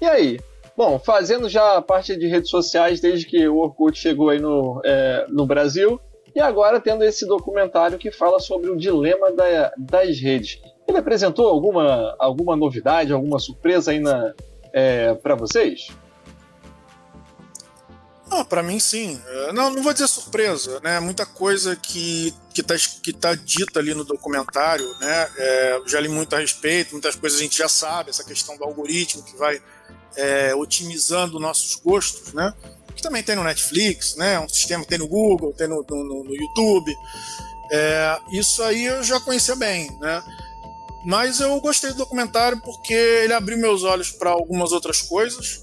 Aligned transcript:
E 0.00 0.04
aí? 0.04 0.40
Bom, 0.76 0.98
fazendo 0.98 1.48
já 1.48 1.78
a 1.78 1.82
parte 1.82 2.16
de 2.16 2.26
redes 2.26 2.50
sociais 2.50 3.00
desde 3.00 3.26
que 3.26 3.48
o 3.48 3.56
Orkut 3.56 3.98
chegou 3.98 4.28
aí 4.28 4.38
no, 4.38 4.80
é, 4.84 5.26
no 5.28 5.46
Brasil, 5.46 5.98
e 6.34 6.40
agora 6.40 6.78
tendo 6.78 7.02
esse 7.02 7.26
documentário 7.26 7.96
que 7.96 8.10
fala 8.10 8.38
sobre 8.38 8.68
o 8.68 8.76
dilema 8.76 9.32
da, 9.32 9.72
das 9.78 10.20
redes. 10.20 10.60
Ele 10.86 10.98
apresentou 10.98 11.48
alguma, 11.48 12.14
alguma 12.18 12.54
novidade, 12.54 13.12
alguma 13.12 13.38
surpresa 13.38 13.90
aí 13.90 14.02
é, 14.72 15.14
para 15.14 15.34
vocês? 15.34 15.88
Para 18.48 18.62
mim 18.62 18.78
sim. 18.80 19.20
É, 19.26 19.52
não, 19.52 19.70
não 19.70 19.82
vou 19.82 19.92
dizer 19.92 20.08
surpresa, 20.08 20.80
né? 20.80 21.00
Muita 21.00 21.24
coisa 21.24 21.76
que 21.76 22.34
que 22.52 22.62
está 22.62 22.74
que 23.02 23.12
tá 23.12 23.34
dita 23.34 23.80
ali 23.80 23.94
no 23.94 24.04
documentário, 24.04 24.88
né? 24.98 25.28
É, 25.36 25.80
já 25.86 26.00
li 26.00 26.08
muito 26.08 26.34
a 26.34 26.38
respeito, 26.38 26.92
muitas 26.92 27.14
coisas 27.14 27.38
a 27.38 27.42
gente 27.42 27.58
já 27.58 27.68
sabe, 27.68 28.10
essa 28.10 28.24
questão 28.24 28.56
do 28.56 28.64
algoritmo 28.64 29.22
que 29.22 29.36
vai 29.36 29.60
é, 30.16 30.54
otimizando 30.54 31.38
nossos 31.38 31.76
gostos, 31.76 32.32
né? 32.32 32.52
Que 32.94 33.02
também 33.02 33.22
tem 33.22 33.36
no 33.36 33.44
Netflix, 33.44 34.16
né? 34.16 34.40
Um 34.40 34.48
sistema 34.48 34.82
que 34.82 34.88
tem 34.88 34.98
no 34.98 35.06
Google, 35.06 35.52
tem 35.52 35.68
no, 35.68 35.84
no, 35.88 36.24
no 36.24 36.34
YouTube. 36.34 36.96
É, 37.70 38.18
isso 38.32 38.62
aí 38.62 38.86
eu 38.86 39.02
já 39.02 39.20
conhecia 39.20 39.54
bem, 39.54 39.90
né? 40.00 40.22
Mas 41.04 41.38
eu 41.40 41.60
gostei 41.60 41.90
do 41.90 41.98
documentário 41.98 42.60
porque 42.62 42.94
ele 42.94 43.32
abriu 43.32 43.58
meus 43.58 43.84
olhos 43.84 44.10
para 44.10 44.30
algumas 44.30 44.72
outras 44.72 45.02
coisas, 45.02 45.62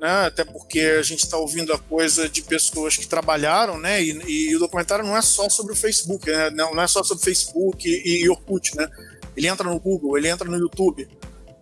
né? 0.00 0.26
Até 0.26 0.44
porque 0.44 0.80
a 0.80 1.02
gente 1.02 1.24
está 1.24 1.36
ouvindo 1.36 1.72
a 1.72 1.78
coisa 1.78 2.28
de 2.28 2.40
pessoas 2.42 2.96
que 2.96 3.06
trabalharam, 3.06 3.78
né? 3.78 4.02
E, 4.02 4.10
e, 4.26 4.56
o 4.56 4.58
documentário 4.58 5.04
não 5.04 5.16
é 5.16 5.20
só 5.20 5.48
sobre 5.50 5.74
o 5.74 5.76
Facebook, 5.76 6.28
né? 6.30 6.50
não, 6.50 6.80
é 6.80 6.88
só 6.88 7.02
sobre 7.04 7.22
Facebook 7.22 7.86
e, 7.86 8.24
e 8.24 8.28
Orkut, 8.30 8.74
né? 8.76 8.88
Ele 9.36 9.46
entra 9.46 9.68
no 9.68 9.78
Google, 9.78 10.16
ele 10.16 10.28
entra 10.28 10.48
no 10.48 10.56
YouTube. 10.56 11.06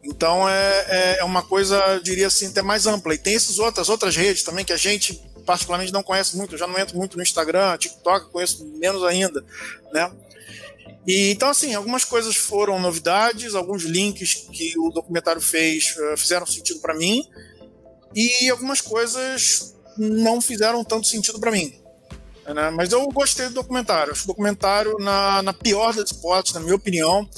Então 0.04 0.48
é, 0.48 0.86
é, 0.88 1.18
é 1.18 1.24
uma 1.24 1.42
coisa, 1.42 2.00
diria 2.02 2.28
assim, 2.28 2.46
até 2.46 2.62
mais 2.62 2.86
ampla. 2.86 3.12
E 3.12 3.18
tem 3.18 3.34
essas 3.34 3.58
outras, 3.58 3.88
outras 3.88 4.14
redes 4.14 4.44
também 4.44 4.64
que 4.64 4.72
a 4.72 4.76
gente 4.76 5.20
particularmente 5.44 5.92
não 5.92 6.02
conhece 6.02 6.36
muito. 6.36 6.54
Eu 6.54 6.58
já 6.58 6.66
não 6.66 6.78
entro 6.78 6.96
muito 6.96 7.16
no 7.16 7.22
Instagram, 7.22 7.76
TikTok, 7.76 8.30
conheço 8.30 8.64
menos 8.78 9.02
ainda, 9.02 9.44
né? 9.92 10.10
E, 11.06 11.30
então, 11.30 11.48
assim, 11.48 11.74
algumas 11.74 12.04
coisas 12.04 12.36
foram 12.36 12.78
novidades, 12.78 13.54
alguns 13.54 13.82
links 13.82 14.34
que 14.52 14.78
o 14.78 14.90
documentário 14.90 15.40
fez 15.40 15.96
uh, 15.96 16.16
fizeram 16.16 16.46
sentido 16.46 16.80
para 16.80 16.94
mim, 16.94 17.26
e 18.14 18.48
algumas 18.50 18.80
coisas 18.80 19.74
não 19.96 20.40
fizeram 20.40 20.84
tanto 20.84 21.06
sentido 21.06 21.38
para 21.38 21.50
mim. 21.50 21.72
Né? 22.46 22.70
Mas 22.70 22.92
eu 22.92 23.06
gostei 23.08 23.48
do 23.48 23.54
documentário. 23.54 24.12
Acho 24.12 24.22
que 24.22 24.26
o 24.26 24.32
documentário, 24.32 24.96
na, 24.98 25.42
na 25.42 25.52
pior 25.52 25.94
das 25.94 26.10
hipóteses, 26.10 26.54
na 26.54 26.60
minha 26.60 26.74
opinião, 26.74 27.28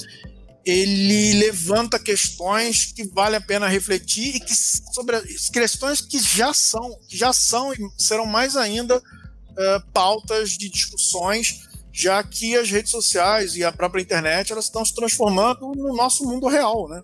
ele 0.65 1.33
levanta 1.33 1.99
questões 1.99 2.85
que 2.85 3.03
vale 3.03 3.35
a 3.35 3.41
pena 3.41 3.67
refletir 3.67 4.35
e 4.35 4.39
que 4.39 4.53
sobre 4.55 5.19
questões 5.51 6.01
que 6.01 6.19
já 6.19 6.53
são, 6.53 6.97
que 7.07 7.17
já 7.17 7.33
são 7.33 7.73
e 7.73 7.77
serão 7.97 8.25
mais 8.25 8.55
ainda 8.55 8.97
uh, 8.97 9.91
pautas 9.91 10.51
de 10.51 10.69
discussões, 10.69 11.67
já 11.91 12.23
que 12.23 12.55
as 12.55 12.69
redes 12.69 12.91
sociais 12.91 13.55
e 13.55 13.63
a 13.63 13.71
própria 13.71 14.01
internet 14.01 14.51
elas 14.51 14.65
estão 14.65 14.85
se 14.85 14.93
transformando 14.93 15.73
no 15.75 15.95
nosso 15.95 16.25
mundo 16.25 16.47
real, 16.47 16.87
né? 16.87 17.01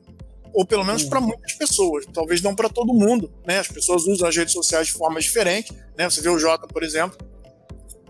Ou 0.57 0.65
pelo 0.65 0.83
menos 0.83 1.03
para 1.03 1.21
muitas 1.21 1.53
pessoas, 1.53 2.03
talvez 2.11 2.41
não 2.41 2.55
para 2.55 2.67
todo 2.67 2.91
mundo, 2.91 3.31
né? 3.45 3.59
As 3.59 3.67
pessoas 3.67 4.07
usam 4.07 4.27
as 4.27 4.35
redes 4.35 4.53
sociais 4.53 4.87
de 4.87 4.93
forma 4.93 5.19
diferente, 5.19 5.71
né? 5.95 6.09
Você 6.09 6.19
vê 6.19 6.29
o 6.29 6.39
Jota, 6.39 6.65
por 6.65 6.81
exemplo, 6.81 7.15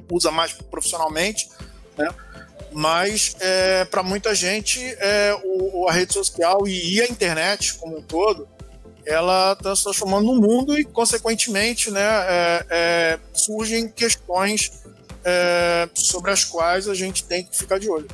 usa 0.09 0.31
mais 0.31 0.53
profissionalmente, 0.53 1.50
né? 1.98 2.08
mas 2.72 3.36
é, 3.42 3.84
para 3.84 4.02
muita 4.02 4.34
gente 4.34 4.80
é, 4.81 5.38
o, 5.44 5.90
a 5.90 5.92
rede 5.92 6.14
social 6.14 6.66
e 6.66 7.02
a 7.02 7.06
internet 7.08 7.73
como 7.73 7.98
um 7.98 8.02
todo 8.02 8.48
ela 9.06 9.52
está 9.52 9.75
se 9.75 9.84
transformando 9.84 10.28
no 10.28 10.36
mundo 10.36 10.80
e 10.80 10.86
consequentemente 10.86 11.92
né, 11.92 12.02
é, 12.02 12.66
é 12.69 13.19
surgem 13.34 13.90
questões 13.90 14.72
é, 15.25 15.90
sobre 15.94 16.31
as 16.31 16.46
quais 16.46 16.88
a 16.88 16.94
gente 16.94 17.25
tem 17.25 17.44
que 17.44 17.57
ficar 17.57 17.78
de 17.78 17.90
olho. 17.90 18.07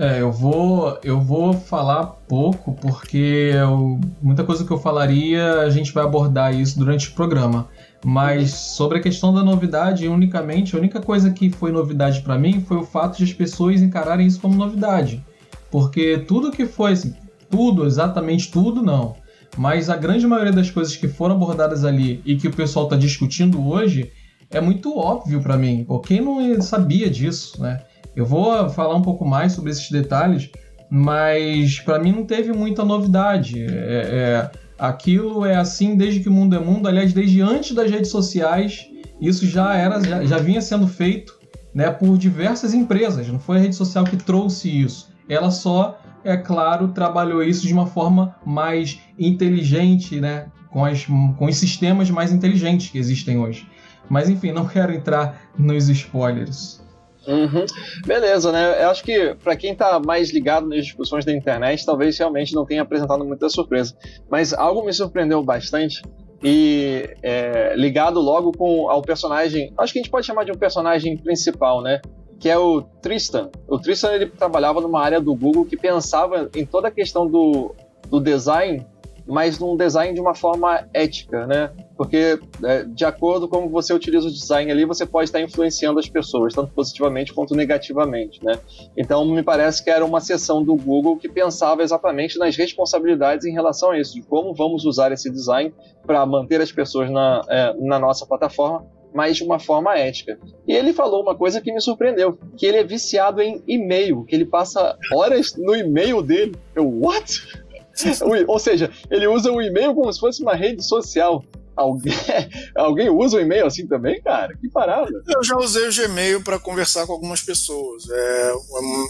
É, 0.00 0.18
eu 0.22 0.32
vou, 0.32 0.98
eu 1.04 1.20
vou 1.20 1.52
falar 1.52 2.06
pouco 2.26 2.72
porque 2.72 3.50
eu, 3.52 4.00
muita 4.22 4.42
coisa 4.42 4.64
que 4.64 4.70
eu 4.70 4.78
falaria 4.78 5.60
a 5.60 5.68
gente 5.68 5.92
vai 5.92 6.02
abordar 6.02 6.58
isso 6.58 6.78
durante 6.78 7.10
o 7.10 7.12
programa. 7.12 7.68
Mas 8.02 8.52
sobre 8.52 8.96
a 8.96 9.02
questão 9.02 9.34
da 9.34 9.42
novidade, 9.42 10.08
unicamente, 10.08 10.74
a 10.74 10.78
única 10.78 11.02
coisa 11.02 11.30
que 11.30 11.50
foi 11.50 11.70
novidade 11.70 12.22
para 12.22 12.38
mim 12.38 12.62
foi 12.62 12.78
o 12.78 12.82
fato 12.82 13.18
de 13.18 13.24
as 13.24 13.32
pessoas 13.34 13.82
encararem 13.82 14.26
isso 14.26 14.40
como 14.40 14.54
novidade. 14.54 15.22
Porque 15.70 16.16
tudo 16.26 16.50
que 16.50 16.64
foi, 16.64 16.92
assim, 16.92 17.14
tudo, 17.50 17.84
exatamente 17.84 18.50
tudo, 18.50 18.82
não. 18.82 19.16
Mas 19.58 19.90
a 19.90 19.98
grande 19.98 20.26
maioria 20.26 20.52
das 20.52 20.70
coisas 20.70 20.96
que 20.96 21.08
foram 21.08 21.34
abordadas 21.34 21.84
ali 21.84 22.22
e 22.24 22.36
que 22.36 22.48
o 22.48 22.56
pessoal 22.56 22.86
está 22.86 22.96
discutindo 22.96 23.68
hoje 23.68 24.10
é 24.50 24.62
muito 24.62 24.96
óbvio 24.96 25.42
para 25.42 25.58
mim. 25.58 25.86
Quem 26.06 26.22
não 26.22 26.62
sabia 26.62 27.10
disso, 27.10 27.60
né? 27.60 27.82
Eu 28.20 28.26
vou 28.26 28.68
falar 28.68 28.94
um 28.94 29.00
pouco 29.00 29.24
mais 29.24 29.52
sobre 29.52 29.70
esses 29.70 29.90
detalhes, 29.90 30.50
mas 30.90 31.80
para 31.80 31.98
mim 31.98 32.12
não 32.12 32.26
teve 32.26 32.52
muita 32.52 32.84
novidade. 32.84 33.64
É, 33.64 33.70
é, 33.72 34.50
aquilo 34.78 35.46
é 35.46 35.56
assim 35.56 35.96
desde 35.96 36.20
que 36.20 36.28
o 36.28 36.32
mundo 36.32 36.54
é 36.54 36.58
mundo, 36.58 36.86
aliás, 36.86 37.14
desde 37.14 37.40
antes 37.40 37.74
das 37.74 37.90
redes 37.90 38.10
sociais, 38.10 38.86
isso 39.18 39.46
já 39.46 39.74
era, 39.74 40.04
já, 40.04 40.22
já 40.22 40.36
vinha 40.36 40.60
sendo 40.60 40.86
feito 40.86 41.40
né, 41.72 41.90
por 41.90 42.18
diversas 42.18 42.74
empresas. 42.74 43.26
Não 43.26 43.38
foi 43.38 43.56
a 43.56 43.60
rede 43.60 43.74
social 43.74 44.04
que 44.04 44.18
trouxe 44.18 44.68
isso. 44.68 45.08
Ela 45.26 45.50
só, 45.50 45.98
é 46.22 46.36
claro, 46.36 46.88
trabalhou 46.88 47.42
isso 47.42 47.66
de 47.66 47.72
uma 47.72 47.86
forma 47.86 48.36
mais 48.44 48.98
inteligente, 49.18 50.20
né, 50.20 50.48
com, 50.68 50.84
as, 50.84 51.06
com 51.06 51.46
os 51.46 51.56
sistemas 51.56 52.10
mais 52.10 52.32
inteligentes 52.32 52.90
que 52.90 52.98
existem 52.98 53.38
hoje. 53.38 53.66
Mas 54.10 54.28
enfim, 54.28 54.52
não 54.52 54.66
quero 54.66 54.92
entrar 54.92 55.40
nos 55.56 55.88
spoilers. 55.88 56.79
Uhum. 57.26 57.66
Beleza, 58.06 58.50
né? 58.50 58.82
Eu 58.82 58.90
acho 58.90 59.02
que 59.02 59.34
para 59.42 59.54
quem 59.56 59.74
tá 59.74 60.00
mais 60.00 60.30
ligado 60.30 60.66
nas 60.68 60.84
discussões 60.84 61.24
da 61.24 61.32
internet, 61.32 61.84
talvez 61.84 62.18
realmente 62.18 62.54
não 62.54 62.64
tenha 62.64 62.82
apresentado 62.82 63.24
muita 63.24 63.48
surpresa. 63.48 63.94
Mas 64.30 64.52
algo 64.52 64.84
me 64.84 64.92
surpreendeu 64.92 65.42
bastante 65.42 66.02
e 66.42 67.14
é, 67.22 67.74
ligado 67.76 68.18
logo 68.20 68.52
com 68.52 68.88
ao 68.88 69.02
personagem, 69.02 69.72
acho 69.76 69.92
que 69.92 69.98
a 69.98 70.02
gente 70.02 70.10
pode 70.10 70.26
chamar 70.26 70.44
de 70.44 70.52
um 70.52 70.56
personagem 70.56 71.16
principal, 71.16 71.82
né? 71.82 72.00
Que 72.38 72.48
é 72.48 72.56
o 72.56 72.80
Tristan. 72.80 73.50
O 73.68 73.78
Tristan 73.78 74.14
ele 74.14 74.26
trabalhava 74.26 74.80
numa 74.80 75.02
área 75.02 75.20
do 75.20 75.34
Google 75.34 75.66
que 75.66 75.76
pensava 75.76 76.48
em 76.56 76.64
toda 76.64 76.88
a 76.88 76.90
questão 76.90 77.26
do, 77.26 77.74
do 78.08 78.18
design 78.18 78.86
mas 79.30 79.58
num 79.58 79.76
design 79.76 80.12
de 80.12 80.20
uma 80.20 80.34
forma 80.34 80.88
ética, 80.92 81.46
né? 81.46 81.70
Porque 81.96 82.38
é, 82.64 82.84
de 82.84 83.04
acordo 83.04 83.46
com 83.48 83.60
como 83.60 83.68
você 83.68 83.92
utiliza 83.92 84.26
o 84.26 84.30
design 84.30 84.72
ali, 84.72 84.86
você 84.86 85.04
pode 85.04 85.28
estar 85.28 85.40
influenciando 85.40 85.98
as 85.98 86.08
pessoas, 86.08 86.54
tanto 86.54 86.72
positivamente 86.72 87.34
quanto 87.34 87.54
negativamente, 87.54 88.42
né? 88.42 88.58
Então 88.96 89.24
me 89.26 89.42
parece 89.42 89.84
que 89.84 89.90
era 89.90 90.04
uma 90.04 90.20
seção 90.20 90.64
do 90.64 90.74
Google 90.74 91.18
que 91.18 91.28
pensava 91.28 91.82
exatamente 91.82 92.38
nas 92.38 92.56
responsabilidades 92.56 93.44
em 93.44 93.52
relação 93.52 93.90
a 93.90 93.98
isso, 93.98 94.14
de 94.14 94.22
como 94.22 94.54
vamos 94.54 94.86
usar 94.86 95.12
esse 95.12 95.30
design 95.30 95.74
para 96.06 96.24
manter 96.24 96.60
as 96.60 96.72
pessoas 96.72 97.10
na, 97.10 97.42
é, 97.48 97.74
na 97.78 97.98
nossa 97.98 98.24
plataforma, 98.24 98.86
mas 99.12 99.36
de 99.36 99.44
uma 99.44 99.58
forma 99.58 99.96
ética. 99.98 100.38
E 100.66 100.72
ele 100.72 100.92
falou 100.92 101.22
uma 101.22 101.34
coisa 101.34 101.60
que 101.60 101.72
me 101.72 101.80
surpreendeu, 101.80 102.38
que 102.56 102.64
ele 102.64 102.78
é 102.78 102.84
viciado 102.84 103.42
em 103.42 103.62
e-mail, 103.66 104.24
que 104.24 104.34
ele 104.34 104.46
passa 104.46 104.96
horas 105.12 105.54
no 105.56 105.74
e-mail 105.74 106.22
dele. 106.22 106.54
Eu, 106.74 106.88
what? 106.88 107.59
Ou 108.46 108.58
seja, 108.58 108.90
ele 109.10 109.26
usa 109.26 109.50
o 109.50 109.60
e-mail 109.60 109.94
como 109.94 110.12
se 110.12 110.20
fosse 110.20 110.42
uma 110.42 110.54
rede 110.54 110.84
social. 110.84 111.44
Alguém, 111.76 112.12
alguém 112.76 113.08
usa 113.08 113.38
o 113.38 113.40
e-mail 113.40 113.66
assim 113.66 113.86
também, 113.86 114.20
cara? 114.20 114.54
Que 114.56 114.68
parada. 114.68 115.10
Eu 115.26 115.42
já 115.42 115.56
usei 115.56 115.88
o 115.88 115.92
Gmail 115.94 116.42
para 116.42 116.58
conversar 116.58 117.06
com 117.06 117.12
algumas 117.12 117.40
pessoas. 117.40 118.04
É, 118.10 118.52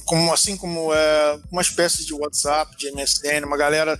como, 0.04 0.32
assim 0.32 0.56
como 0.56 0.92
é 0.94 1.38
uma 1.50 1.62
espécie 1.62 2.06
de 2.06 2.14
WhatsApp, 2.14 2.76
de 2.76 2.92
MSN, 2.92 3.44
uma 3.44 3.56
galera 3.56 3.98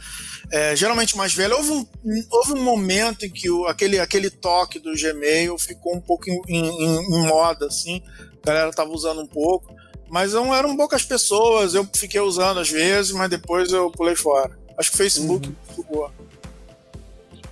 é, 0.53 0.77
geralmente 0.77 1.17
mais 1.17 1.35
velha. 1.35 1.57
Houve 1.57 1.73
um, 1.73 1.87
houve 2.31 2.53
um 2.53 2.63
momento 2.63 3.27
em 3.27 3.31
que 3.31 3.51
o, 3.51 3.67
aquele, 3.67 3.99
aquele 3.99 4.31
toque 4.31 4.79
do 4.79 4.93
Gmail 4.93 5.59
ficou 5.59 5.97
um 5.97 6.01
pouco 6.01 6.25
em, 6.29 6.41
em, 6.49 6.97
em 6.97 7.27
moda, 7.27 7.67
assim. 7.67 8.03
A 8.43 8.47
galera 8.47 8.71
tava 8.71 8.91
usando 8.91 9.21
um 9.21 9.27
pouco. 9.27 9.75
Mas 10.09 10.33
não 10.33 10.53
eram 10.53 10.77
poucas 10.77 11.05
pessoas, 11.05 11.73
eu 11.73 11.89
fiquei 11.95 12.21
usando 12.21 12.59
às 12.59 12.69
vezes, 12.69 13.13
mas 13.13 13.31
depois 13.31 13.73
eu 13.73 13.93
pulei 13.93 14.17
fora. 14.17 14.59
Acho 14.81 14.91
que 14.91 14.95
o 14.95 14.99
Facebook 14.99 15.49
uhum. 15.49 15.85
boa. 15.93 16.11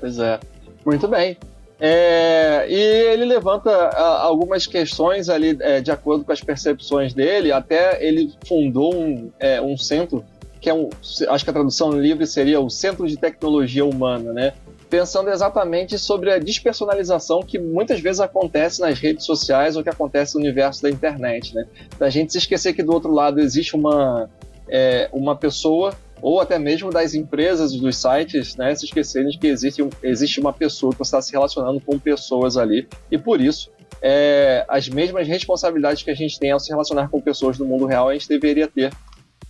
Pois 0.01 0.19
é. 0.19 0.41
Muito 0.83 1.07
bem. 1.07 1.37
É, 1.79 2.67
e 2.69 3.13
ele 3.13 3.27
levanta 3.27 3.71
a, 3.71 4.23
algumas 4.23 4.67
questões 4.67 5.29
ali 5.29 5.55
é, 5.61 5.83
de 5.83 5.91
acordo 5.91 6.25
com 6.25 6.33
as 6.33 6.41
percepções 6.41 7.13
dele. 7.13 7.53
Até 7.53 8.03
ele 8.03 8.33
fundou 8.47 8.95
um, 8.95 9.31
é, 9.39 9.61
um 9.61 9.77
centro 9.77 10.25
que 10.59 10.71
é 10.71 10.75
um, 10.75 10.89
acho 11.29 11.45
que 11.45 11.51
a 11.51 11.53
tradução 11.53 11.93
livre 11.93 12.27
seria 12.27 12.59
o 12.61 12.71
Centro 12.71 13.07
de 13.07 13.17
Tecnologia 13.17 13.85
Humana, 13.85 14.33
né? 14.33 14.55
Pensando 14.89 15.29
exatamente 15.29 15.99
sobre 15.99 16.33
a 16.33 16.39
despersonalização 16.39 17.43
que 17.43 17.59
muitas 17.59 18.01
vezes 18.01 18.21
acontece 18.21 18.81
nas 18.81 18.99
redes 18.99 19.27
sociais 19.27 19.77
ou 19.77 19.83
que 19.83 19.91
acontece 19.91 20.35
no 20.35 20.41
universo 20.41 20.83
da 20.83 20.89
internet, 20.89 21.55
né? 21.55 21.67
Da 21.99 22.09
gente 22.09 22.33
se 22.33 22.39
esquecer 22.39 22.73
que 22.73 22.83
do 22.83 22.93
outro 22.93 23.13
lado 23.13 23.39
existe 23.39 23.77
uma 23.77 24.31
é, 24.69 25.09
uma 25.13 25.37
pessoa 25.37 25.95
ou 26.21 26.41
até 26.41 26.59
mesmo 26.59 26.91
das 26.91 27.15
empresas, 27.15 27.73
dos 27.73 27.97
sites, 27.97 28.57
né, 28.57 28.75
se 28.75 28.85
esquecerem 28.85 29.29
de 29.29 29.39
que 29.39 29.47
existe, 29.47 29.87
existe 30.03 30.41
uma 30.41 30.53
pessoa 30.53 30.93
que 30.93 30.99
você 30.99 31.09
está 31.09 31.23
se 31.23 31.33
relacionando 31.33 31.81
com 31.81 31.99
pessoas 31.99 32.57
ali, 32.57 32.89
e 33.11 33.19
por 33.19 33.41
isso, 33.41 33.71
é, 34.03 34.65
as 34.69 34.89
mesmas 34.89 35.27
responsabilidades 35.27 36.03
que 36.03 36.11
a 36.11 36.15
gente 36.15 36.39
tem 36.39 36.53
ao 36.53 36.61
se 36.61 36.71
relacionar 36.71 37.09
com 37.09 37.21
pessoas 37.21 37.59
no 37.59 37.65
mundo 37.65 37.87
real, 37.87 38.09
a 38.09 38.13
gente 38.13 38.29
deveria 38.29 38.69
ter 38.69 38.93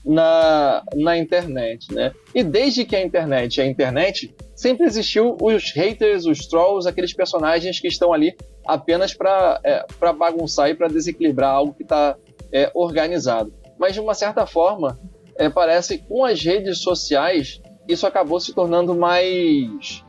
na, 0.05 0.83
na 0.95 1.19
internet, 1.19 1.93
né? 1.93 2.13
E 2.35 2.43
desde 2.43 2.85
que 2.85 2.97
a 2.97 3.03
internet 3.03 3.61
é 3.61 3.65
a 3.65 3.67
internet, 3.67 4.35
sempre 4.55 4.87
existiu 4.87 5.37
os 5.41 5.73
haters, 5.73 6.25
os 6.25 6.47
trolls, 6.47 6.89
aqueles 6.89 7.13
personagens 7.13 7.79
que 7.79 7.89
estão 7.89 8.13
ali 8.13 8.35
apenas 8.67 9.13
para 9.13 9.61
é, 9.63 9.85
bagunçar 10.15 10.71
e 10.71 10.75
para 10.75 10.89
desequilibrar 10.89 11.51
algo 11.51 11.75
que 11.75 11.83
está 11.83 12.17
é, 12.53 12.71
organizado. 12.75 13.53
Mas 13.79 13.95
de 13.95 14.01
uma 14.01 14.15
certa 14.15 14.47
forma, 14.47 14.99
é, 15.39 15.49
parece 15.49 15.99
que 15.99 16.09
com 16.09 16.25
as 16.25 16.43
redes 16.43 16.83
sociais 16.83 17.61
isso 17.89 18.07
acabou 18.07 18.39
se 18.39 18.53
tornando 18.53 18.95
mais 18.95 20.05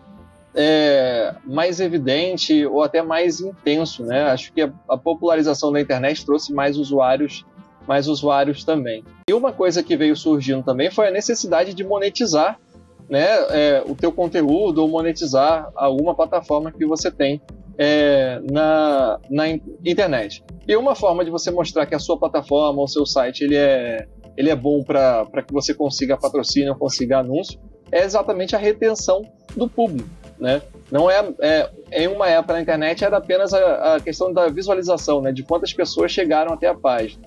é, 0.54 1.36
mais 1.46 1.80
evidente 1.80 2.66
ou 2.66 2.81
até 2.81 3.02
mais 3.02 3.40
intenso, 3.40 4.04
né? 4.04 4.24
Acho 4.24 4.52
que 4.52 4.64
a, 4.64 4.74
a, 4.90 4.98
popularização 4.98 5.72
da 5.72 5.80
internet 5.80 6.26
trouxe 6.26 6.52
mais 6.52 6.78
usuários, 6.78 7.46
mais 7.88 8.08
usuários 8.08 8.64
também. 8.64 9.04
E 9.30 9.34
uma 9.34 9.54
coisa 9.54 9.84
que 9.84 9.96
veio 9.96 10.16
surgindo 10.16 10.64
também 10.64 10.90
foi 10.90 11.08
a 11.08 11.12
necessidade 11.12 11.74
de 11.74 11.84
monetizar, 11.84 12.60
né, 13.08 13.26
é, 13.50 13.84
o 13.88 13.96
teu 13.96 14.12
conteúdo 14.12 14.81
ou 14.81 14.88
monetizar 14.88 15.72
alguma 15.76 16.14
plataforma 16.14 16.72
que 16.72 16.86
você 16.86 17.10
tem 17.10 17.42
é, 17.78 18.42
na, 18.52 19.20
na 19.30 19.48
internet. 19.50 20.44
E 20.68 20.76
uma 20.76 20.94
forma 20.94 21.24
de 21.24 21.31
você 21.31 21.50
mostrar 21.50 21.86
que 21.86 21.96
a 21.96 22.00
sua 22.00 22.20
plataforma 22.20 22.81
ou 22.81 22.88
seu 22.88 23.06
site 23.06 23.44
ele 23.44 23.56
é, 23.56 24.08
ele 24.40 24.50
é 24.50 24.56
bom 24.56 24.82
para 24.82 25.44
que 25.46 25.52
você 25.52 25.74
consiga 25.74 26.16
patrocínio, 26.16 26.74
consiga 26.74 27.20
anúncio, 27.20 27.60
é 27.92 28.06
exatamente 28.06 28.56
a 28.56 28.58
retenção 28.58 29.22
do 29.54 29.68
público. 29.68 30.08
Né? 30.40 30.62
Não 30.90 31.12
é, 31.12 31.34
é, 31.42 31.70
em 31.92 32.08
uma 32.08 32.30
época 32.30 32.54
na 32.54 32.62
internet 32.62 33.04
era 33.04 33.18
apenas 33.18 33.54
a, 33.54 33.96
a, 33.96 34.00
questão 34.00 34.32
da 34.32 34.48
visualização, 34.48 35.22
né? 35.22 35.34
de 35.34 35.44
quantas 35.44 35.74
pessoas 35.74 36.14
chegaram 36.14 36.54
até 36.54 36.68
a 36.68 36.74
página. 36.74 37.22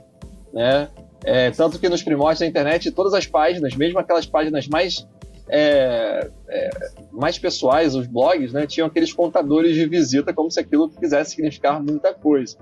Né? 0.54 0.88
É, 1.22 1.50
tanto 1.50 1.78
que 1.78 1.86
nos 1.86 2.02
primórdios 2.02 2.40
da 2.40 2.46
internet, 2.46 2.90
todas 2.90 3.12
as 3.12 3.26
páginas, 3.26 3.76
mesmo 3.76 3.98
aquelas 3.98 4.24
páginas 4.24 4.66
mais 4.66 5.06
é, 5.50 6.30
é, 6.48 6.70
mais 7.12 7.38
pessoais, 7.38 7.94
os 7.94 8.06
blogs, 8.06 8.54
né, 8.54 8.66
tinham 8.66 8.86
aqueles 8.86 9.12
contadores 9.12 9.74
de 9.74 9.84
visita 9.84 10.32
como 10.32 10.50
se 10.50 10.58
aquilo 10.58 10.88
quisesse 10.88 11.32
significar 11.32 11.78
muita 11.82 12.14
coisa. 12.14 12.56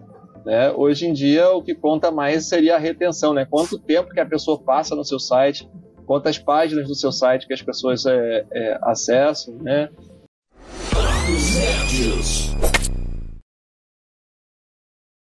Né? 0.51 0.73
Hoje 0.73 1.07
em 1.07 1.13
dia, 1.13 1.49
o 1.53 1.63
que 1.63 1.77
conta 1.77 2.11
mais 2.11 2.49
seria 2.49 2.75
a 2.75 2.79
retenção, 2.79 3.33
né? 3.33 3.47
quanto 3.49 3.79
tempo 3.79 4.13
que 4.13 4.19
a 4.19 4.27
pessoa 4.27 4.61
passa 4.61 4.97
no 4.97 5.05
seu 5.05 5.21
site, 5.21 5.71
quantas 6.05 6.41
páginas 6.41 6.89
do 6.89 6.95
seu 6.97 7.13
site 7.13 7.47
que 7.47 7.55
as 7.55 7.63
pessoas 7.63 8.05
é, 8.05 8.45
é 8.53 8.79
acessam, 8.83 9.55
né? 9.59 9.89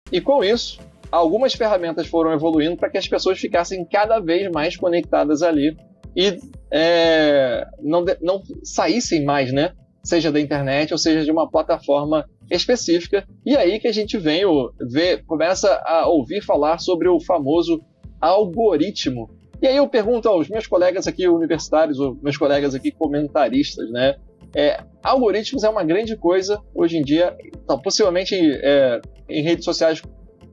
E 0.10 0.22
com 0.22 0.42
isso, 0.42 0.80
algumas 1.12 1.54
ferramentas 1.54 2.08
foram 2.08 2.32
evoluindo 2.32 2.78
para 2.78 2.90
que 2.90 2.98
as 2.98 3.06
pessoas 3.10 3.38
ficassem 3.38 3.84
cada 3.84 4.22
vez 4.22 4.50
mais 4.50 4.78
conectadas 4.78 5.42
ali 5.42 5.76
e 6.16 6.40
é, 6.72 7.68
não, 7.82 8.06
não 8.22 8.42
saíssem 8.64 9.26
mais, 9.26 9.52
né? 9.52 9.74
Seja 10.02 10.32
da 10.32 10.40
internet 10.40 10.94
ou 10.94 10.98
seja 10.98 11.26
de 11.26 11.30
uma 11.30 11.52
plataforma 11.52 12.26
específica. 12.50 13.28
E 13.46 13.56
aí 13.56 13.80
que 13.80 13.88
a 13.88 13.92
gente 13.92 14.18
vem 14.18 14.44
ver, 14.90 15.24
começa 15.26 15.82
a 15.86 16.08
ouvir 16.08 16.42
falar 16.42 16.80
sobre 16.80 17.08
o 17.08 17.20
famoso 17.20 17.82
algoritmo. 18.20 19.30
E 19.62 19.68
aí 19.68 19.76
eu 19.76 19.88
pergunto 19.88 20.30
aos 20.30 20.48
meus 20.48 20.68
colegas 20.68 21.08
aqui 21.08 21.28
universitários, 21.28 22.00
ou 22.00 22.18
meus 22.22 22.38
colegas 22.38 22.74
aqui 22.74 22.92
comentaristas, 22.92 23.90
né? 23.92 24.16
É, 24.56 24.82
algoritmos 25.04 25.64
é 25.64 25.70
uma 25.70 25.84
grande 25.84 26.16
coisa 26.16 26.60
hoje 26.74 26.98
em 26.98 27.04
dia, 27.04 27.36
então, 27.44 27.80
possivelmente 27.80 28.36
é, 28.36 29.00
em 29.28 29.44
redes 29.44 29.64
sociais 29.64 30.02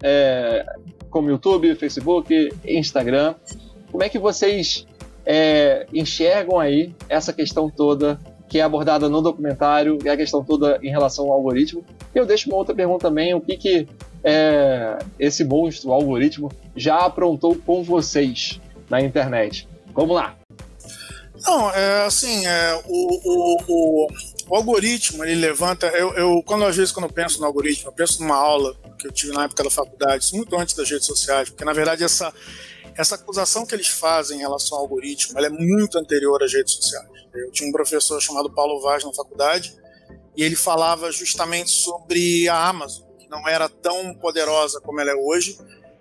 é, 0.03 0.67
como 1.09 1.31
YouTube, 1.31 1.75
Facebook, 1.77 2.53
Instagram. 2.67 3.35
Como 3.91 4.03
é 4.03 4.09
que 4.09 4.19
vocês 4.19 4.87
é, 5.25 5.87
enxergam 5.95 6.59
aí 6.59 6.95
essa 7.09 7.33
questão 7.33 7.71
toda 7.71 8.19
que 8.49 8.59
é 8.59 8.63
abordada 8.63 9.09
no 9.09 9.21
documentário, 9.21 9.99
e 10.05 10.09
a 10.09 10.17
questão 10.17 10.45
toda 10.45 10.79
em 10.83 10.91
relação 10.91 11.27
ao 11.27 11.33
algoritmo. 11.33 11.85
E 12.15 12.19
eu 12.19 12.27
deixo 12.27 12.49
uma 12.49 12.57
outra 12.57 12.75
pergunta 12.75 13.09
também, 13.09 13.35
o 13.35 13.41
que, 13.41 13.57
que 13.57 13.89
é, 14.23 14.99
esse 15.19 15.45
monstro, 15.45 15.91
o 15.91 15.93
algoritmo, 15.93 16.51
já 16.75 16.99
aprontou 16.99 17.57
com 17.57 17.83
vocês 17.83 18.61
na 18.89 19.01
internet? 19.01 19.69
Vamos 19.95 20.15
lá! 20.15 20.37
Não, 21.43 21.71
é 21.71 22.07
assim, 22.07 22.47
é, 22.47 22.83
o, 22.87 23.21
o, 23.25 23.57
o, 23.69 24.07
o, 24.49 24.57
algoritmo, 24.57 25.23
ele 25.23 25.35
levanta, 25.35 25.87
eu, 25.89 26.15
eu, 26.15 26.43
quando 26.45 26.65
às 26.65 26.75
vezes 26.75 26.91
quando 26.91 27.05
eu 27.05 27.13
penso 27.13 27.39
no 27.41 27.47
algoritmo, 27.47 27.89
eu 27.89 27.93
penso 27.93 28.23
numa 28.23 28.37
aula 28.37 28.75
que 28.99 29.07
eu 29.07 29.13
tive 29.13 29.33
na 29.33 29.45
época 29.45 29.63
da 29.63 29.71
faculdade, 29.71 30.35
muito 30.35 30.57
antes 30.59 30.75
das 30.75 30.91
redes 30.91 31.07
sociais, 31.07 31.51
porque 31.51 31.65
na 31.65 31.75
verdade 31.75 32.03
essa 32.03 32.33
essa 32.97 33.15
acusação 33.15 33.67
que 33.67 33.75
eles 33.75 33.89
fazem 33.89 34.39
em 34.39 34.41
relação 34.41 34.79
ao 34.79 34.85
algoritmo 34.85 35.39
é 35.39 35.51
muito 35.51 35.99
anterior 35.99 36.43
às 36.43 36.53
redes 36.53 36.75
sociais. 36.75 37.16
Eu 37.39 37.51
tinha 37.51 37.69
um 37.69 37.73
professor 37.73 38.21
chamado 38.21 38.51
Paulo 38.51 38.81
Vaz 38.81 39.05
na 39.05 39.13
faculdade 39.13 39.77
e 40.37 40.43
ele 40.43 40.57
falava 40.57 41.11
justamente 41.11 41.71
sobre 41.71 42.49
a 42.49 42.69
Amazon, 42.69 43.07
que 43.19 43.29
não 43.29 43.49
era 43.49 43.69
tão 43.69 44.15
poderosa 44.15 44.81
como 44.81 45.01
ela 45.01 45.11
é 45.11 45.15
hoje, 45.15 45.59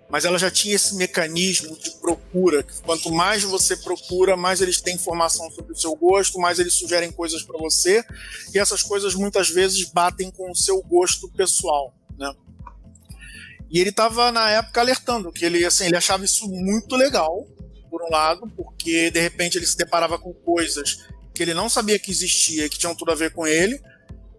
mas 0.08 0.24
ela 0.24 0.38
já 0.38 0.50
tinha 0.50 0.74
esse 0.74 0.94
mecanismo 0.94 1.76
de 1.76 1.90
procura. 1.92 2.62
Que 2.62 2.80
quanto 2.82 3.10
mais 3.10 3.42
você 3.42 3.76
procura, 3.76 4.36
mais 4.36 4.60
eles 4.60 4.80
têm 4.80 4.94
informação 4.94 5.50
sobre 5.50 5.72
o 5.72 5.76
seu 5.76 5.94
gosto, 5.96 6.38
mais 6.38 6.58
eles 6.58 6.74
sugerem 6.74 7.10
coisas 7.10 7.42
para 7.42 7.58
você, 7.58 8.04
e 8.54 8.58
essas 8.58 8.82
coisas 8.82 9.14
muitas 9.14 9.48
vezes 9.48 9.88
batem 9.90 10.30
com 10.30 10.50
o 10.50 10.56
seu 10.56 10.82
gosto 10.82 11.28
pessoal. 11.32 11.94
Né? 12.18 12.32
E 13.70 13.80
ele 13.80 13.90
estava 13.90 14.30
na 14.30 14.50
época 14.50 14.80
alertando 14.80 15.32
que 15.32 15.44
ele 15.44 15.64
assim, 15.64 15.86
ele 15.86 15.96
achava 15.96 16.24
isso 16.24 16.46
muito 16.48 16.94
legal, 16.94 17.46
por 17.90 18.02
um 18.02 18.10
lado, 18.10 18.46
porque 18.54 19.10
de 19.10 19.20
repente 19.20 19.56
ele 19.56 19.66
se 19.66 19.76
deparava 19.76 20.18
com 20.18 20.32
coisas 20.32 21.06
que 21.36 21.42
ele 21.42 21.54
não 21.54 21.68
sabia 21.68 21.98
que 21.98 22.10
existia 22.10 22.66
e 22.66 22.68
que 22.68 22.78
tinham 22.78 22.94
tudo 22.94 23.12
a 23.12 23.14
ver 23.14 23.32
com 23.32 23.46
ele, 23.46 23.80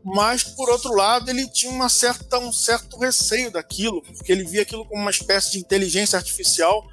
mas 0.04 0.44
por 0.44 0.70
outro 0.70 0.94
lado 0.94 1.30
ele 1.30 1.48
tinha 1.48 1.72
uma 1.72 1.90
certa, 1.90 2.40
um 2.40 2.52
certo 2.52 2.98
receio 2.98 3.52
daquilo, 3.52 4.02
porque 4.02 4.32
ele 4.32 4.44
via 4.44 4.64
aquilo 4.64 4.86
como 4.86 5.02
uma 5.02 5.12
espécie 5.12 5.52
de 5.52 5.60
inteligência 5.60 6.18
artificial 6.18 6.86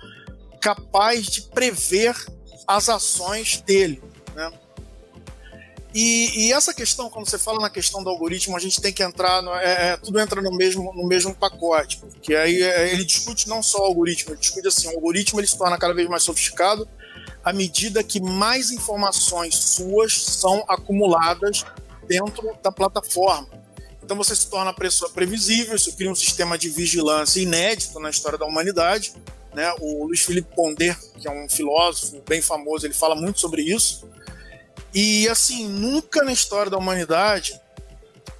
capaz 0.60 1.26
de 1.26 1.42
prever 1.42 2.14
as 2.66 2.88
ações 2.88 3.60
dele. 3.60 4.02
Né? 4.34 4.52
E, 5.94 6.48
e, 6.48 6.52
essa 6.52 6.74
questão, 6.74 7.08
quando 7.08 7.28
você 7.28 7.38
fala 7.38 7.60
na 7.60 7.70
questão 7.70 8.02
do 8.02 8.10
algoritmo, 8.10 8.56
a 8.56 8.60
gente 8.60 8.80
tem 8.80 8.92
que 8.92 9.02
entrar, 9.02 9.40
no, 9.42 9.54
é, 9.54 9.90
é, 9.90 9.96
tudo 9.96 10.18
entra 10.18 10.42
no 10.42 10.50
mesmo, 10.50 10.92
no 10.92 11.06
mesmo 11.06 11.32
pacote, 11.32 11.98
porque 11.98 12.34
aí 12.34 12.62
é, 12.62 12.92
ele 12.92 13.04
discute 13.04 13.48
não 13.48 13.62
só 13.62 13.78
o 13.78 13.84
algoritmo, 13.84 14.32
ele 14.32 14.40
discute 14.40 14.66
assim, 14.66 14.88
o 14.88 14.96
algoritmo 14.96 15.38
ele 15.38 15.46
se 15.46 15.56
torna 15.56 15.78
cada 15.78 15.94
vez 15.94 16.08
mais 16.08 16.24
sofisticado 16.24 16.88
à 17.42 17.52
medida 17.52 18.02
que 18.02 18.20
mais 18.20 18.70
informações 18.70 19.54
suas 19.54 20.22
são 20.22 20.64
acumuladas 20.68 21.64
dentro 22.06 22.56
da 22.62 22.70
plataforma. 22.70 23.48
Então 24.02 24.16
você 24.16 24.36
se 24.36 24.48
torna 24.48 24.74
previsível, 25.14 25.74
isso 25.74 25.94
cria 25.96 26.10
um 26.10 26.14
sistema 26.14 26.58
de 26.58 26.68
vigilância 26.68 27.40
inédito 27.40 27.98
na 27.98 28.10
história 28.10 28.38
da 28.38 28.44
humanidade. 28.44 29.14
Né? 29.54 29.72
O 29.80 30.06
Luiz 30.06 30.20
Felipe 30.20 30.54
Ponder, 30.54 30.98
que 31.18 31.26
é 31.26 31.30
um 31.30 31.48
filósofo 31.48 32.22
bem 32.28 32.42
famoso, 32.42 32.86
ele 32.86 32.94
fala 32.94 33.14
muito 33.14 33.40
sobre 33.40 33.62
isso 33.62 34.06
e 34.94 35.28
assim, 35.28 35.68
nunca 35.68 36.22
na 36.22 36.32
história 36.32 36.70
da 36.70 36.78
humanidade 36.78 37.60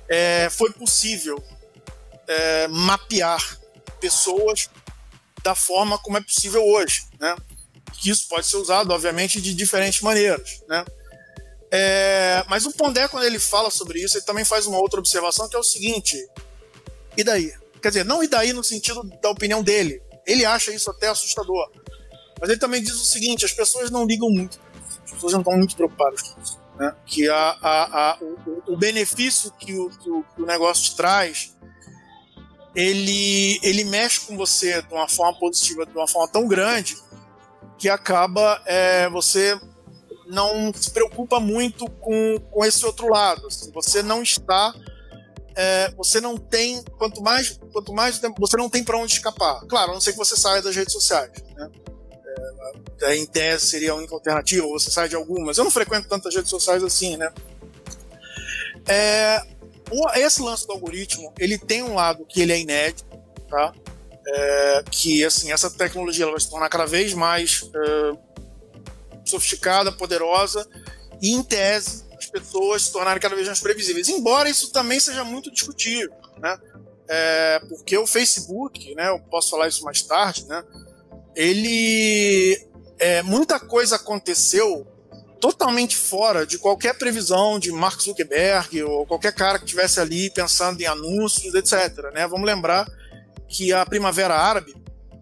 é, 0.08 0.48
foi 0.48 0.72
possível 0.72 1.42
é, 2.28 2.68
mapear 2.68 3.58
pessoas 4.00 4.70
da 5.42 5.56
forma 5.56 5.98
como 5.98 6.16
é 6.16 6.22
possível 6.22 6.64
hoje, 6.64 7.02
né? 7.18 7.34
Que 8.00 8.10
isso 8.10 8.28
pode 8.28 8.46
ser 8.46 8.56
usado, 8.56 8.92
obviamente, 8.92 9.40
de 9.40 9.54
diferentes 9.54 10.00
maneiras, 10.00 10.62
né? 10.68 10.84
É, 11.70 12.44
mas 12.48 12.66
o 12.66 12.72
Pondé, 12.72 13.08
quando 13.08 13.24
ele 13.24 13.38
fala 13.38 13.70
sobre 13.70 14.00
isso, 14.02 14.16
ele 14.16 14.24
também 14.24 14.44
faz 14.44 14.66
uma 14.66 14.78
outra 14.78 15.00
observação 15.00 15.48
que 15.48 15.56
é 15.56 15.58
o 15.58 15.64
seguinte: 15.64 16.16
e 17.16 17.24
daí? 17.24 17.52
Quer 17.82 17.88
dizer, 17.88 18.04
não 18.04 18.22
e 18.22 18.28
daí 18.28 18.52
no 18.52 18.64
sentido 18.64 19.02
da 19.22 19.30
opinião 19.30 19.62
dele. 19.62 20.00
Ele 20.26 20.44
acha 20.44 20.72
isso 20.72 20.90
até 20.90 21.08
assustador. 21.08 21.70
Mas 22.40 22.48
ele 22.48 22.58
também 22.58 22.82
diz 22.82 22.94
o 22.94 23.04
seguinte: 23.04 23.44
as 23.44 23.52
pessoas 23.52 23.90
não 23.90 24.06
ligam 24.06 24.30
muito 24.30 24.58
pessoas 25.14 25.32
não 25.32 25.40
estão 25.40 25.56
muito 25.56 25.76
preocupadas 25.76 26.22
com 26.22 26.40
isso. 26.40 26.60
Né? 26.76 26.94
Que 27.06 27.28
a, 27.28 27.56
a, 27.62 28.10
a 28.10 28.18
o, 28.20 28.72
o, 28.72 28.76
benefício 28.76 29.50
que 29.52 29.72
o, 29.78 29.88
que 29.90 30.10
o, 30.10 30.24
que 30.34 30.42
o 30.42 30.46
negócio 30.46 30.84
te 30.84 30.96
traz 30.96 31.54
ele, 32.74 33.60
ele 33.62 33.84
mexe 33.84 34.20
com 34.22 34.36
você 34.36 34.82
de 34.82 34.92
uma 34.92 35.08
forma 35.08 35.38
positiva, 35.38 35.86
de 35.86 35.92
uma 35.92 36.08
forma 36.08 36.28
tão 36.32 36.48
grande, 36.48 36.96
que 37.84 37.88
acaba 37.90 38.62
é, 38.64 39.10
você 39.10 39.60
não 40.26 40.72
se 40.72 40.90
preocupa 40.90 41.38
muito 41.38 41.84
com, 42.00 42.40
com 42.50 42.64
esse 42.64 42.82
outro 42.86 43.10
lado. 43.10 43.46
Assim, 43.46 43.70
você 43.72 44.02
não 44.02 44.22
está. 44.22 44.74
É, 45.54 45.90
você 45.90 46.18
não 46.18 46.38
tem. 46.38 46.82
Quanto 46.96 47.22
mais, 47.22 47.60
quanto 47.70 47.92
mais 47.92 48.18
você 48.38 48.56
não 48.56 48.70
tem 48.70 48.82
para 48.82 48.96
onde 48.96 49.12
escapar. 49.12 49.66
Claro, 49.66 49.90
a 49.90 49.94
não 49.94 50.00
ser 50.00 50.12
que 50.12 50.18
você 50.18 50.34
saia 50.34 50.62
das 50.62 50.74
redes 50.74 50.94
sociais. 50.94 51.30
Né? 51.54 51.70
em 53.10 53.26
tese 53.26 53.66
seria 53.66 53.92
a 53.92 53.96
única 53.96 54.14
alternativa, 54.14 54.66
você 54.66 54.90
sai 54.90 55.06
de 55.10 55.14
algumas. 55.14 55.58
Eu 55.58 55.64
não 55.64 55.70
frequento 55.70 56.08
tantas 56.08 56.34
redes 56.34 56.48
sociais 56.48 56.82
assim, 56.82 57.18
né? 57.18 57.30
É, 58.88 59.42
esse 60.14 60.40
lance 60.40 60.66
do 60.66 60.72
algoritmo, 60.72 61.34
ele 61.38 61.58
tem 61.58 61.82
um 61.82 61.94
lado 61.94 62.24
que 62.24 62.40
ele 62.40 62.54
é 62.54 62.58
inédito, 62.58 63.04
tá? 63.50 63.74
É, 64.26 64.84
que 64.90 65.22
assim 65.22 65.52
essa 65.52 65.70
tecnologia 65.70 66.26
vai 66.26 66.40
se 66.40 66.48
tornar 66.48 66.68
cada 66.70 66.86
vez 66.86 67.12
mais 67.12 67.68
é, 67.74 68.12
sofisticada, 69.24 69.92
poderosa 69.92 70.66
e 71.20 71.32
em 71.32 71.42
tese 71.42 72.04
as 72.16 72.26
pessoas 72.26 72.84
se 72.84 72.92
tornarem 72.92 73.20
cada 73.20 73.34
vez 73.34 73.46
mais 73.46 73.60
previsíveis. 73.60 74.08
Embora 74.08 74.48
isso 74.48 74.72
também 74.72 74.98
seja 74.98 75.24
muito 75.24 75.50
discutível, 75.50 76.10
né? 76.38 76.58
É, 77.06 77.60
porque 77.68 77.98
o 77.98 78.06
Facebook, 78.06 78.94
né? 78.94 79.10
Eu 79.10 79.18
posso 79.18 79.50
falar 79.50 79.68
isso 79.68 79.84
mais 79.84 80.00
tarde, 80.02 80.46
né? 80.46 80.64
Ele 81.36 82.58
é, 82.98 83.22
muita 83.22 83.60
coisa 83.60 83.96
aconteceu 83.96 84.86
totalmente 85.40 85.94
fora 85.94 86.46
de 86.46 86.56
qualquer 86.56 86.96
previsão 86.96 87.58
de 87.58 87.70
Mark 87.70 88.00
Zuckerberg 88.00 88.82
ou 88.82 89.06
qualquer 89.06 89.34
cara 89.34 89.58
que 89.58 89.66
estivesse 89.66 90.00
ali 90.00 90.30
pensando 90.30 90.80
em 90.80 90.86
anúncios, 90.86 91.54
etc. 91.54 92.10
Né? 92.14 92.26
Vamos 92.26 92.46
lembrar 92.46 92.86
que 93.48 93.72
a 93.72 93.84
Primavera 93.84 94.34
Árabe, 94.34 94.74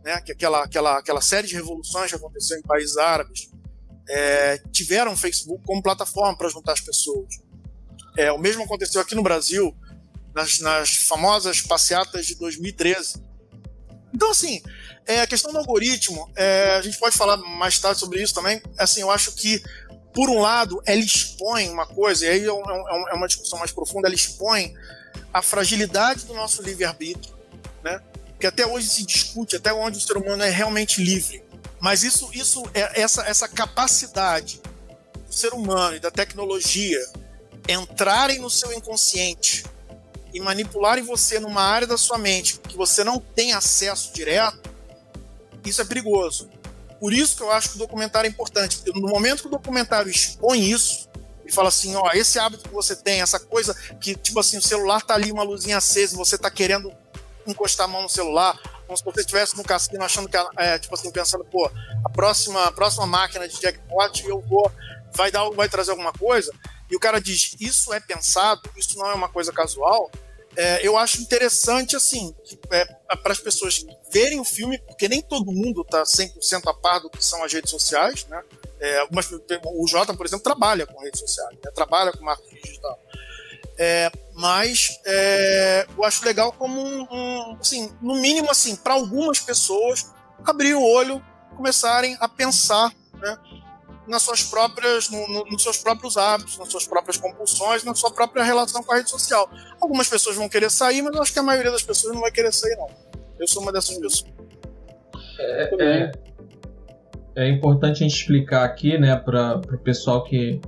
né, 0.05 0.21
que 0.21 0.33
aquela, 0.33 0.64
aquela, 0.64 0.99
aquela 0.99 1.21
série 1.21 1.47
de 1.47 1.55
revoluções 1.55 2.11
que 2.11 2.17
aconteceu 2.17 2.59
em 2.59 2.62
países 2.62 2.97
árabes, 2.97 3.50
é, 4.09 4.59
tiveram 4.73 5.12
o 5.12 5.17
Facebook 5.17 5.64
como 5.64 5.83
plataforma 5.83 6.37
para 6.37 6.49
juntar 6.49 6.73
as 6.73 6.81
pessoas. 6.81 7.29
É, 8.17 8.31
o 8.33 8.38
mesmo 8.38 8.62
aconteceu 8.62 9.00
aqui 9.00 9.14
no 9.14 9.23
Brasil, 9.23 9.75
nas, 10.35 10.59
nas 10.61 10.97
famosas 10.97 11.61
passeatas 11.61 12.26
de 12.26 12.35
2013. 12.35 13.23
Então, 14.14 14.31
assim, 14.31 14.61
é, 15.07 15.21
a 15.21 15.26
questão 15.26 15.52
do 15.52 15.59
algoritmo, 15.59 16.31
é, 16.37 16.76
a 16.76 16.83
gente 16.83 16.99
pode 16.99 17.17
falar 17.17 17.37
mais 17.37 17.79
tarde 17.79 17.99
sobre 17.99 18.23
isso 18.23 18.35
também. 18.35 18.61
Assim, 18.79 19.00
eu 19.00 19.11
acho 19.11 19.33
que, 19.33 19.62
por 20.12 20.29
um 20.29 20.41
lado, 20.41 20.83
ela 20.85 21.00
expõe 21.00 21.71
uma 21.71 21.87
coisa, 21.87 22.26
e 22.26 22.29
aí 22.29 22.41
é, 22.43 22.47
é, 22.47 22.52
um, 22.52 23.09
é 23.09 23.14
uma 23.14 23.26
discussão 23.26 23.59
mais 23.59 23.73
profunda, 23.73 24.09
ela 24.09 24.14
expõe 24.14 24.75
a 25.33 25.41
fragilidade 25.41 26.25
do 26.26 26.35
nosso 26.35 26.62
livre-arbítrio? 26.62 27.35
Que 28.42 28.46
até 28.49 28.66
hoje 28.66 28.88
se 28.88 29.06
discute 29.06 29.54
até 29.54 29.72
onde 29.72 29.99
o 29.99 30.00
ser 30.00 30.16
humano 30.16 30.42
é 30.42 30.50
realmente 30.50 31.00
livre. 31.00 31.44
Mas 31.78 32.02
isso, 32.02 32.28
isso 32.32 32.61
é 32.75 33.00
essa, 33.00 33.22
essa 33.22 33.46
capacidade 33.46 34.61
do 35.28 35.32
ser 35.32 35.54
humano 35.54 35.94
e 35.94 36.00
da 36.00 36.11
tecnologia 36.11 36.99
entrarem 37.68 38.40
no 38.40 38.50
seu 38.50 38.72
inconsciente 38.72 39.64
e 40.34 40.40
manipularem 40.40 41.04
você 41.04 41.38
numa 41.38 41.62
área 41.62 41.87
da 41.87 41.96
sua 41.96 42.18
mente 42.18 42.58
que 42.58 42.76
você 42.76 43.04
não 43.04 43.20
tem 43.20 43.52
acesso 43.52 44.12
direto, 44.12 44.68
isso 45.64 45.80
é 45.80 45.84
perigoso. 45.84 46.50
Por 46.99 47.12
isso 47.12 47.37
que 47.37 47.44
eu 47.44 47.52
acho 47.52 47.68
que 47.70 47.76
o 47.76 47.78
documentário 47.78 48.26
é 48.26 48.30
importante. 48.30 48.78
Porque 48.78 48.99
no 48.99 49.08
momento 49.08 49.42
que 49.42 49.46
o 49.46 49.52
documentário 49.52 50.11
expõe 50.11 50.68
isso, 50.68 51.08
e 51.46 51.52
fala 51.52 51.68
assim, 51.68 51.94
ó, 51.94 52.11
esse 52.12 52.40
hábito 52.40 52.68
que 52.68 52.75
você 52.75 52.96
tem, 52.96 53.20
essa 53.20 53.38
coisa 53.38 53.72
que, 54.00 54.16
tipo 54.16 54.40
assim, 54.40 54.58
o 54.58 54.62
celular 54.62 55.00
tá 55.02 55.14
ali, 55.14 55.30
uma 55.30 55.44
luzinha 55.44 55.76
acesa, 55.76 56.16
você 56.16 56.37
tá 56.37 56.50
querendo 56.50 56.92
encostar 57.46 57.87
a 57.87 57.88
mão 57.88 58.02
no 58.02 58.08
celular, 58.08 58.58
como 58.87 58.96
se 58.96 59.04
você 59.04 59.20
estivesse 59.20 59.56
no 59.56 59.64
cassino 59.64 60.04
achando 60.04 60.28
que, 60.28 60.37
é, 60.56 60.78
tipo 60.78 60.94
assim, 60.94 61.11
pensando, 61.11 61.44
pô, 61.44 61.70
a 62.04 62.08
próxima, 62.11 62.64
a 62.64 62.72
próxima 62.72 63.06
máquina 63.06 63.49
de 63.49 63.61
jackpot 63.61 64.26
eu 64.26 64.40
vou, 64.40 64.70
vai, 65.14 65.30
dar, 65.30 65.49
vai 65.50 65.68
trazer 65.68 65.90
alguma 65.90 66.12
coisa, 66.12 66.52
e 66.90 66.96
o 66.96 67.00
cara 67.00 67.20
diz, 67.20 67.56
isso 67.61 67.92
é 67.92 68.00
pensado, 68.00 68.62
isso 68.76 68.99
não 68.99 69.11
é 69.11 69.14
uma 69.14 69.28
coisa 69.28 69.52
casual, 69.52 70.11
é, 70.54 70.87
eu 70.87 70.99
acho 70.99 71.22
interessante, 71.22 71.96
assim, 71.96 72.34
é, 72.70 72.84
para 73.16 73.32
as 73.32 73.40
pessoas 73.40 73.84
verem 74.11 74.38
o 74.38 74.44
filme, 74.44 74.78
porque 74.87 75.08
nem 75.08 75.22
todo 75.22 75.50
mundo 75.50 75.80
está 75.80 76.02
100% 76.02 76.62
a 76.66 76.75
par 76.75 77.00
do 77.00 77.08
que 77.08 77.25
são 77.25 77.42
as 77.42 77.52
redes 77.52 77.70
sociais, 77.70 78.26
né? 78.26 78.42
É, 78.78 78.99
algumas, 78.99 79.30
o 79.30 79.87
Jota, 79.87 80.12
por 80.12 80.26
exemplo, 80.26 80.42
trabalha 80.42 80.87
com 80.87 81.00
redes 81.00 81.20
sociais, 81.20 81.56
né? 81.64 81.70
trabalha 81.75 82.12
com 82.12 82.25
marketing 82.25 82.61
digital. 82.62 82.99
É, 83.79 84.11
mas 84.35 85.00
é, 85.07 85.87
eu 85.97 86.05
acho 86.05 86.25
legal 86.25 86.52
como 86.52 86.81
um, 86.81 87.07
um, 87.11 87.57
assim, 87.61 87.91
no 88.00 88.14
mínimo 88.21 88.50
assim, 88.50 88.76
para 88.76 88.95
algumas 88.95 89.41
pessoas 89.41 90.12
abrir 90.45 90.75
o 90.75 90.83
olho, 90.83 91.23
começarem 91.57 92.17
a 92.21 92.29
pensar, 92.29 92.93
né, 93.14 93.38
nas 94.07 94.23
suas 94.23 94.43
próprias, 94.43 95.09
no, 95.09 95.26
no, 95.29 95.45
nos 95.45 95.62
seus 95.62 95.79
próprios 95.79 96.17
hábitos, 96.17 96.59
nas 96.59 96.69
suas 96.69 96.87
próprias 96.87 97.17
compulsões, 97.17 97.85
na 97.85 97.95
sua 97.95 98.11
própria 98.11 98.43
relação 98.43 98.83
com 98.83 98.93
a 98.93 98.97
rede 98.97 99.11
social. 99.11 99.49
Algumas 99.81 100.09
pessoas 100.09 100.37
vão 100.37 100.49
querer 100.49 100.71
sair, 100.71 101.02
mas 101.02 101.14
eu 101.14 101.23
acho 101.23 101.33
que 101.33 101.38
a 101.38 101.43
maioria 101.43 101.71
das 101.71 101.83
pessoas 101.83 102.14
não 102.14 102.21
vai 102.21 102.31
querer 102.31 102.52
sair 102.52 102.76
não. 102.76 102.88
Eu 103.38 103.47
sou 103.47 103.62
uma 103.62 103.73
dessas 103.73 103.97
pessoas. 103.97 104.33
É, 105.38 105.71
é, 105.81 106.12
é 107.37 107.49
importante 107.49 108.05
a 108.05 108.09
gente 108.09 108.17
explicar 108.17 108.64
aqui, 108.64 108.99
né, 108.99 109.17
para 109.17 109.61
o 109.73 109.79
pessoal 109.79 110.25
que 110.25 110.61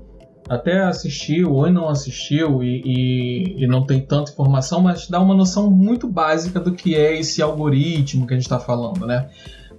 até 0.48 0.82
assistiu 0.82 1.52
ou 1.52 1.70
não 1.70 1.88
assistiu 1.88 2.62
e, 2.62 2.82
e, 2.84 3.64
e, 3.64 3.66
não 3.66 3.86
tem 3.86 4.00
tanta 4.00 4.32
informação, 4.32 4.80
mas 4.80 5.08
dá 5.08 5.20
uma 5.20 5.34
noção 5.34 5.70
muito 5.70 6.08
básica 6.08 6.60
do 6.60 6.72
que 6.72 6.94
é 6.94 7.18
esse 7.18 7.40
algoritmo 7.40 8.26
que 8.26 8.34
a 8.34 8.36
gente 8.36 8.44
está 8.44 8.58
falando, 8.58 9.06
né? 9.06 9.28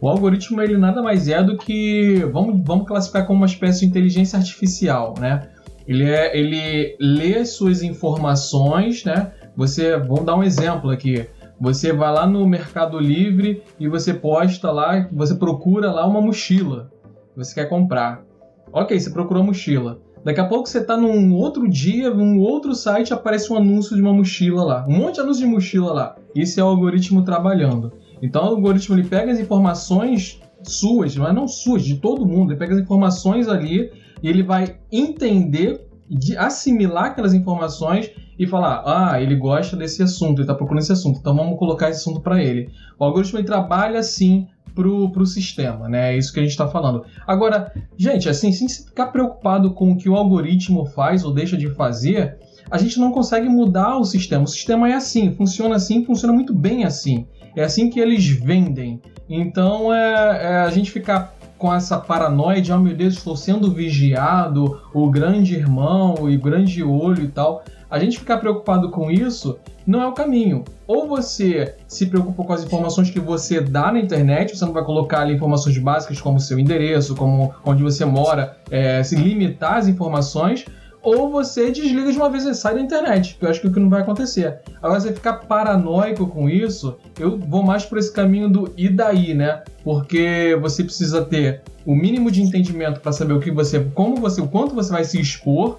O 0.01 0.09
algoritmo 0.09 0.61
ele 0.61 0.77
nada 0.77 1.01
mais 1.01 1.27
é 1.27 1.41
do 1.41 1.57
que 1.57 2.19
vamos, 2.31 2.61
vamos 2.65 2.87
classificar 2.87 3.25
como 3.25 3.39
uma 3.39 3.45
espécie 3.45 3.81
de 3.81 3.85
inteligência 3.85 4.37
artificial, 4.37 5.13
né? 5.19 5.49
Ele, 5.87 6.03
é, 6.03 6.37
ele 6.37 6.95
lê 6.99 7.45
suas 7.45 7.83
informações, 7.83 9.03
né? 9.03 9.31
Você, 9.55 9.97
vamos 9.97 10.25
dar 10.25 10.35
um 10.35 10.43
exemplo 10.43 10.89
aqui. 10.89 11.27
Você 11.61 11.93
vai 11.93 12.11
lá 12.11 12.27
no 12.27 12.45
Mercado 12.45 12.99
Livre 12.99 13.63
e 13.79 13.87
você 13.87 14.13
posta 14.13 14.71
lá, 14.71 15.07
você 15.11 15.35
procura 15.35 15.91
lá 15.91 16.05
uma 16.05 16.19
mochila 16.19 16.91
você 17.35 17.53
quer 17.53 17.67
comprar. 17.67 18.23
Ok, 18.71 18.97
você 18.99 19.09
procurou 19.09 19.43
mochila. 19.43 19.99
Daqui 20.25 20.39
a 20.39 20.47
pouco 20.47 20.67
você 20.67 20.79
está 20.79 20.97
num 20.97 21.35
outro 21.35 21.69
dia, 21.69 22.11
num 22.11 22.39
outro 22.39 22.73
site, 22.73 23.13
aparece 23.13 23.53
um 23.53 23.57
anúncio 23.57 23.95
de 23.95 24.01
uma 24.01 24.11
mochila 24.11 24.63
lá. 24.63 24.85
Um 24.89 24.97
monte 24.97 25.15
de 25.15 25.21
anúncio 25.21 25.45
de 25.45 25.51
mochila 25.51 25.93
lá. 25.93 26.15
Isso 26.33 26.59
é 26.59 26.63
o 26.63 26.67
algoritmo 26.67 27.23
trabalhando. 27.23 27.93
Então 28.19 28.43
o 28.43 28.47
algoritmo 28.47 28.95
ele 28.95 29.07
pega 29.07 29.31
as 29.31 29.39
informações 29.39 30.41
suas, 30.63 31.15
mas 31.15 31.35
não 31.35 31.47
suas, 31.47 31.83
de 31.83 31.97
todo 31.97 32.25
mundo. 32.25 32.51
Ele 32.51 32.57
pega 32.57 32.73
as 32.73 32.81
informações 32.81 33.47
ali 33.47 33.91
e 34.23 34.27
ele 34.27 34.41
vai 34.41 34.79
entender, 34.91 35.87
de 36.09 36.35
assimilar 36.35 37.05
aquelas 37.05 37.35
informações 37.35 38.09
e 38.39 38.47
falar: 38.47 38.81
ah, 38.83 39.21
ele 39.21 39.35
gosta 39.35 39.77
desse 39.77 40.01
assunto, 40.01 40.39
ele 40.39 40.41
está 40.41 40.55
procurando 40.55 40.81
esse 40.81 40.91
assunto, 40.91 41.19
então 41.19 41.35
vamos 41.35 41.59
colocar 41.59 41.91
esse 41.91 41.99
assunto 41.99 42.19
para 42.19 42.43
ele. 42.43 42.71
O 42.99 43.03
algoritmo 43.05 43.37
ele 43.37 43.45
trabalha 43.45 43.99
assim 43.99 44.47
pro, 44.75 45.09
pro 45.09 45.25
sistema, 45.25 45.87
né? 45.87 46.13
É 46.13 46.17
isso 46.17 46.33
que 46.33 46.39
a 46.39 46.43
gente 46.43 46.51
está 46.51 46.67
falando. 46.67 47.05
Agora, 47.25 47.71
gente, 47.97 48.27
assim, 48.27 48.51
sem 48.51 48.67
ficar 48.67 49.07
preocupado 49.07 49.71
com 49.71 49.91
o 49.91 49.97
que 49.97 50.09
o 50.09 50.15
algoritmo 50.15 50.85
faz 50.85 51.23
ou 51.23 51.33
deixa 51.33 51.57
de 51.57 51.69
fazer, 51.69 52.37
a 52.69 52.77
gente 52.77 52.99
não 52.99 53.11
consegue 53.11 53.47
mudar 53.47 53.97
o 53.97 54.03
sistema. 54.03 54.43
O 54.43 54.47
sistema 54.47 54.89
é 54.89 54.93
assim, 54.93 55.33
funciona 55.33 55.75
assim, 55.75 56.03
funciona 56.03 56.33
muito 56.33 56.53
bem 56.53 56.83
assim. 56.83 57.25
É 57.55 57.63
assim 57.63 57.89
que 57.89 57.99
eles 57.99 58.27
vendem. 58.27 59.01
Então, 59.29 59.93
é, 59.93 60.43
é 60.43 60.55
a 60.57 60.69
gente 60.69 60.91
ficar 60.91 61.33
com 61.57 61.73
essa 61.73 61.97
paranoia 61.97 62.61
de, 62.61 62.71
oh 62.71 62.77
meu 62.77 62.95
Deus, 62.95 63.15
estou 63.15 63.37
sendo 63.37 63.71
vigiado, 63.71 64.81
o 64.93 65.09
grande 65.09 65.55
irmão, 65.55 66.15
o 66.15 66.37
grande 66.37 66.83
olho 66.83 67.23
e 67.23 67.27
tal. 67.29 67.63
A 67.89 67.97
gente 67.97 68.19
ficar 68.19 68.37
preocupado 68.37 68.91
com 68.91 69.09
isso 69.09 69.57
não 69.85 70.01
é 70.01 70.07
o 70.07 70.13
caminho. 70.13 70.63
Ou 70.87 71.07
você 71.07 71.75
se 71.87 72.05
preocupa 72.07 72.43
com 72.43 72.53
as 72.53 72.63
informações 72.63 73.09
que 73.09 73.19
você 73.19 73.61
dá 73.61 73.91
na 73.91 73.99
internet, 73.99 74.57
você 74.57 74.65
não 74.65 74.73
vai 74.73 74.83
colocar 74.83 75.21
ali 75.21 75.33
informações 75.35 75.77
básicas 75.77 76.19
como 76.19 76.39
seu 76.39 76.59
endereço, 76.59 77.15
como 77.15 77.53
onde 77.65 77.83
você 77.83 78.05
mora, 78.05 78.57
é, 78.69 79.03
se 79.03 79.15
limitar 79.15 79.77
as 79.77 79.87
informações, 79.87 80.65
ou 81.05 81.29
você 81.29 81.69
desliga 81.69 82.11
de 82.11 82.17
uma 82.17 82.31
vez 82.31 82.45
e 82.45 82.55
sai 82.55 82.73
da 82.73 82.81
internet, 82.81 83.37
que 83.37 83.45
eu 83.45 83.49
acho 83.49 83.61
que 83.61 83.67
é 83.67 83.69
o 83.69 83.73
que 83.73 83.79
não 83.79 83.91
vai 83.91 84.01
acontecer. 84.01 84.61
Agora, 84.81 84.99
você 84.99 85.13
ficar 85.13 85.33
paranoico 85.33 86.25
com 86.25 86.49
isso, 86.49 86.97
eu 87.19 87.37
vou 87.37 87.61
mais 87.61 87.85
por 87.85 87.99
esse 87.99 88.11
caminho 88.11 88.49
do 88.49 88.73
e 88.75 88.89
daí, 88.89 89.35
né? 89.35 89.61
Porque 89.83 90.57
você 90.59 90.83
precisa 90.83 91.23
ter 91.23 91.61
o 91.85 91.95
mínimo 91.95 92.31
de 92.31 92.41
entendimento 92.41 92.99
para 93.01 93.11
saber 93.11 93.33
o 93.33 93.39
que 93.39 93.51
você, 93.51 93.81
como 93.93 94.15
você, 94.15 94.41
o 94.41 94.47
quanto 94.47 94.73
você 94.73 94.91
vai 94.91 95.03
se 95.03 95.21
expor 95.21 95.77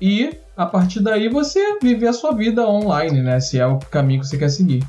e 0.00 0.36
a 0.56 0.66
partir 0.66 1.00
daí 1.00 1.28
você 1.28 1.78
viver 1.80 2.08
a 2.08 2.12
sua 2.12 2.32
vida 2.32 2.66
online, 2.66 3.22
né? 3.22 3.40
Se 3.40 3.58
é 3.58 3.66
o 3.66 3.78
caminho 3.78 4.20
que 4.20 4.26
você 4.26 4.38
quer 4.38 4.48
seguir. 4.48 4.82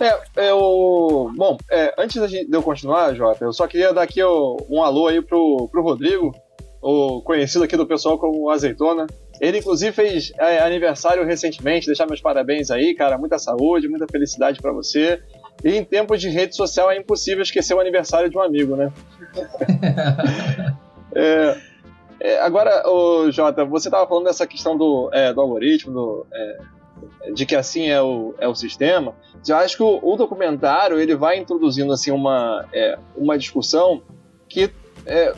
É, 0.00 0.48
eu. 0.50 1.30
Bom, 1.36 1.58
é, 1.70 1.94
antes 1.98 2.30
de 2.30 2.48
eu 2.50 2.62
continuar, 2.62 3.14
Jota, 3.14 3.44
eu 3.44 3.52
só 3.52 3.66
queria 3.66 3.92
dar 3.92 4.02
aqui 4.02 4.22
um 4.24 4.82
alô 4.82 5.08
aí 5.08 5.20
pro, 5.20 5.68
pro 5.70 5.82
Rodrigo, 5.82 6.34
o 6.80 7.20
conhecido 7.22 7.64
aqui 7.64 7.76
do 7.76 7.86
pessoal 7.86 8.18
como 8.18 8.50
Azeitona. 8.50 9.06
Ele, 9.40 9.58
inclusive, 9.58 9.92
fez 9.92 10.32
é, 10.38 10.58
aniversário 10.60 11.24
recentemente. 11.24 11.86
Deixar 11.86 12.06
meus 12.06 12.20
parabéns 12.20 12.70
aí, 12.70 12.94
cara. 12.94 13.18
Muita 13.18 13.38
saúde, 13.38 13.88
muita 13.88 14.06
felicidade 14.10 14.60
para 14.60 14.72
você. 14.72 15.20
E 15.64 15.76
em 15.76 15.84
tempos 15.84 16.20
de 16.20 16.28
rede 16.28 16.56
social 16.56 16.90
é 16.90 16.96
impossível 16.96 17.42
esquecer 17.42 17.74
o 17.74 17.80
aniversário 17.80 18.30
de 18.30 18.36
um 18.36 18.42
amigo, 18.42 18.76
né? 18.76 18.92
é, 21.14 21.56
é, 22.20 22.40
agora, 22.40 22.88
o 22.88 23.30
Jota, 23.30 23.64
você 23.64 23.88
estava 23.88 24.06
falando 24.06 24.24
dessa 24.24 24.46
questão 24.46 24.76
do, 24.76 25.08
é, 25.12 25.32
do 25.32 25.40
algoritmo, 25.40 25.92
do, 25.92 26.26
é, 26.32 26.58
de 27.32 27.46
que 27.46 27.54
assim 27.54 27.88
é 27.88 28.00
o, 28.02 28.34
é 28.38 28.48
o 28.48 28.54
sistema. 28.54 29.14
Eu 29.46 29.56
acho 29.56 29.76
que 29.76 29.82
o, 29.82 30.00
o 30.02 30.16
documentário 30.16 30.98
ele 30.98 31.14
vai 31.14 31.38
introduzindo 31.38 31.92
assim 31.92 32.10
uma, 32.10 32.66
é, 32.72 32.98
uma 33.16 33.38
discussão 33.38 34.02
que 34.48 34.70
é, 35.06 35.32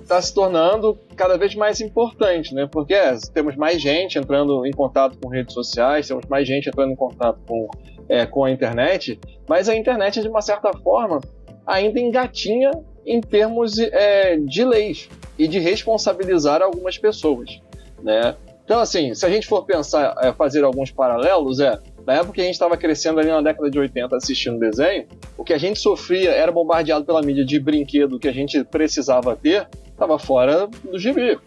está 0.00 0.20
se 0.20 0.34
tornando 0.34 0.98
cada 1.16 1.36
vez 1.36 1.54
mais 1.54 1.80
importante, 1.80 2.54
né? 2.54 2.66
Porque 2.70 2.94
é, 2.94 3.14
temos 3.32 3.56
mais 3.56 3.80
gente 3.80 4.18
entrando 4.18 4.64
em 4.66 4.72
contato 4.72 5.18
com 5.22 5.28
redes 5.28 5.52
sociais, 5.52 6.08
temos 6.08 6.26
mais 6.26 6.46
gente 6.46 6.68
entrando 6.68 6.92
em 6.92 6.96
contato 6.96 7.40
com, 7.46 7.68
é, 8.08 8.24
com 8.24 8.44
a 8.44 8.50
internet, 8.50 9.20
mas 9.48 9.68
a 9.68 9.76
internet, 9.76 10.20
de 10.20 10.28
uma 10.28 10.40
certa 10.40 10.72
forma, 10.78 11.20
ainda 11.66 12.00
engatinha 12.00 12.70
em 13.06 13.20
termos 13.20 13.78
é, 13.78 14.36
de 14.36 14.64
leis 14.64 15.08
e 15.38 15.48
de 15.48 15.58
responsabilizar 15.58 16.62
algumas 16.62 16.98
pessoas, 16.98 17.60
né? 18.02 18.36
Então, 18.64 18.78
assim, 18.78 19.12
se 19.12 19.26
a 19.26 19.30
gente 19.30 19.46
for 19.46 19.64
pensar, 19.64 20.16
é, 20.22 20.32
fazer 20.32 20.62
alguns 20.64 20.90
paralelos, 20.90 21.60
é 21.60 21.78
na 22.06 22.14
época 22.14 22.32
que 22.34 22.40
a 22.40 22.44
gente 22.44 22.54
estava 22.54 22.76
crescendo 22.76 23.20
ali 23.20 23.28
na 23.28 23.40
década 23.40 23.70
de 23.70 23.78
80 23.78 24.16
assistindo 24.16 24.58
desenho, 24.58 25.06
o 25.36 25.44
que 25.44 25.52
a 25.52 25.58
gente 25.58 25.78
sofria 25.78 26.30
era 26.30 26.50
bombardeado 26.50 27.04
pela 27.04 27.22
mídia 27.22 27.44
de 27.44 27.58
brinquedo 27.58 28.18
que 28.18 28.28
a 28.28 28.32
gente 28.32 28.62
precisava 28.64 29.36
ter, 29.36 29.68
estava 29.88 30.18
fora 30.18 30.68
do 30.84 30.98
gibi. 30.98 31.38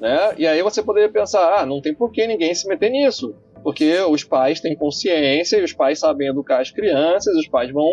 Né? 0.00 0.34
E 0.38 0.46
aí 0.46 0.62
você 0.62 0.82
poderia 0.82 1.08
pensar, 1.08 1.60
ah, 1.60 1.66
não 1.66 1.80
tem 1.80 1.94
por 1.94 2.10
que 2.10 2.26
ninguém 2.26 2.54
se 2.54 2.66
meter 2.66 2.90
nisso, 2.90 3.34
porque 3.62 3.98
os 4.00 4.24
pais 4.24 4.60
têm 4.60 4.74
consciência 4.74 5.58
e 5.58 5.64
os 5.64 5.72
pais 5.72 5.98
sabem 5.98 6.28
educar 6.28 6.60
as 6.60 6.70
crianças, 6.70 7.36
os 7.36 7.46
pais 7.46 7.70
vão 7.70 7.90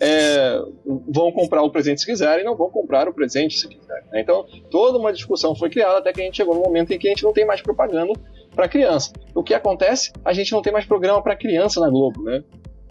é, 0.00 0.60
vão 0.84 1.30
comprar 1.32 1.62
o 1.62 1.70
presente 1.70 2.00
se 2.00 2.06
quiserem, 2.06 2.44
não 2.44 2.56
vão 2.56 2.70
comprar 2.70 3.08
o 3.08 3.14
presente 3.14 3.58
se 3.58 3.68
quiserem. 3.68 4.04
Né? 4.12 4.20
Então, 4.20 4.44
toda 4.70 4.98
uma 4.98 5.12
discussão 5.12 5.54
foi 5.54 5.70
criada 5.70 5.98
até 5.98 6.12
que 6.12 6.20
a 6.20 6.24
gente 6.24 6.36
chegou 6.36 6.54
no 6.54 6.62
momento 6.62 6.92
em 6.92 6.98
que 6.98 7.06
a 7.06 7.10
gente 7.10 7.24
não 7.24 7.32
tem 7.32 7.46
mais 7.46 7.60
propaganda 7.60 8.12
para 8.54 8.68
criança. 8.68 9.12
O 9.34 9.42
que 9.42 9.54
acontece? 9.54 10.12
A 10.24 10.32
gente 10.32 10.52
não 10.52 10.62
tem 10.62 10.72
mais 10.72 10.84
programa 10.84 11.22
para 11.22 11.36
criança 11.36 11.80
na 11.80 11.88
Globo, 11.88 12.22
né? 12.22 12.42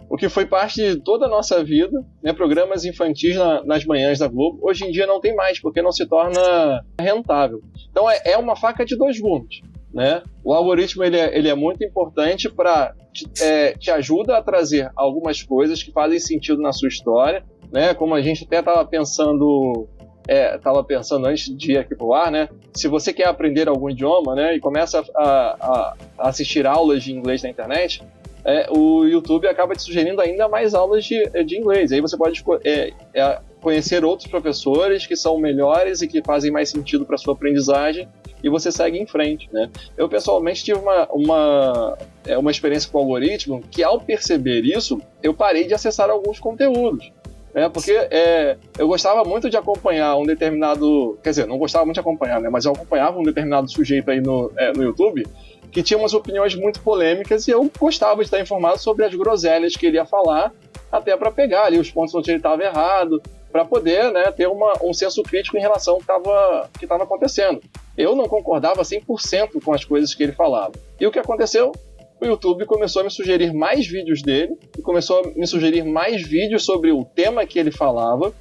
O 0.08 0.16
que 0.16 0.28
foi 0.28 0.44
parte 0.46 0.76
de 0.76 1.00
toda 1.00 1.26
a 1.26 1.28
nossa 1.28 1.64
vida, 1.64 2.04
né? 2.22 2.32
Programas 2.32 2.84
infantis 2.84 3.36
na, 3.36 3.64
nas 3.64 3.84
manhãs 3.84 4.18
da 4.18 4.28
Globo, 4.28 4.58
hoje 4.62 4.84
em 4.84 4.90
dia 4.90 5.06
não 5.06 5.20
tem 5.20 5.34
mais, 5.34 5.58
porque 5.60 5.80
não 5.80 5.90
se 5.90 6.06
torna 6.06 6.84
rentável. 7.00 7.60
Então 7.90 8.08
é, 8.08 8.20
é 8.24 8.36
uma 8.36 8.54
faca 8.54 8.84
de 8.84 8.96
dois 8.96 9.18
gumes. 9.18 9.60
Né? 9.94 10.24
O 10.42 10.52
algoritmo 10.52 11.04
ele 11.04 11.16
é, 11.16 11.38
ele 11.38 11.48
é 11.48 11.54
muito 11.54 11.84
importante 11.84 12.50
para 12.50 12.92
te, 13.12 13.30
é, 13.40 13.74
te 13.74 13.92
ajuda 13.92 14.36
a 14.36 14.42
trazer 14.42 14.90
algumas 14.96 15.40
coisas 15.40 15.80
que 15.84 15.92
fazem 15.92 16.18
sentido 16.18 16.60
na 16.60 16.72
sua 16.72 16.88
história, 16.88 17.44
né? 17.72 17.94
Como 17.94 18.12
a 18.12 18.20
gente 18.20 18.44
até 18.44 18.58
estava 18.58 18.84
pensando 18.84 19.88
estava 20.28 20.80
é, 20.80 20.82
pensando 20.82 21.26
antes 21.26 21.54
de 21.56 21.72
ir 21.72 21.78
aqui 21.78 21.94
pro 21.94 22.12
ar, 22.12 22.32
né? 22.32 22.48
Se 22.72 22.88
você 22.88 23.12
quer 23.12 23.28
aprender 23.28 23.68
algum 23.68 23.88
idioma, 23.88 24.34
né, 24.34 24.56
e 24.56 24.60
começa 24.60 25.04
a, 25.14 25.22
a, 25.22 25.96
a 26.18 26.28
assistir 26.28 26.66
aulas 26.66 27.04
de 27.04 27.12
inglês 27.12 27.42
na 27.42 27.50
internet, 27.50 28.02
é, 28.44 28.66
o 28.70 29.04
YouTube 29.04 29.46
acaba 29.46 29.74
te 29.74 29.82
sugerindo 29.82 30.20
ainda 30.20 30.48
mais 30.48 30.74
aulas 30.74 31.04
de, 31.04 31.24
de 31.44 31.58
inglês. 31.58 31.92
Aí 31.92 32.00
você 32.00 32.16
pode 32.16 32.42
é, 32.64 32.92
é, 33.14 33.38
conhecer 33.60 34.04
outros 34.04 34.28
professores 34.28 35.06
que 35.06 35.14
são 35.14 35.38
melhores 35.38 36.02
e 36.02 36.08
que 36.08 36.22
fazem 36.22 36.50
mais 36.50 36.68
sentido 36.68 37.06
para 37.06 37.16
sua 37.16 37.34
aprendizagem 37.34 38.08
e 38.44 38.50
você 38.50 38.70
segue 38.70 38.98
em 38.98 39.06
frente, 39.06 39.48
né? 39.52 39.70
Eu 39.96 40.08
pessoalmente 40.08 40.62
tive 40.62 40.78
uma, 40.78 41.08
uma, 41.10 41.98
é, 42.26 42.38
uma 42.38 42.50
experiência 42.50 42.90
com 42.90 42.98
o 42.98 43.00
algoritmo 43.00 43.62
que 43.70 43.82
ao 43.82 43.98
perceber 43.98 44.60
isso, 44.60 45.00
eu 45.22 45.32
parei 45.34 45.66
de 45.66 45.74
acessar 45.74 46.10
alguns 46.10 46.38
conteúdos 46.38 47.10
né? 47.54 47.68
Porque 47.68 47.92
é, 47.92 48.56
eu 48.76 48.88
gostava 48.88 49.22
muito 49.22 49.48
de 49.48 49.56
acompanhar 49.56 50.16
um 50.16 50.24
determinado. 50.24 51.16
Quer 51.22 51.30
dizer, 51.30 51.46
não 51.46 51.56
gostava 51.56 51.84
muito 51.84 51.94
de 51.94 52.00
acompanhar, 52.00 52.40
né? 52.40 52.50
Mas 52.50 52.64
eu 52.64 52.72
acompanhava 52.72 53.18
um 53.18 53.22
determinado 53.22 53.70
sujeito 53.70 54.10
aí 54.10 54.20
no, 54.20 54.50
é, 54.56 54.72
no 54.72 54.82
YouTube 54.82 55.24
que 55.70 55.82
tinha 55.82 55.98
umas 55.98 56.14
opiniões 56.14 56.54
muito 56.54 56.80
polêmicas 56.80 57.48
e 57.48 57.50
eu 57.50 57.68
gostava 57.80 58.16
de 58.16 58.22
estar 58.22 58.40
informado 58.40 58.78
sobre 58.78 59.04
as 59.04 59.12
groselhas 59.12 59.76
que 59.76 59.86
ele 59.86 59.96
ia 59.96 60.04
falar, 60.04 60.52
até 60.90 61.16
para 61.16 61.32
pegar 61.32 61.64
ali 61.64 61.80
os 61.80 61.90
pontos 61.90 62.14
onde 62.14 62.30
ele 62.30 62.38
estava 62.38 62.62
errado, 62.62 63.20
para 63.50 63.64
poder 63.64 64.12
né, 64.12 64.30
ter 64.30 64.46
uma, 64.46 64.72
um 64.84 64.92
senso 64.92 65.20
crítico 65.24 65.56
em 65.56 65.60
relação 65.60 65.98
ao 66.06 66.68
que 66.78 66.84
estava 66.84 67.02
acontecendo. 67.02 67.60
Eu 67.96 68.14
não 68.14 68.26
concordava 68.26 68.82
100% 68.82 69.62
com 69.64 69.72
as 69.72 69.84
coisas 69.84 70.14
que 70.14 70.22
ele 70.22 70.32
falava. 70.32 70.72
E 71.00 71.06
o 71.06 71.10
que 71.10 71.18
aconteceu? 71.18 71.72
o 72.20 72.26
YouTube 72.26 72.64
começou 72.64 73.00
a 73.00 73.04
me 73.04 73.10
sugerir 73.10 73.52
mais 73.52 73.86
vídeos 73.86 74.22
dele 74.22 74.56
e 74.78 74.82
começou 74.82 75.20
a 75.20 75.28
me 75.28 75.46
sugerir 75.46 75.84
mais 75.84 76.22
vídeos 76.22 76.64
sobre 76.64 76.90
o 76.90 77.04
tema 77.04 77.46
que 77.46 77.58
ele 77.58 77.70
falava. 77.70 78.32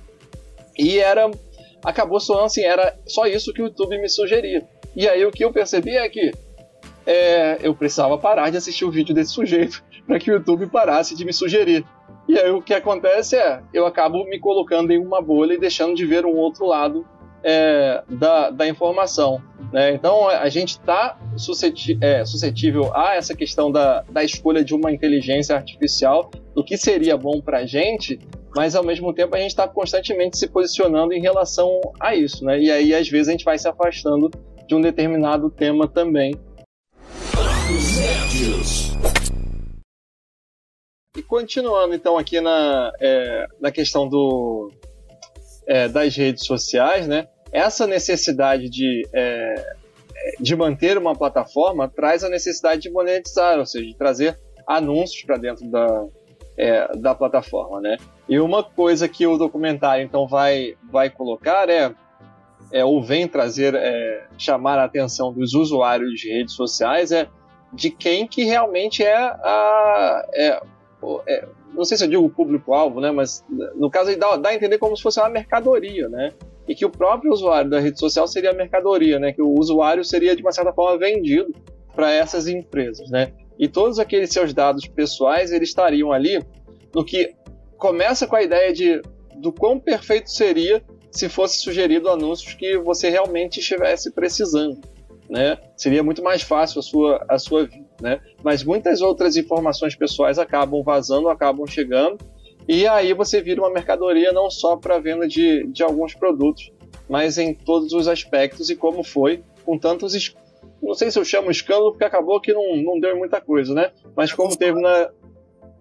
E 0.77 0.97
era. 0.97 1.29
Acabou 1.83 2.19
soando 2.19 2.45
assim, 2.45 2.63
era 2.63 2.97
só 3.05 3.25
isso 3.25 3.51
que 3.51 3.61
o 3.61 3.65
YouTube 3.65 3.97
me 3.99 4.07
sugeria. 4.07 4.65
E 4.95 5.07
aí 5.07 5.25
o 5.25 5.31
que 5.31 5.43
eu 5.43 5.51
percebi 5.51 5.97
é 5.97 6.07
que 6.07 6.31
é, 7.05 7.57
eu 7.61 7.75
precisava 7.75 8.17
parar 8.17 8.49
de 8.49 8.55
assistir 8.55 8.85
o 8.85 8.91
vídeo 8.91 9.13
desse 9.13 9.31
sujeito 9.31 9.83
para 10.07 10.17
que 10.17 10.31
o 10.31 10.35
YouTube 10.35 10.67
parasse 10.67 11.13
de 11.13 11.25
me 11.25 11.33
sugerir. 11.33 11.83
E 12.25 12.39
aí 12.39 12.49
o 12.51 12.61
que 12.61 12.73
acontece 12.73 13.35
é, 13.35 13.61
eu 13.73 13.85
acabo 13.85 14.23
me 14.23 14.39
colocando 14.39 14.91
em 14.91 14.97
uma 14.97 15.21
bolha 15.21 15.55
e 15.55 15.59
deixando 15.59 15.93
de 15.93 16.05
ver 16.05 16.25
um 16.25 16.37
outro 16.37 16.65
lado 16.65 17.05
é, 17.43 18.03
da, 18.07 18.49
da 18.49 18.67
informação. 18.67 19.41
Né? 19.71 19.93
Então 19.93 20.29
a 20.29 20.47
gente 20.49 20.71
está 20.71 21.17
é, 22.01 22.25
suscetível 22.25 22.95
a 22.95 23.15
essa 23.15 23.35
questão 23.35 23.71
da, 23.71 24.01
da 24.09 24.23
escolha 24.23 24.63
de 24.63 24.73
uma 24.73 24.91
inteligência 24.91 25.55
artificial, 25.55 26.31
do 26.55 26.63
que 26.63 26.77
seria 26.77 27.17
bom 27.17 27.41
para 27.41 27.59
a 27.59 27.65
gente, 27.65 28.19
mas 28.55 28.75
ao 28.75 28.83
mesmo 28.83 29.13
tempo 29.13 29.35
a 29.35 29.39
gente 29.39 29.49
está 29.49 29.67
constantemente 29.67 30.37
se 30.37 30.47
posicionando 30.47 31.13
em 31.13 31.21
relação 31.21 31.81
a 31.99 32.15
isso. 32.15 32.45
Né? 32.45 32.59
E 32.61 32.71
aí 32.71 32.95
às 32.95 33.09
vezes 33.09 33.27
a 33.27 33.31
gente 33.31 33.45
vai 33.45 33.57
se 33.57 33.67
afastando 33.67 34.29
de 34.67 34.75
um 34.75 34.81
determinado 34.81 35.49
tema 35.49 35.87
também. 35.87 36.33
E 41.15 41.21
continuando 41.21 41.93
então 41.93 42.17
aqui 42.17 42.39
na, 42.41 42.91
é, 42.99 43.47
na 43.59 43.71
questão 43.71 44.07
do, 44.07 44.71
é, 45.67 45.87
das 45.87 46.15
redes 46.15 46.45
sociais, 46.45 47.07
né? 47.07 47.27
Essa 47.53 47.85
necessidade 47.85 48.69
de, 48.69 49.07
é, 49.13 49.75
de 50.39 50.55
manter 50.55 50.97
uma 50.97 51.15
plataforma 51.15 51.87
traz 51.87 52.23
a 52.23 52.29
necessidade 52.29 52.81
de 52.81 52.89
monetizar, 52.89 53.59
ou 53.59 53.65
seja, 53.65 53.85
de 53.85 53.95
trazer 53.95 54.39
anúncios 54.67 55.23
para 55.23 55.37
dentro 55.37 55.69
da, 55.69 56.05
é, 56.57 56.97
da 56.97 57.13
plataforma, 57.13 57.79
né? 57.79 57.97
E 58.27 58.39
uma 58.39 58.63
coisa 58.63 59.07
que 59.07 59.27
o 59.27 59.37
documentário 59.37 60.03
então 60.03 60.27
vai, 60.27 60.75
vai 60.91 61.09
colocar 61.09 61.69
é, 61.69 61.93
é 62.71 62.83
ou 62.83 63.03
vem 63.03 63.27
trazer, 63.27 63.75
é, 63.75 64.25
chamar 64.37 64.79
a 64.79 64.85
atenção 64.85 65.31
dos 65.31 65.53
usuários 65.53 66.19
de 66.19 66.29
redes 66.29 66.55
sociais 66.55 67.11
é 67.11 67.27
de 67.71 67.89
quem 67.89 68.27
que 68.27 68.43
realmente 68.43 69.03
é 69.03 69.15
a 69.15 70.25
é, 70.33 70.61
é, 71.27 71.47
não 71.73 71.83
sei 71.83 71.97
se 71.97 72.05
eu 72.05 72.09
digo 72.09 72.29
público-alvo, 72.29 73.01
né? 73.01 73.11
Mas 73.11 73.43
no 73.75 73.89
caso 73.89 74.15
dá, 74.17 74.37
dá 74.37 74.49
a 74.49 74.55
entender 74.55 74.77
como 74.77 74.95
se 74.95 75.03
fosse 75.03 75.19
uma 75.19 75.29
mercadoria, 75.29 76.07
né? 76.07 76.31
E 76.67 76.73
que 76.73 76.85
o 76.85 76.89
próprio 76.89 77.31
usuário 77.31 77.69
da 77.69 77.79
rede 77.79 77.99
social 77.99 78.27
seria 78.27 78.51
a 78.51 78.53
mercadoria, 78.53 79.19
né? 79.19 79.33
Que 79.33 79.41
o 79.41 79.53
usuário 79.57 80.03
seria 80.03 80.35
de 80.35 80.41
uma 80.41 80.51
certa 80.51 80.71
forma 80.73 80.97
vendido 80.97 81.53
para 81.95 82.11
essas 82.11 82.47
empresas, 82.47 83.09
né? 83.09 83.33
E 83.59 83.67
todos 83.67 83.99
aqueles 83.99 84.31
seus 84.31 84.53
dados 84.53 84.87
pessoais 84.87 85.51
eles 85.51 85.69
estariam 85.69 86.11
ali 86.11 86.41
no 86.93 87.03
que 87.03 87.35
começa 87.77 88.25
com 88.25 88.35
a 88.35 88.41
ideia 88.41 88.73
de 88.73 89.01
do 89.35 89.51
quão 89.51 89.79
perfeito 89.79 90.31
seria 90.31 90.81
se 91.11 91.27
fosse 91.27 91.59
sugerido 91.59 92.09
anúncios 92.09 92.53
que 92.53 92.77
você 92.77 93.09
realmente 93.09 93.59
estivesse 93.59 94.11
precisando, 94.11 94.79
né? 95.29 95.57
Seria 95.75 96.01
muito 96.01 96.23
mais 96.23 96.41
fácil 96.41 96.79
a 96.79 96.83
sua 96.83 97.25
a 97.27 97.37
sua 97.37 97.65
vida, 97.65 97.85
né? 98.01 98.21
Mas 98.41 98.63
muitas 98.63 99.01
outras 99.01 99.35
informações 99.35 99.95
pessoais 99.95 100.39
acabam 100.39 100.81
vazando, 100.81 101.29
acabam 101.29 101.67
chegando 101.67 102.17
e 102.67 102.87
aí 102.87 103.13
você 103.13 103.41
vira 103.41 103.61
uma 103.61 103.69
mercadoria 103.69 104.31
não 104.31 104.49
só 104.49 104.75
para 104.75 104.99
venda 104.99 105.27
de, 105.27 105.67
de 105.67 105.83
alguns 105.83 106.13
produtos, 106.13 106.71
mas 107.09 107.37
em 107.37 107.53
todos 107.53 107.93
os 107.93 108.07
aspectos 108.07 108.69
e 108.69 108.75
como 108.75 109.03
foi 109.03 109.43
com 109.65 109.77
tantos 109.77 110.35
não 110.81 110.93
sei 110.93 111.09
se 111.09 111.17
eu 111.17 111.23
chamo 111.23 111.49
escândalo 111.49 111.91
porque 111.91 112.03
acabou 112.03 112.41
que 112.41 112.53
não, 112.53 112.75
não 112.77 112.99
deu 112.99 113.17
muita 113.17 113.39
coisa, 113.39 113.73
né? 113.73 113.91
Mas 114.15 114.33
como 114.33 114.55
teve 114.55 114.79
na 114.81 115.09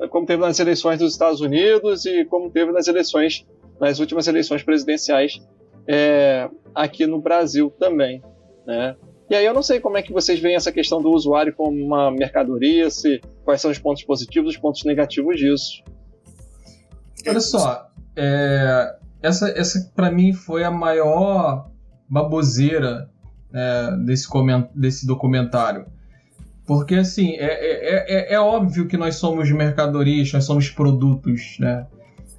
como 0.09 0.27
teve 0.27 0.40
nas 0.40 0.59
eleições 0.59 0.99
dos 0.99 1.12
Estados 1.12 1.40
Unidos 1.40 2.05
e 2.07 2.25
como 2.25 2.51
teve 2.51 2.73
nas 2.73 2.88
eleições 2.88 3.47
nas 3.81 3.99
últimas 3.99 4.27
eleições 4.27 4.62
presidenciais 4.62 5.40
é, 5.87 6.49
aqui 6.75 7.07
no 7.07 7.21
Brasil 7.21 7.73
também, 7.79 8.23
né? 8.66 8.97
E 9.31 9.35
aí 9.35 9.47
eu 9.47 9.55
não 9.55 9.62
sei 9.62 9.81
como 9.81 9.97
é 9.97 10.03
que 10.03 10.12
vocês 10.12 10.38
veem 10.38 10.57
essa 10.57 10.71
questão 10.71 11.01
do 11.01 11.11
usuário 11.11 11.55
como 11.55 11.83
uma 11.83 12.11
mercadoria, 12.11 12.90
se 12.90 13.21
quais 13.45 13.61
são 13.61 13.71
os 13.71 13.79
pontos 13.79 14.03
positivos, 14.05 14.55
os 14.55 14.61
pontos 14.61 14.85
negativos 14.85 15.37
disso. 15.37 15.83
Olha 17.31 17.41
só, 17.41 17.91
é, 18.17 18.97
essa, 19.23 19.49
essa 19.51 19.91
para 19.95 20.11
mim 20.11 20.33
foi 20.33 20.65
a 20.65 20.71
maior 20.71 21.71
baboseira 22.09 23.09
é, 23.53 23.97
desse, 24.05 24.29
coment, 24.29 24.69
desse 24.75 25.07
documentário. 25.07 25.87
Porque, 26.67 26.97
assim, 26.97 27.33
é, 27.33 27.45
é, 27.45 28.31
é, 28.31 28.35
é, 28.35 28.41
óbvio 28.41 28.87
que 28.87 28.97
nós 28.97 29.17
somos 29.17 29.51
mercadorias, 29.51 30.33
nós 30.33 30.45
somos 30.45 30.71
produtos, 30.71 31.57
né? 31.59 31.87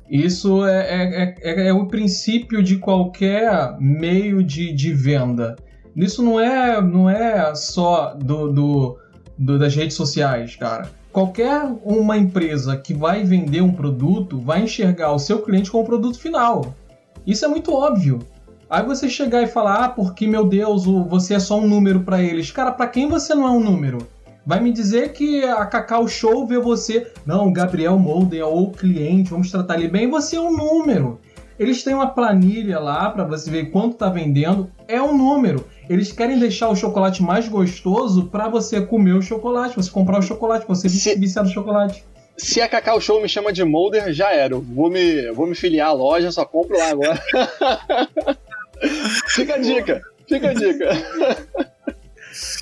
Isso 0.09 0.65
é, 0.65 1.35
é, 1.41 1.67
é, 1.67 1.73
o 1.73 1.87
princípio 1.87 2.61
de 2.61 2.77
qualquer 2.77 3.77
meio 3.79 4.43
de, 4.43 4.71
de 4.73 4.93
venda. 4.93 5.55
Isso 5.95 6.23
não 6.23 6.39
é, 6.39 6.81
não 6.81 7.09
é 7.09 7.55
só 7.55 8.13
do, 8.13 8.51
do, 8.51 8.99
do 9.37 9.59
das 9.59 9.75
redes 9.75 9.95
sociais, 9.95 10.55
cara 10.55 10.89
qualquer 11.13 11.61
uma 11.85 12.17
empresa 12.17 12.75
que 12.75 12.91
vai 12.91 13.23
vender 13.23 13.61
um 13.61 13.71
produto 13.71 14.39
vai 14.39 14.63
enxergar 14.63 15.13
o 15.13 15.19
seu 15.19 15.43
cliente 15.43 15.69
como 15.69 15.85
produto 15.85 16.19
final. 16.19 16.73
Isso 17.25 17.45
é 17.45 17.47
muito 17.47 17.71
óbvio. 17.71 18.19
Aí 18.67 18.83
você 18.83 19.07
chegar 19.07 19.43
e 19.43 19.47
falar, 19.47 19.83
ah, 19.85 19.89
porque 19.89 20.25
meu 20.25 20.47
Deus, 20.47 20.85
você 20.85 21.35
é 21.35 21.39
só 21.39 21.59
um 21.59 21.67
número 21.67 21.99
para 21.99 22.21
eles. 22.21 22.49
Cara, 22.49 22.71
para 22.71 22.87
quem 22.87 23.07
você 23.07 23.35
não 23.35 23.47
é 23.47 23.51
um 23.51 23.59
número? 23.59 23.99
Vai 24.43 24.59
me 24.59 24.73
dizer 24.73 25.13
que 25.13 25.43
a 25.43 25.65
Cacau 25.67 26.07
Show 26.07 26.47
vê 26.47 26.57
você. 26.57 27.11
Não, 27.25 27.53
Gabriel 27.53 27.99
Molden 27.99 28.39
é 28.39 28.45
o 28.45 28.71
cliente, 28.71 29.29
vamos 29.29 29.51
tratar 29.51 29.75
ele 29.75 29.89
bem. 29.89 30.09
Você 30.09 30.35
é 30.35 30.41
um 30.41 30.51
número. 30.51 31.19
Eles 31.59 31.83
têm 31.83 31.93
uma 31.93 32.07
planilha 32.07 32.79
lá 32.79 33.11
para 33.11 33.23
você 33.23 33.49
ver 33.51 33.69
quanto 33.69 33.97
tá 33.97 34.09
vendendo. 34.09 34.69
É 34.87 34.99
um 34.99 35.15
número. 35.15 35.63
Eles 35.89 36.11
querem 36.11 36.39
deixar 36.39 36.69
o 36.69 36.75
chocolate 36.75 37.21
mais 37.21 37.47
gostoso 37.47 38.27
para 38.27 38.47
você 38.47 38.81
comer 38.81 39.13
o 39.13 39.21
chocolate, 39.21 39.75
você 39.75 39.91
comprar 39.91 40.19
o 40.19 40.21
chocolate, 40.21 40.67
você 40.67 40.87
se 40.87 41.15
viciar 41.15 41.43
no 41.43 41.51
chocolate. 41.51 42.03
Se 42.37 42.61
a 42.61 42.67
Cacau 42.67 42.99
Show 42.99 43.21
me 43.21 43.29
chama 43.29 43.53
de 43.53 43.63
Molder, 43.63 44.11
já 44.11 44.31
era. 44.31 44.57
Vou 44.57 44.89
me, 44.89 45.31
vou 45.31 45.45
me 45.45 45.55
filiar 45.55 45.89
à 45.89 45.93
loja, 45.93 46.31
só 46.31 46.45
compro 46.45 46.77
lá 46.77 46.89
agora. 46.89 47.21
fica 49.27 49.55
a 49.55 49.57
dica, 49.59 50.01
fica 50.27 50.49
a 50.49 50.53
dica. 50.53 50.89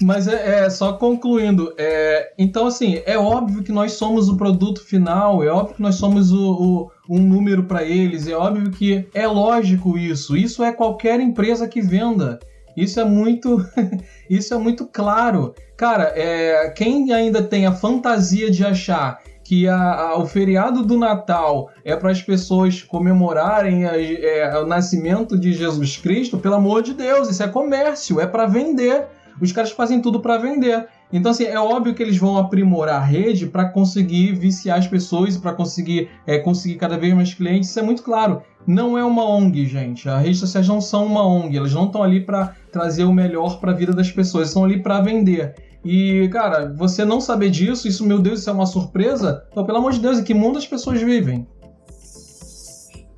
Mas 0.02 0.28
é, 0.28 0.66
é, 0.66 0.70
só 0.70 0.94
concluindo, 0.94 1.74
é, 1.78 2.34
então 2.38 2.68
assim, 2.68 3.02
é 3.06 3.18
óbvio 3.18 3.64
que 3.64 3.72
nós 3.72 3.94
somos 3.94 4.28
o 4.28 4.36
produto 4.36 4.84
final, 4.84 5.42
é 5.42 5.48
óbvio 5.48 5.76
que 5.76 5.82
nós 5.82 5.96
somos 5.96 6.32
o, 6.34 6.92
o 7.08 7.16
um 7.16 7.20
número 7.20 7.64
para 7.64 7.84
eles, 7.84 8.28
é 8.28 8.36
óbvio 8.36 8.70
que 8.72 9.08
é 9.14 9.26
lógico 9.26 9.98
isso. 9.98 10.36
Isso 10.36 10.64
é 10.64 10.74
qualquer 10.74 11.20
empresa 11.22 11.68
que 11.68 11.82
venda. 11.82 12.40
Isso 12.76 13.00
é 13.00 13.04
muito, 13.04 13.64
isso 14.30 14.54
é 14.54 14.58
muito 14.58 14.86
claro. 14.86 15.54
Cara, 15.76 16.14
é, 16.16 16.70
quem 16.70 17.12
ainda 17.12 17.42
tem 17.42 17.66
a 17.66 17.72
fantasia 17.72 18.50
de 18.50 18.66
achar 18.66 19.20
que 19.44 19.68
a, 19.68 19.76
a, 19.76 20.18
o 20.18 20.26
feriado 20.26 20.86
do 20.86 20.98
Natal 20.98 21.70
é 21.84 21.96
para 21.96 22.12
as 22.12 22.22
pessoas 22.22 22.82
comemorarem 22.82 23.86
a, 23.86 24.02
é, 24.02 24.58
o 24.58 24.66
nascimento 24.66 25.38
de 25.38 25.52
Jesus 25.52 25.98
Cristo, 25.98 26.38
pelo 26.38 26.56
amor 26.56 26.82
de 26.82 26.94
Deus, 26.94 27.30
isso 27.30 27.44
é 27.44 27.48
comércio, 27.48 28.20
é 28.20 28.26
para 28.26 28.46
vender. 28.46 29.08
Os 29.42 29.52
caras 29.52 29.72
fazem 29.72 30.02
tudo 30.02 30.20
para 30.20 30.38
vender. 30.38 30.88
Então, 31.14 31.32
assim, 31.32 31.44
é 31.44 31.60
óbvio 31.60 31.94
que 31.94 32.02
eles 32.02 32.18
vão 32.18 32.38
aprimorar 32.38 33.02
a 33.02 33.06
rede 33.06 33.48
para 33.48 33.66
conseguir 33.66 34.34
viciar 34.34 34.78
as 34.78 34.88
pessoas, 34.88 35.38
para 35.38 35.54
conseguir 35.54 36.10
é, 36.26 36.40
conseguir 36.40 36.76
cada 36.76 36.98
vez 36.98 37.14
mais 37.14 37.34
clientes. 37.34 37.70
Isso 37.70 37.80
é 37.80 37.84
muito 37.84 38.02
claro. 38.02 38.42
Não 38.66 38.98
é 38.98 39.04
uma 39.04 39.26
ONG, 39.26 39.66
gente. 39.66 40.08
As 40.08 40.22
redes 40.22 40.40
sociais 40.40 40.68
não 40.68 40.80
são 40.80 41.06
uma 41.06 41.26
ONG. 41.26 41.58
Elas 41.58 41.74
não 41.74 41.86
estão 41.86 42.02
ali 42.02 42.22
para 42.22 42.56
trazer 42.72 43.04
o 43.04 43.14
melhor 43.14 43.60
para 43.60 43.72
a 43.72 43.76
vida 43.76 43.94
das 43.94 44.12
pessoas. 44.12 44.48
Estão 44.48 44.64
ali 44.64 44.82
para 44.82 45.02
vender. 45.02 45.56
E, 45.84 46.30
cara, 46.32 46.74
você 46.74 47.04
não 47.04 47.20
saber 47.20 47.50
disso, 47.50 47.88
isso, 47.88 48.06
meu 48.06 48.20
Deus, 48.20 48.40
isso 48.40 48.50
é 48.50 48.54
uma 48.54 48.68
surpresa. 48.68 49.46
Então, 49.52 49.66
pelo 49.66 49.80
amor 49.80 49.92
de 49.92 50.00
Deus, 50.00 50.20
em 50.20 50.24
que 50.24 50.34
mundo 50.34 50.58
as 50.58 50.68
pessoas 50.68 51.02
vivem? 51.02 51.48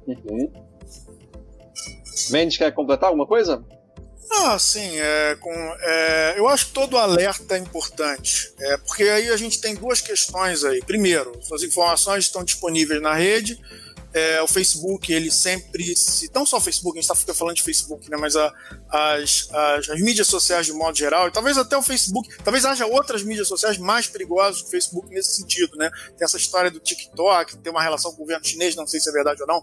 Uhum. 0.08 0.51
Mendes, 2.32 2.58
quer 2.58 2.71
completar 2.71 3.10
alguma 3.10 3.27
coisa? 3.27 3.63
Ah, 4.45 4.60
sim. 4.60 4.99
É, 4.99 5.38
com, 5.39 5.51
é, 5.51 6.34
eu 6.38 6.49
acho 6.49 6.67
que 6.67 6.73
todo 6.73 6.97
alerta 6.97 7.56
é 7.56 7.58
importante, 7.58 8.53
é, 8.60 8.77
porque 8.77 9.03
aí 9.03 9.29
a 9.29 9.38
gente 9.38 9.62
tem 9.62 9.73
duas 9.73 10.01
questões 10.01 10.65
aí. 10.65 10.82
Primeiro, 10.82 11.32
as 11.51 11.63
informações 11.63 12.25
estão 12.25 12.43
disponíveis 12.43 13.01
na 13.01 13.13
rede, 13.13 13.58
é, 14.13 14.41
o 14.41 14.47
Facebook, 14.47 15.12
ele 15.12 15.32
sempre. 15.32 15.95
Se, 15.95 16.30
não 16.34 16.45
só 16.45 16.58
o 16.58 16.62
Facebook, 16.62 16.97
a 16.97 17.02
gente 17.02 17.12
está 17.12 17.34
falando 17.34 17.56
de 17.56 17.63
Facebook, 17.63 18.10
né, 18.10 18.17
mas 18.17 18.36
a, 18.36 18.54
as, 18.89 19.49
as, 19.52 19.89
as, 19.89 20.02
mídias 20.02 20.28
sociais 20.28 20.65
de 20.65 20.73
modo 20.73 20.97
geral, 20.97 21.28
e 21.28 21.32
talvez 21.32 21.58
até 21.58 21.76
o 21.76 21.82
Facebook, 21.82 22.30
talvez 22.43 22.63
haja 22.63 22.86
outras 22.86 23.23
mídias 23.23 23.47
sociais 23.47 23.78
mais 23.78 24.08
perigosas 24.08 24.62
que 24.62 24.67
o 24.67 24.71
Facebook 24.71 25.10
nesse 25.10 25.38
sentido. 25.38 25.76
Né? 25.78 25.89
Tem 26.17 26.26
essa 26.26 26.38
história 26.38 26.69
do 26.69 26.80
TikTok, 26.80 27.58
tem 27.58 27.71
uma 27.71 27.82
relação 27.82 28.12
com 28.12 28.17
o 28.17 28.19
governo 28.19 28.45
chinês, 28.45 28.76
não 28.76 28.86
sei 28.86 28.99
se 28.99 29.10
é 29.10 29.12
verdade 29.12 29.41
ou 29.41 29.47
não. 29.47 29.62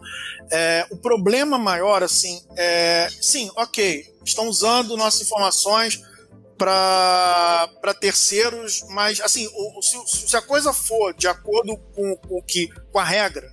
É, 0.50 0.86
o 0.90 0.96
problema 0.96 1.56
maior, 1.56 2.02
assim, 2.02 2.42
é. 2.56 3.08
Sim, 3.20 3.50
ok, 3.54 4.04
estão 4.24 4.48
usando 4.48 4.96
nossas 4.96 5.22
informações 5.22 6.02
para 6.60 7.94
terceiros, 7.98 8.84
mas 8.90 9.20
assim, 9.20 9.48
se, 9.80 10.28
se, 10.28 10.36
a 10.36 10.42
coisa 10.42 10.74
for 10.74 11.14
de 11.14 11.26
acordo 11.26 11.78
com, 11.94 12.16
com, 12.16 12.42
que, 12.42 12.68
com 12.92 12.98
a 12.98 13.04
regra, 13.04 13.50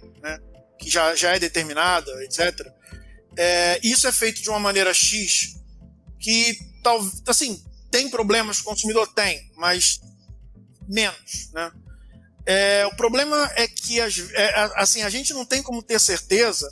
que 0.77 0.89
já, 0.89 1.15
já 1.15 1.35
é 1.35 1.39
determinada, 1.39 2.11
etc. 2.23 2.71
É, 3.35 3.79
isso 3.83 4.07
é 4.07 4.11
feito 4.11 4.41
de 4.41 4.49
uma 4.49 4.59
maneira 4.59 4.93
X 4.93 5.55
que, 6.19 6.57
tal, 6.83 6.99
assim, 7.27 7.63
tem 7.91 8.09
problemas, 8.09 8.59
o 8.59 8.63
consumidor 8.63 9.07
tem, 9.13 9.51
mas 9.55 9.99
menos, 10.87 11.51
né? 11.53 11.71
É, 12.45 12.85
o 12.87 12.95
problema 12.95 13.51
é 13.55 13.67
que 13.67 13.99
as, 13.99 14.17
é, 14.31 14.71
assim, 14.75 15.01
a 15.01 15.09
gente 15.09 15.33
não 15.33 15.45
tem 15.45 15.61
como 15.61 15.83
ter 15.83 15.99
certeza 15.99 16.71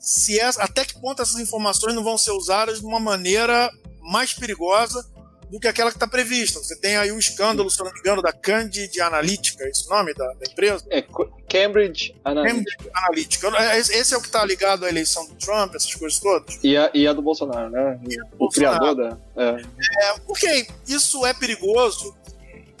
se 0.00 0.38
é, 0.40 0.48
até 0.58 0.84
que 0.84 1.00
ponto 1.00 1.22
essas 1.22 1.38
informações 1.38 1.94
não 1.94 2.02
vão 2.02 2.18
ser 2.18 2.32
usadas 2.32 2.80
de 2.80 2.86
uma 2.86 2.98
maneira 2.98 3.70
mais 4.00 4.32
perigosa 4.32 5.08
do 5.50 5.58
que 5.58 5.68
aquela 5.68 5.90
que 5.90 5.96
está 5.96 6.06
prevista. 6.06 6.58
Você 6.58 6.76
tem 6.76 6.96
aí 6.96 7.10
o 7.10 7.18
escândalo, 7.18 7.70
se 7.70 7.78
não 7.78 7.92
me 7.92 7.98
engano, 7.98 8.22
da 8.22 8.32
Candid 8.32 9.00
Analytica, 9.00 9.64
é 9.64 9.68
esse 9.68 9.86
o 9.86 9.90
nome 9.90 10.14
da, 10.14 10.26
da, 10.26 10.50
empresa? 10.50 10.84
É 10.90 11.02
Cambridge 11.48 12.14
Analytica. 12.24 12.56
Cambridge 12.56 12.90
Analytica. 12.94 13.48
É, 13.58 13.78
esse 13.78 14.14
é 14.14 14.16
o 14.16 14.20
que 14.20 14.26
está 14.26 14.44
ligado 14.44 14.84
à 14.84 14.88
eleição 14.88 15.26
do 15.26 15.34
Trump, 15.34 15.74
essas 15.74 15.94
coisas 15.94 16.18
todas? 16.18 16.58
E 16.62 16.76
a, 16.76 16.90
e 16.92 17.06
a 17.06 17.12
do 17.12 17.22
Bolsonaro, 17.22 17.70
né? 17.70 17.98
O 18.34 18.38
Bolsonaro. 18.38 18.78
criador 18.78 18.94
da. 18.94 19.18
É. 19.42 19.62
É, 20.02 20.14
ok, 20.26 20.68
isso 20.86 21.24
é 21.24 21.32
perigoso, 21.32 22.14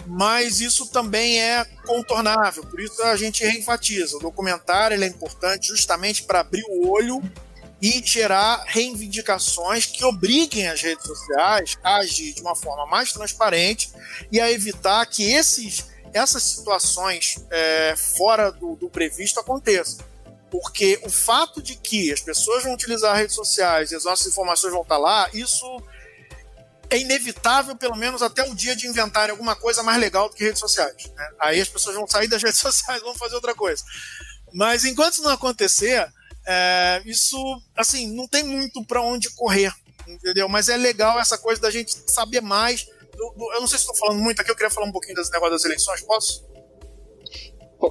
mas 0.06 0.60
isso 0.60 0.86
também 0.90 1.40
é 1.40 1.64
contornável, 1.86 2.64
por 2.64 2.80
isso 2.80 3.02
a 3.02 3.16
gente 3.16 3.44
reenfatiza. 3.44 4.16
O 4.16 4.20
documentário 4.20 5.02
é 5.02 5.06
importante 5.06 5.68
justamente 5.68 6.22
para 6.24 6.40
abrir 6.40 6.64
o 6.68 6.88
olho 6.90 7.22
e 7.80 8.02
gerar 8.04 8.64
reivindicações 8.66 9.86
que 9.86 10.04
obriguem 10.04 10.68
as 10.68 10.82
redes 10.82 11.06
sociais 11.06 11.78
a 11.82 11.96
agir 11.96 12.34
de 12.34 12.40
uma 12.40 12.56
forma 12.56 12.86
mais 12.86 13.12
transparente 13.12 13.92
e 14.32 14.40
a 14.40 14.50
evitar 14.50 15.04
que 15.06 15.30
esses, 15.30 15.86
essas 16.12 16.42
situações 16.42 17.44
é, 17.50 17.94
fora 17.96 18.50
do, 18.50 18.74
do 18.74 18.90
previsto 18.90 19.38
aconteçam. 19.38 20.04
Porque 20.50 20.98
o 21.04 21.10
fato 21.10 21.62
de 21.62 21.76
que 21.76 22.12
as 22.12 22.20
pessoas 22.20 22.64
vão 22.64 22.74
utilizar 22.74 23.16
redes 23.16 23.36
sociais 23.36 23.92
e 23.92 23.96
as 23.96 24.04
nossas 24.04 24.26
informações 24.26 24.72
vão 24.72 24.82
estar 24.82 24.98
lá, 24.98 25.28
isso 25.32 25.64
é 26.90 26.98
inevitável, 26.98 27.76
pelo 27.76 27.94
menos 27.94 28.22
até 28.22 28.42
o 28.42 28.54
dia 28.54 28.74
de 28.74 28.86
inventarem 28.86 29.30
alguma 29.30 29.54
coisa 29.54 29.82
mais 29.82 30.00
legal 30.00 30.28
do 30.28 30.34
que 30.34 30.42
redes 30.42 30.58
sociais. 30.58 31.10
Né? 31.14 31.30
Aí 31.38 31.60
as 31.60 31.68
pessoas 31.68 31.94
vão 31.94 32.08
sair 32.08 32.28
das 32.28 32.42
redes 32.42 32.58
sociais 32.60 33.02
vão 33.02 33.14
fazer 33.14 33.34
outra 33.34 33.54
coisa. 33.54 33.84
Mas 34.52 34.84
enquanto 34.84 35.14
isso 35.14 35.22
não 35.22 35.30
acontecer, 35.30 36.10
é, 36.50 37.02
isso, 37.04 37.36
assim, 37.76 38.16
não 38.16 38.26
tem 38.26 38.42
muito 38.42 38.82
para 38.86 39.02
onde 39.02 39.28
correr, 39.34 39.70
entendeu? 40.06 40.48
Mas 40.48 40.70
é 40.70 40.78
legal 40.78 41.20
essa 41.20 41.36
coisa 41.36 41.60
da 41.60 41.70
gente 41.70 41.94
saber 42.10 42.40
mais. 42.40 42.86
Do, 43.14 43.34
do, 43.36 43.52
eu 43.52 43.60
não 43.60 43.68
sei 43.68 43.76
se 43.78 43.84
estou 43.84 43.94
falando 43.94 44.22
muito 44.22 44.40
aqui, 44.40 44.50
eu 44.50 44.56
queria 44.56 44.70
falar 44.70 44.86
um 44.86 44.92
pouquinho 44.92 45.14
desse 45.14 45.30
negócio 45.30 45.52
das 45.52 45.66
eleições, 45.66 46.00
posso? 46.00 46.48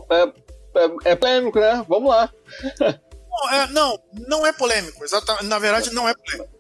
É, 0.09 0.23
é, 0.81 1.11
é 1.11 1.15
polêmico, 1.15 1.59
né? 1.59 1.85
Vamos 1.87 2.09
lá. 2.09 2.33
não, 3.29 3.49
é, 3.51 3.67
não, 3.67 4.03
não 4.27 4.47
é 4.47 4.51
polêmico. 4.51 5.03
Exatamente, 5.03 5.45
na 5.45 5.59
verdade, 5.59 5.93
não 5.93 6.09
é 6.09 6.15
polêmico. 6.15 6.57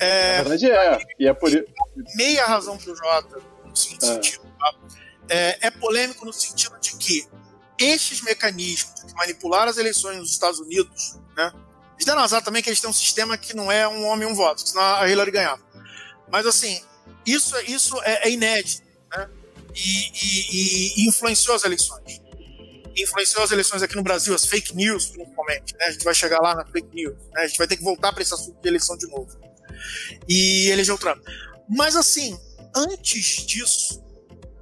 É, 0.00 0.38
na 0.38 0.42
verdade, 0.42 0.68
é. 0.68 0.98
E 1.20 1.28
é 1.28 1.32
por 1.32 1.48
isso. 1.48 1.64
Meia 2.16 2.44
razão 2.44 2.76
para 2.76 2.92
o 2.92 2.96
Jota, 2.96 3.38
no 3.64 3.76
seguinte 3.76 4.04
é. 4.04 4.08
sentido. 4.08 4.42
Tá? 4.58 4.74
É, 5.28 5.66
é 5.68 5.70
polêmico 5.70 6.24
no 6.24 6.32
sentido 6.32 6.76
de 6.80 6.96
que 6.96 7.24
estes 7.78 8.20
mecanismos 8.22 9.04
que 9.04 9.14
manipularam 9.14 9.70
as 9.70 9.78
eleições 9.78 10.18
nos 10.18 10.32
Estados 10.32 10.58
Unidos, 10.58 11.20
né? 11.36 11.52
Eles 11.94 12.04
deram 12.04 12.20
azar 12.20 12.42
também 12.42 12.62
que 12.62 12.68
eles 12.68 12.80
têm 12.80 12.90
um 12.90 12.92
sistema 12.92 13.36
que 13.38 13.54
não 13.54 13.70
é 13.70 13.88
um 13.88 14.04
homem 14.06 14.28
um 14.28 14.34
voto, 14.34 14.66
senão 14.66 14.82
a 14.82 15.08
Hillary 15.08 15.30
ganhava. 15.30 15.62
Mas 16.30 16.46
assim, 16.46 16.82
isso, 17.24 17.56
isso 17.66 18.00
é, 18.02 18.28
é 18.28 18.30
inédito, 18.30 18.82
né? 19.10 19.28
E, 19.74 19.80
e, 19.80 21.02
e, 21.04 21.08
influenciou 21.08 21.54
as 21.54 21.64
eleições. 21.64 22.20
Influenciou 22.96 23.44
as 23.44 23.50
eleições 23.50 23.82
aqui 23.82 23.94
no 23.94 24.02
Brasil, 24.02 24.34
as 24.34 24.46
fake 24.46 24.74
news, 24.74 25.06
principalmente. 25.06 25.74
Né? 25.74 25.84
A 25.84 25.90
gente 25.90 26.04
vai 26.04 26.14
chegar 26.14 26.40
lá 26.40 26.54
na 26.54 26.64
fake 26.64 26.88
news. 26.94 27.14
Né? 27.34 27.42
A 27.42 27.46
gente 27.46 27.58
vai 27.58 27.66
ter 27.66 27.76
que 27.76 27.82
voltar 27.82 28.12
para 28.12 28.22
esse 28.22 28.32
assunto 28.32 28.58
de 28.60 28.68
eleição 28.68 28.96
de 28.96 29.06
novo. 29.08 29.28
E 30.26 30.68
elegeu 30.70 30.96
Trump. 30.96 31.22
Mas 31.68 31.94
assim, 31.94 32.38
antes 32.74 33.44
disso, 33.46 34.02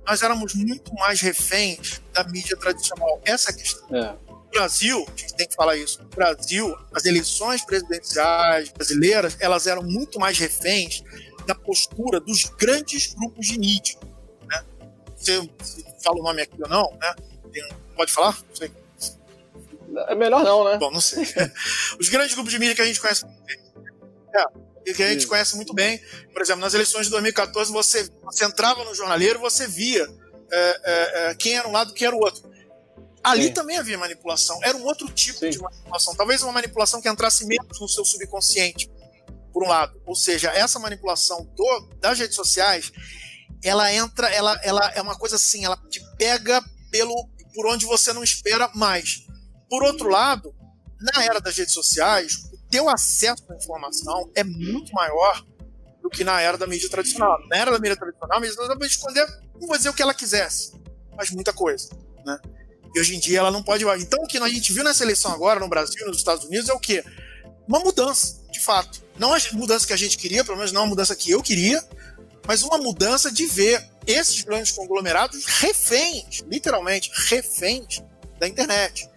nós 0.05 0.23
éramos 0.23 0.55
muito 0.55 0.93
mais 0.95 1.21
reféns 1.21 2.01
da 2.13 2.25
mídia 2.25 2.57
tradicional. 2.57 3.21
Essa 3.25 3.51
é 3.51 3.55
a 3.55 3.57
questão. 3.57 3.97
É. 3.97 4.17
Brasil, 4.55 5.05
a 5.07 5.21
gente 5.21 5.35
tem 5.35 5.49
que 5.49 5.55
falar 5.55 5.77
isso, 5.77 6.01
no 6.01 6.09
Brasil, 6.09 6.77
as 6.95 7.05
eleições 7.05 7.65
presidenciais 7.65 8.69
brasileiras, 8.71 9.37
elas 9.41 9.67
eram 9.67 9.83
muito 9.83 10.21
mais 10.21 10.39
reféns 10.39 11.03
da 11.45 11.55
postura 11.55 12.21
dos 12.21 12.45
grandes 12.45 13.13
grupos 13.15 13.49
de 13.49 13.59
mídia. 13.59 13.99
Né? 14.47 14.65
Você, 15.17 15.39
você 15.59 15.85
fala 16.03 16.21
o 16.21 16.23
nome 16.23 16.43
aqui 16.43 16.63
ou 16.63 16.69
não, 16.69 16.97
né? 17.01 17.15
Tem, 17.53 17.69
pode 17.97 18.13
falar? 18.13 18.39
Não 18.49 18.57
sei. 18.57 18.71
É 20.09 20.15
melhor 20.15 20.45
não, 20.45 20.65
né? 20.65 20.79
Bom, 20.79 20.91
não 20.91 21.01
sei. 21.01 21.25
Os 21.99 22.09
grandes 22.09 22.35
grupos 22.35 22.53
de 22.53 22.59
mídia 22.59 22.77
que 22.77 22.83
a 22.83 22.87
gente 22.87 23.01
conhece. 23.01 23.25
É, 24.35 24.93
que 24.93 25.03
a 25.03 25.11
gente 25.11 25.27
conhece 25.27 25.57
muito 25.57 25.75
bem. 25.75 26.01
Por 26.33 26.43
exemplo, 26.43 26.61
nas 26.61 26.75
eleições 26.75 27.07
de 27.07 27.11
2014, 27.11 27.73
você, 27.73 28.09
você 28.23 28.45
entrava 28.45 28.85
no 28.85 28.95
jornaleiro 28.95 29.39
você 29.39 29.67
via 29.67 30.09
é, 30.51 30.81
é, 30.85 31.31
é, 31.31 31.35
quem 31.35 31.57
era 31.57 31.67
um 31.67 31.73
lado 31.73 31.91
e 31.91 31.95
quem 31.95 32.07
era 32.07 32.15
o 32.15 32.21
outro. 32.21 32.54
Ali 33.25 33.45
Sim. 33.45 33.53
também 33.55 33.79
havia 33.79 33.97
manipulação. 33.97 34.61
Era 34.63 34.77
um 34.77 34.85
outro 34.85 35.09
tipo 35.09 35.39
Sim. 35.39 35.51
de 35.51 35.59
manipulação. 35.59 36.15
Talvez 36.15 36.43
uma 36.43 36.53
manipulação 36.53 37.01
que 37.01 37.09
entrasse 37.09 37.47
menos 37.47 37.81
no 37.81 37.89
seu 37.89 38.05
subconsciente. 38.05 38.91
por 39.53 39.65
um 39.65 39.69
lado. 39.69 39.99
Ou 40.05 40.15
seja, 40.15 40.51
essa 40.51 40.79
manipulação 40.79 41.45
do, 41.57 41.89
das 42.01 42.19
redes 42.19 42.35
sociais, 42.37 42.93
ela 43.63 43.91
entra, 43.93 44.29
ela, 44.29 44.61
ela 44.63 44.93
é 44.95 45.01
uma 45.01 45.17
coisa 45.17 45.37
assim, 45.37 45.65
ela 45.65 45.77
te 45.89 46.01
pega 46.19 46.63
pelo 46.91 47.15
por 47.55 47.67
onde 47.69 47.87
você 47.87 48.13
não 48.13 48.23
espera 48.25 48.69
mais. 48.75 49.25
Por 49.71 49.83
outro 49.85 50.09
lado, 50.09 50.53
na 51.01 51.23
era 51.23 51.41
das 51.41 51.57
redes 51.57 51.73
sociais, 51.73 52.35
o 52.53 52.59
teu 52.69 52.89
acesso 52.89 53.45
à 53.49 53.55
informação 53.55 54.31
é 54.35 54.43
muito 54.43 54.93
maior 54.93 55.45
do 56.03 56.11
que 56.11 56.25
na 56.25 56.41
era 56.41 56.59
da 56.59 56.67
mídia 56.67 56.91
tradicional. 56.91 57.39
Na 57.49 57.57
era 57.57 57.71
da 57.71 57.79
mídia 57.79 57.97
tradicional, 57.97 58.37
a 58.37 58.41
mídia 58.41 58.57
tradicional 58.57 58.77
podia 58.77 58.93
esconder, 58.93 59.27
não 59.61 59.69
vou 59.69 59.77
dizer 59.77 59.89
o 59.89 59.95
que 59.95 60.03
ela 60.03 60.13
quisesse, 60.13 60.73
mas 61.17 61.31
muita 61.31 61.53
coisa, 61.53 61.89
né? 62.27 62.39
E 62.95 63.01
hoje 63.01 63.17
em 63.17 63.19
dia 63.19 63.41
ela 63.41 63.51
não 63.51 63.63
pode. 63.63 63.85
Então 64.01 64.23
o 64.23 64.27
que 64.27 64.39
a 64.39 64.49
gente 64.49 64.73
viu 64.73 64.85
nessa 64.85 65.03
eleição 65.03 65.33
agora 65.33 65.59
no 65.59 65.69
Brasil, 65.69 66.07
nos 66.07 66.19
Estados 66.19 66.45
Unidos, 66.45 66.69
é 66.69 66.73
o 66.73 66.79
quê? 66.79 67.05
Uma 67.67 67.81
mudança, 67.81 68.41
de 68.53 68.61
fato. 68.61 69.03
Não 69.19 69.33
a 69.33 69.39
mudança 69.53 69.87
que 69.87 69.93
a 69.93 69.97
gente 69.97 70.17
queria, 70.17 70.45
pelo 70.45 70.57
menos 70.57 70.73
não 70.73 70.83
a 70.83 70.87
mudança 70.87 71.15
que 71.17 71.31
eu 71.31 71.43
queria, 71.43 71.83
mas 72.47 72.63
uma 72.63 72.79
mudança 72.79 73.33
de 73.33 73.47
ver 73.47 73.85
esses 74.07 74.43
grandes 74.43 74.73
conglomerados 74.73 75.45
reféns, 75.47 76.43
literalmente 76.49 77.11
reféns 77.29 78.03
da 78.39 78.47
internet. 78.47 79.09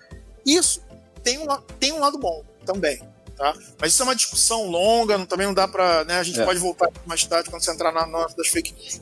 Isso 0.45 0.81
tem 1.23 1.37
um, 1.37 1.45
tem 1.79 1.91
um 1.91 1.99
lado 1.99 2.17
bom 2.17 2.43
também. 2.65 3.01
Tá? 3.35 3.53
Mas 3.79 3.93
isso 3.93 4.01
é 4.01 4.05
uma 4.05 4.15
discussão 4.15 4.67
longa, 4.67 5.23
também 5.27 5.45
não 5.45 5.53
dá 5.53 5.67
para. 5.67 6.03
Né, 6.05 6.17
a 6.17 6.23
gente 6.23 6.41
é. 6.41 6.45
pode 6.45 6.59
voltar 6.59 6.89
mais 7.05 7.23
tarde 7.23 7.49
quando 7.51 7.63
você 7.63 7.71
entrar 7.71 7.91
na 7.91 8.07
nossa 8.07 8.35
das 8.35 8.47
fake 8.47 8.73
news. 8.73 8.99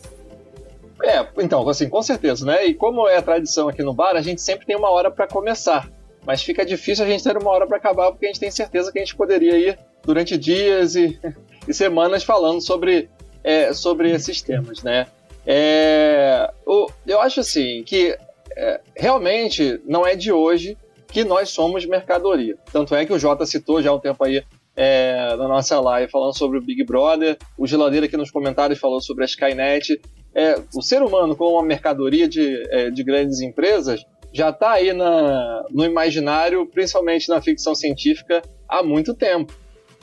É, 1.04 1.28
então, 1.40 1.68
assim, 1.68 1.90
com 1.90 2.02
certeza, 2.02 2.46
né? 2.46 2.66
E 2.66 2.74
como 2.74 3.08
é 3.08 3.18
a 3.18 3.22
tradição 3.22 3.68
aqui 3.68 3.84
no 3.84 3.94
bar, 3.94 4.16
a 4.16 4.22
gente 4.22 4.42
sempre 4.42 4.66
tem 4.66 4.76
uma 4.76 4.90
hora 4.90 5.12
para 5.12 5.28
começar. 5.28 5.90
Mas 6.26 6.42
fica 6.42 6.66
difícil 6.66 7.06
a 7.06 7.08
gente 7.08 7.24
ter 7.24 7.38
uma 7.38 7.52
hora 7.52 7.68
para 7.68 7.78
acabar, 7.78 8.12
porque 8.12 8.26
a 8.26 8.30
gente 8.30 8.40
tem 8.40 8.52
certeza 8.52 8.92
que 8.92 8.98
a 8.98 9.02
gente 9.02 9.16
poderia 9.16 9.58
ir 9.58 9.80
durante 10.04 10.38
dias 10.38 10.96
e, 10.96 11.20
e 11.68 11.74
semanas 11.74 12.24
falando 12.24 12.62
sobre, 12.62 13.10
é, 13.44 13.74
sobre 13.74 14.12
esses 14.12 14.42
temas, 14.42 14.82
né? 14.82 15.08
É, 15.46 16.52
o, 16.66 16.90
eu 17.06 17.22
acho 17.22 17.42
assim 17.42 17.84
que 17.84 18.18
é, 18.56 18.82
realmente 18.96 19.80
não 19.86 20.06
é 20.06 20.16
de 20.16 20.32
hoje 20.32 20.76
que 21.08 21.24
nós 21.24 21.50
somos 21.50 21.86
mercadoria. 21.86 22.58
Tanto 22.72 22.96
é 22.96 23.06
que 23.06 23.14
o 23.14 23.20
Jota 23.20 23.46
citou 23.46 23.82
já 23.82 23.94
um 23.94 24.00
tempo 24.00 24.24
aí 24.24 24.44
é, 24.76 25.36
na 25.38 25.48
nossa 25.48 25.80
live 25.80 26.12
falando 26.12 26.38
sobre 26.38 26.58
o 26.58 26.62
Big 26.62 26.84
Brother, 26.84 27.38
o 27.58 27.66
Geladeira 27.66 28.08
aqui 28.08 28.18
nos 28.18 28.32
comentários 28.32 28.80
falou 28.80 29.00
sobre 29.00 29.24
a 29.24 29.26
Skynet. 29.26 30.02
É, 30.36 30.62
o 30.76 30.82
ser 30.82 31.02
humano 31.02 31.36
como 31.36 31.56
uma 31.56 31.63
mercadoria 31.63 32.28
de, 32.28 32.62
é, 32.69 32.89
de 32.89 33.04
grandes 33.04 33.39
empresas 33.39 34.06
já 34.34 34.50
está 34.50 34.71
aí 34.74 34.91
na, 34.91 35.65
no 35.71 35.86
imaginário, 35.86 36.65
principalmente 36.67 37.30
na 37.30 37.41
ficção 37.41 37.74
científica, 37.74 38.41
há 38.67 38.84
muito 38.84 39.13
tempo. 39.13 39.54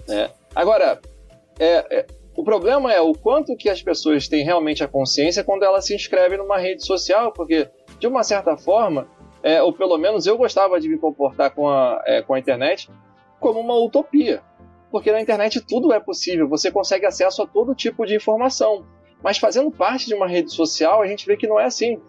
Né? 0.08 0.30
Agora, 0.54 0.98
é, 1.60 1.98
é, 1.98 2.06
o 2.34 2.42
problema 2.42 2.90
é 2.90 3.00
o 3.00 3.12
quanto 3.12 3.54
que 3.56 3.68
as 3.68 3.82
pessoas 3.82 4.26
têm 4.26 4.42
realmente 4.42 4.82
a 4.82 4.88
consciência 4.88 5.44
quando 5.44 5.64
elas 5.64 5.84
se 5.84 5.94
inscrevem 5.94 6.38
numa 6.38 6.56
rede 6.56 6.84
social, 6.84 7.30
porque, 7.30 7.68
de 8.00 8.06
uma 8.06 8.22
certa 8.22 8.56
forma, 8.56 9.06
é, 9.42 9.62
ou 9.62 9.72
pelo 9.72 9.98
menos 9.98 10.26
eu 10.26 10.38
gostava 10.38 10.80
de 10.80 10.88
me 10.88 10.96
comportar 10.96 11.50
com 11.50 11.68
a, 11.68 12.02
é, 12.06 12.22
com 12.22 12.32
a 12.32 12.38
internet 12.38 12.88
como 13.38 13.60
uma 13.60 13.76
utopia. 13.76 14.40
Porque 14.90 15.12
na 15.12 15.20
internet 15.20 15.60
tudo 15.60 15.92
é 15.92 16.00
possível, 16.00 16.48
você 16.48 16.70
consegue 16.70 17.04
acesso 17.04 17.42
a 17.42 17.46
todo 17.46 17.74
tipo 17.74 18.06
de 18.06 18.14
informação. 18.14 18.86
Mas 19.22 19.38
fazendo 19.38 19.70
parte 19.70 20.06
de 20.06 20.14
uma 20.14 20.26
rede 20.26 20.52
social, 20.52 21.02
a 21.02 21.06
gente 21.06 21.26
vê 21.26 21.36
que 21.36 21.46
não 21.46 21.58
é 21.58 21.64
assim 21.64 22.00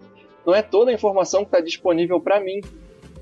não 0.45 0.53
é 0.53 0.61
toda 0.61 0.91
a 0.91 0.93
informação 0.93 1.41
que 1.41 1.47
está 1.47 1.59
disponível 1.59 2.19
para 2.19 2.39
mim. 2.39 2.61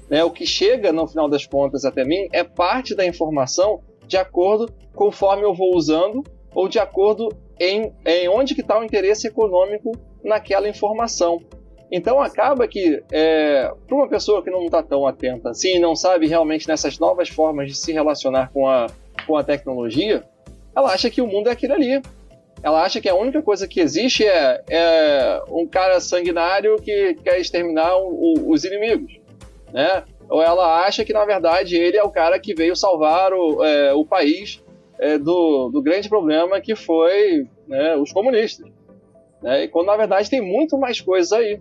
Né? 0.10 0.23
O 0.23 0.32
que 0.32 0.45
chega, 0.45 0.91
no 0.91 1.08
final 1.08 1.30
das 1.30 1.45
contas, 1.45 1.86
até 1.86 2.04
mim 2.04 2.27
é 2.32 2.43
parte 2.43 2.95
da 2.95 3.06
informação 3.06 3.82
de 4.06 4.17
acordo 4.17 4.71
conforme 4.93 5.43
eu 5.43 5.54
vou 5.54 5.75
usando 5.75 6.23
ou 6.54 6.67
de 6.67 6.80
acordo 6.80 7.30
em, 7.60 7.93
em 8.06 8.27
onde 8.27 8.56
que 8.56 8.62
está 8.62 8.77
o 8.77 8.84
interesse 8.84 9.27
econômico 9.27 9.91
naquela 10.23 10.67
informação. 10.67 11.41
Então 11.89 12.21
acaba 12.21 12.67
que 12.67 13.04
é, 13.12 13.71
para 13.88 13.95
uma 13.95 14.08
pessoa 14.08 14.41
que 14.41 14.49
não 14.49 14.65
está 14.65 14.82
tão 14.82 15.06
atenta 15.06 15.49
assim, 15.49 15.80
não 15.80 15.95
sabe 15.95 16.27
realmente 16.27 16.67
nessas 16.67 16.97
novas 16.97 17.30
formas 17.30 17.67
de 17.67 17.75
se 17.75 17.91
relacionar 17.91 18.49
com 18.51 18.67
a, 18.67 18.88
com 19.27 19.38
a 19.38 19.43
tecnologia, 19.43 20.23
ela 20.75 20.93
acha 20.93 21.10
que 21.10 21.21
o 21.21 21.27
mundo 21.27 21.47
é 21.47 21.51
aquilo 21.51 21.73
ali 21.73 22.01
ela 22.63 22.84
acha 22.84 23.02
que 23.02 23.10
a 23.10 23.15
única 23.15 23.41
coisa 23.41 23.67
que 23.67 23.80
existe 23.80 24.26
é, 24.26 24.63
é 24.69 25.41
um 25.50 25.67
cara 25.67 26.00
sanguinário 26.00 26.76
que 26.78 27.15
quer 27.24 27.39
exterminar 27.39 27.97
o, 27.97 28.50
os 28.52 28.63
inimigos, 28.63 29.19
né? 29.74 30.04
Ou 30.30 30.41
ela 30.41 30.86
acha 30.86 31.04
que 31.04 31.12
na 31.12 31.26
verdade 31.26 31.76
ele 31.76 31.97
é 31.97 32.04
o 32.04 32.12
cara 32.12 32.39
que 32.39 32.54
veio 32.54 32.76
salvar 32.76 33.34
o, 33.34 33.63
é, 33.63 33.93
o 33.93 34.06
país 34.06 34.63
é, 35.00 35.17
do, 35.17 35.69
do 35.69 35.82
grande 35.82 36.08
problema 36.08 36.62
que 36.62 36.76
foi 36.76 37.47
né, 37.67 37.95
os 37.95 38.13
comunistas, 38.13 38.69
né? 39.41 39.63
E 39.63 39.67
quando 39.67 39.88
na 39.88 39.97
verdade 39.97 40.30
tem 40.30 40.41
muito 40.41 40.78
mais 40.78 41.02
coisas 41.02 41.32
aí. 41.34 41.60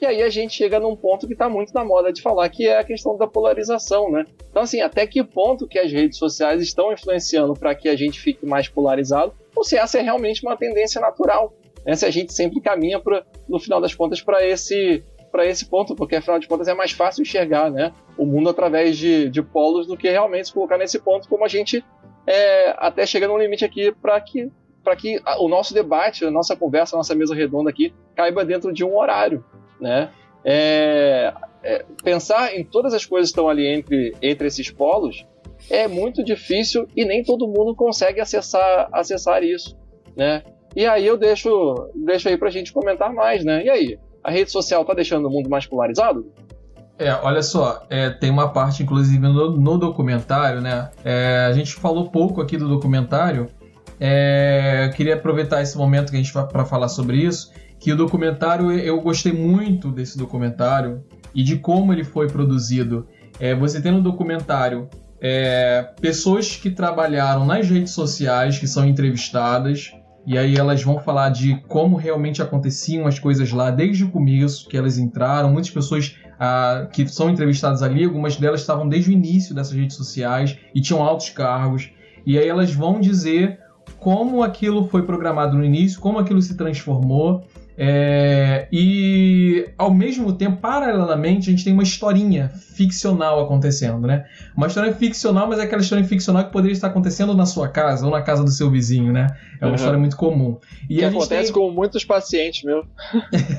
E 0.00 0.06
aí 0.06 0.22
a 0.22 0.28
gente 0.28 0.54
chega 0.54 0.78
num 0.78 0.94
ponto 0.94 1.26
que 1.26 1.32
está 1.32 1.48
muito 1.48 1.74
na 1.74 1.84
moda 1.84 2.12
de 2.12 2.22
falar, 2.22 2.48
que 2.48 2.68
é 2.68 2.78
a 2.78 2.84
questão 2.84 3.16
da 3.16 3.26
polarização, 3.26 4.10
né? 4.10 4.24
Então, 4.48 4.62
assim, 4.62 4.80
até 4.80 5.06
que 5.06 5.24
ponto 5.24 5.66
que 5.66 5.78
as 5.78 5.90
redes 5.90 6.18
sociais 6.18 6.62
estão 6.62 6.92
influenciando 6.92 7.54
para 7.54 7.74
que 7.74 7.88
a 7.88 7.96
gente 7.96 8.20
fique 8.20 8.46
mais 8.46 8.68
polarizado, 8.68 9.32
ou 9.56 9.64
se 9.64 9.76
essa 9.76 9.98
é 9.98 10.02
realmente 10.02 10.44
uma 10.44 10.56
tendência 10.56 11.00
natural, 11.00 11.52
né? 11.84 11.96
Se 11.96 12.06
a 12.06 12.10
gente 12.10 12.32
sempre 12.32 12.60
caminha, 12.60 13.00
pra, 13.00 13.24
no 13.48 13.58
final 13.58 13.80
das 13.80 13.94
contas, 13.94 14.22
para 14.22 14.46
esse 14.46 15.02
para 15.30 15.44
esse 15.44 15.66
ponto, 15.66 15.94
porque 15.94 16.16
afinal 16.16 16.38
de 16.38 16.48
contas 16.48 16.68
é 16.68 16.74
mais 16.74 16.92
fácil 16.92 17.20
enxergar 17.20 17.70
né, 17.70 17.92
o 18.16 18.24
mundo 18.24 18.48
através 18.48 18.96
de, 18.96 19.28
de 19.28 19.42
polos 19.42 19.86
do 19.86 19.94
que 19.94 20.08
realmente 20.08 20.48
se 20.48 20.54
colocar 20.54 20.78
nesse 20.78 20.98
ponto, 20.98 21.28
como 21.28 21.44
a 21.44 21.48
gente 21.48 21.84
é, 22.26 22.74
até 22.78 23.04
chega 23.04 23.28
num 23.28 23.36
limite 23.36 23.62
aqui 23.62 23.92
para 23.92 24.18
que 24.22 24.50
para 24.82 24.96
que 24.96 25.20
o 25.38 25.48
nosso 25.48 25.74
debate, 25.74 26.24
a 26.24 26.30
nossa 26.30 26.56
conversa, 26.56 26.96
a 26.96 26.98
nossa 26.98 27.14
mesa 27.14 27.34
redonda 27.34 27.68
aqui 27.68 27.92
caiba 28.16 28.42
dentro 28.42 28.72
de 28.72 28.82
um 28.82 28.96
horário 28.96 29.44
né? 29.80 30.10
É, 30.44 31.34
é, 31.62 31.84
pensar 32.02 32.54
em 32.54 32.64
todas 32.64 32.94
as 32.94 33.04
coisas 33.04 33.30
que 33.30 33.32
estão 33.32 33.48
ali 33.48 33.66
entre, 33.66 34.14
entre 34.22 34.46
esses 34.46 34.70
polos 34.70 35.26
é 35.68 35.88
muito 35.88 36.24
difícil 36.24 36.86
e 36.96 37.04
nem 37.04 37.22
todo 37.22 37.48
mundo 37.48 37.74
consegue 37.74 38.20
acessar, 38.20 38.88
acessar 38.92 39.42
isso, 39.42 39.76
né? 40.16 40.42
E 40.76 40.86
aí 40.86 41.06
eu 41.06 41.16
deixo, 41.16 41.90
deixo 41.94 42.28
aí 42.28 42.36
pra 42.36 42.50
gente 42.50 42.72
comentar 42.72 43.12
mais, 43.12 43.44
né? 43.44 43.64
E 43.64 43.70
aí, 43.70 43.98
a 44.22 44.30
rede 44.30 44.50
social 44.50 44.84
tá 44.84 44.94
deixando 44.94 45.26
o 45.26 45.30
mundo 45.30 45.50
mais 45.50 45.66
polarizado? 45.66 46.30
É, 46.98 47.12
olha 47.22 47.42
só, 47.42 47.84
é, 47.88 48.10
tem 48.10 48.30
uma 48.30 48.52
parte, 48.52 48.82
inclusive, 48.82 49.18
no, 49.18 49.56
no 49.56 49.78
documentário, 49.78 50.60
né? 50.60 50.90
É, 51.04 51.46
a 51.48 51.52
gente 51.52 51.74
falou 51.74 52.10
pouco 52.10 52.40
aqui 52.40 52.56
do 52.56 52.68
documentário. 52.68 53.48
É, 54.00 54.90
queria 54.96 55.14
aproveitar 55.14 55.60
esse 55.60 55.76
momento 55.76 56.10
que 56.10 56.16
a 56.16 56.22
gente 56.22 56.32
para 56.32 56.64
falar 56.64 56.88
sobre 56.88 57.16
isso 57.18 57.52
que 57.78 57.92
o 57.92 57.96
documentário 57.96 58.70
eu 58.72 59.00
gostei 59.00 59.32
muito 59.32 59.90
desse 59.90 60.18
documentário 60.18 61.02
e 61.34 61.42
de 61.42 61.56
como 61.56 61.92
ele 61.92 62.04
foi 62.04 62.28
produzido. 62.28 63.06
É, 63.38 63.54
você 63.54 63.80
tem 63.80 63.92
no 63.92 64.02
documentário 64.02 64.88
é, 65.20 65.90
pessoas 66.00 66.56
que 66.56 66.70
trabalharam 66.70 67.44
nas 67.44 67.68
redes 67.68 67.92
sociais 67.92 68.58
que 68.58 68.66
são 68.66 68.86
entrevistadas 68.86 69.92
e 70.26 70.36
aí 70.36 70.56
elas 70.56 70.82
vão 70.82 70.98
falar 70.98 71.30
de 71.30 71.56
como 71.68 71.96
realmente 71.96 72.42
aconteciam 72.42 73.06
as 73.06 73.18
coisas 73.18 73.50
lá 73.50 73.70
desde 73.70 74.04
o 74.04 74.10
começo 74.10 74.68
que 74.68 74.76
elas 74.76 74.98
entraram. 74.98 75.50
Muitas 75.50 75.70
pessoas 75.70 76.16
ah, 76.38 76.86
que 76.92 77.08
são 77.08 77.30
entrevistadas 77.30 77.82
ali, 77.82 78.04
algumas 78.04 78.36
delas 78.36 78.60
estavam 78.60 78.88
desde 78.88 79.10
o 79.10 79.12
início 79.12 79.54
dessas 79.54 79.72
redes 79.72 79.96
sociais 79.96 80.58
e 80.74 80.80
tinham 80.80 81.02
altos 81.02 81.30
cargos. 81.30 81.90
E 82.26 82.38
aí 82.38 82.46
elas 82.46 82.74
vão 82.74 83.00
dizer 83.00 83.58
como 83.98 84.42
aquilo 84.42 84.86
foi 84.86 85.02
programado 85.02 85.56
no 85.56 85.64
início, 85.64 85.98
como 85.98 86.18
aquilo 86.18 86.42
se 86.42 86.56
transformou 86.56 87.44
é, 87.80 88.66
e 88.72 89.70
ao 89.78 89.94
mesmo 89.94 90.32
tempo, 90.32 90.56
paralelamente, 90.56 91.48
a 91.48 91.52
gente 91.52 91.62
tem 91.62 91.72
uma 91.72 91.84
historinha 91.84 92.48
ficcional 92.48 93.40
acontecendo, 93.40 94.04
né? 94.04 94.24
Uma 94.56 94.66
história 94.66 94.92
ficcional, 94.92 95.46
mas 95.46 95.60
é 95.60 95.62
aquela 95.62 95.80
história 95.80 96.04
ficcional 96.04 96.44
que 96.44 96.50
poderia 96.50 96.72
estar 96.72 96.88
acontecendo 96.88 97.36
na 97.36 97.46
sua 97.46 97.68
casa 97.68 98.04
ou 98.04 98.10
na 98.10 98.20
casa 98.20 98.42
do 98.42 98.50
seu 98.50 98.68
vizinho, 98.68 99.12
né? 99.12 99.28
É 99.60 99.64
uma 99.64 99.70
uhum. 99.70 99.74
história 99.76 99.98
muito 99.98 100.16
comum. 100.16 100.58
E 100.90 100.96
que 100.96 101.04
acontece 101.04 101.52
tem... 101.52 101.52
com 101.52 101.70
muitos 101.70 102.04
pacientes, 102.04 102.64
meu. 102.64 102.84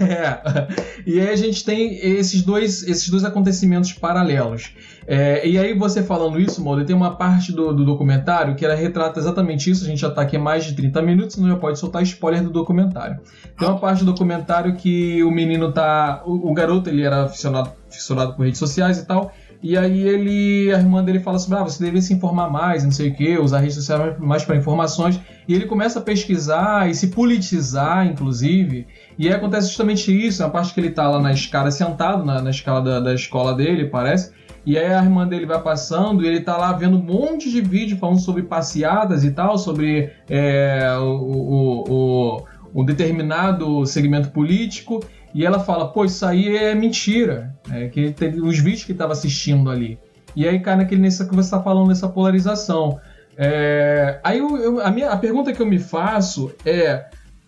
é. 0.01 0.99
E 1.05 1.19
aí 1.19 1.29
a 1.29 1.35
gente 1.35 1.63
tem 1.63 1.97
esses 2.05 2.41
dois, 2.41 2.83
esses 2.83 3.09
dois 3.09 3.23
acontecimentos 3.23 3.93
paralelos. 3.93 4.73
É, 5.07 5.47
e 5.47 5.57
aí 5.57 5.73
você 5.73 6.03
falando 6.03 6.39
isso, 6.39 6.61
Molder, 6.61 6.85
tem 6.85 6.95
uma 6.95 7.15
parte 7.15 7.51
do, 7.51 7.73
do, 7.73 7.83
documentário 7.83 8.55
que 8.55 8.63
ela 8.63 8.75
retrata 8.75 9.19
exatamente 9.19 9.69
isso. 9.69 9.83
A 9.83 9.87
gente 9.87 9.99
já 9.99 10.09
está 10.09 10.21
aqui 10.21 10.37
há 10.37 10.39
mais 10.39 10.65
de 10.65 10.73
30 10.73 11.01
minutos, 11.01 11.37
não 11.37 11.47
já 11.47 11.55
pode 11.55 11.79
soltar 11.79 12.03
spoiler 12.03 12.43
do 12.43 12.51
documentário. 12.51 13.19
Tem 13.57 13.67
uma 13.67 13.79
parte 13.79 14.05
do 14.05 14.08
documentário 14.11 14.75
que 14.75 15.23
o 15.23 15.31
menino 15.31 15.71
tá. 15.71 16.21
O, 16.25 16.51
o 16.51 16.53
garoto 16.53 16.89
ele 16.89 17.03
era 17.03 17.23
aficionado, 17.23 17.71
aficionado 17.87 18.33
por 18.33 18.43
redes 18.43 18.59
sociais 18.59 18.97
e 18.97 19.05
tal. 19.05 19.31
E 19.61 19.77
aí 19.77 20.07
ele, 20.07 20.73
a 20.73 20.77
irmã 20.77 21.03
dele 21.03 21.19
fala 21.19 21.37
sobre, 21.37 21.59
ah, 21.59 21.63
você 21.63 21.79
deveria 21.79 22.01
se 22.01 22.13
informar 22.13 22.49
mais, 22.49 22.85
não 22.85 22.91
sei 22.91 23.09
o 23.09 23.15
que, 23.15 23.37
usar 23.37 23.59
redes 23.59 23.75
sociais 23.75 24.17
mais 24.17 24.45
para 24.45 24.55
informações. 24.55 25.19
E 25.47 25.53
ele 25.53 25.65
começa 25.65 25.99
a 25.99 26.01
pesquisar 26.01 26.89
e 26.89 26.95
se 26.95 27.07
politizar, 27.07 28.07
inclusive. 28.07 28.87
E 29.17 29.27
aí 29.27 29.33
acontece 29.33 29.67
justamente 29.67 30.15
isso, 30.15 30.41
na 30.41 30.49
parte 30.49 30.73
que 30.73 30.79
ele 30.79 30.91
tá 30.91 31.09
lá 31.09 31.21
na 31.21 31.33
escada, 31.33 31.69
sentado 31.71 32.23
na, 32.23 32.41
na 32.41 32.51
escala 32.51 32.81
da, 32.81 32.99
da 33.01 33.13
escola 33.13 33.53
dele, 33.53 33.87
parece 33.87 34.31
E 34.65 34.77
aí 34.77 34.93
a 34.93 35.03
irmã 35.03 35.27
dele 35.27 35.45
vai 35.45 35.61
passando 35.61 36.23
e 36.23 36.27
ele 36.27 36.39
tá 36.39 36.55
lá 36.55 36.71
vendo 36.71 36.95
um 36.95 37.03
monte 37.03 37.51
de 37.51 37.59
vídeo 37.59 37.97
falando 37.97 38.21
sobre 38.21 38.43
passeadas 38.43 39.25
e 39.25 39.31
tal, 39.31 39.57
sobre 39.57 40.09
é, 40.29 40.95
o, 40.99 41.03
o, 41.03 41.83
o, 41.89 42.43
o, 42.73 42.83
determinado 42.83 43.85
segmento 43.85 44.29
político. 44.29 45.03
E 45.33 45.45
ela 45.45 45.59
fala, 45.59 45.87
pô, 45.87 46.05
isso 46.05 46.25
aí 46.25 46.55
é 46.55 46.73
mentira. 46.73 47.55
É, 47.71 47.87
que 47.87 48.11
teve 48.11 48.41
os 48.41 48.59
vídeos 48.59 48.83
que 48.83 48.91
estava 48.91 49.13
assistindo 49.13 49.69
ali. 49.69 49.99
E 50.35 50.47
aí 50.47 50.59
cai 50.59 50.75
naquele 50.75 51.01
nessa 51.01 51.25
que 51.25 51.35
você 51.35 51.47
está 51.47 51.61
falando 51.61 51.89
nessa 51.89 52.07
polarização. 52.07 52.99
É, 53.37 54.19
aí 54.23 54.39
eu, 54.39 54.57
eu, 54.57 54.81
a, 54.81 54.91
minha, 54.91 55.09
a 55.09 55.17
pergunta 55.17 55.53
que 55.53 55.61
eu 55.61 55.65
me 55.65 55.79
faço 55.79 56.51
é, 56.65 57.05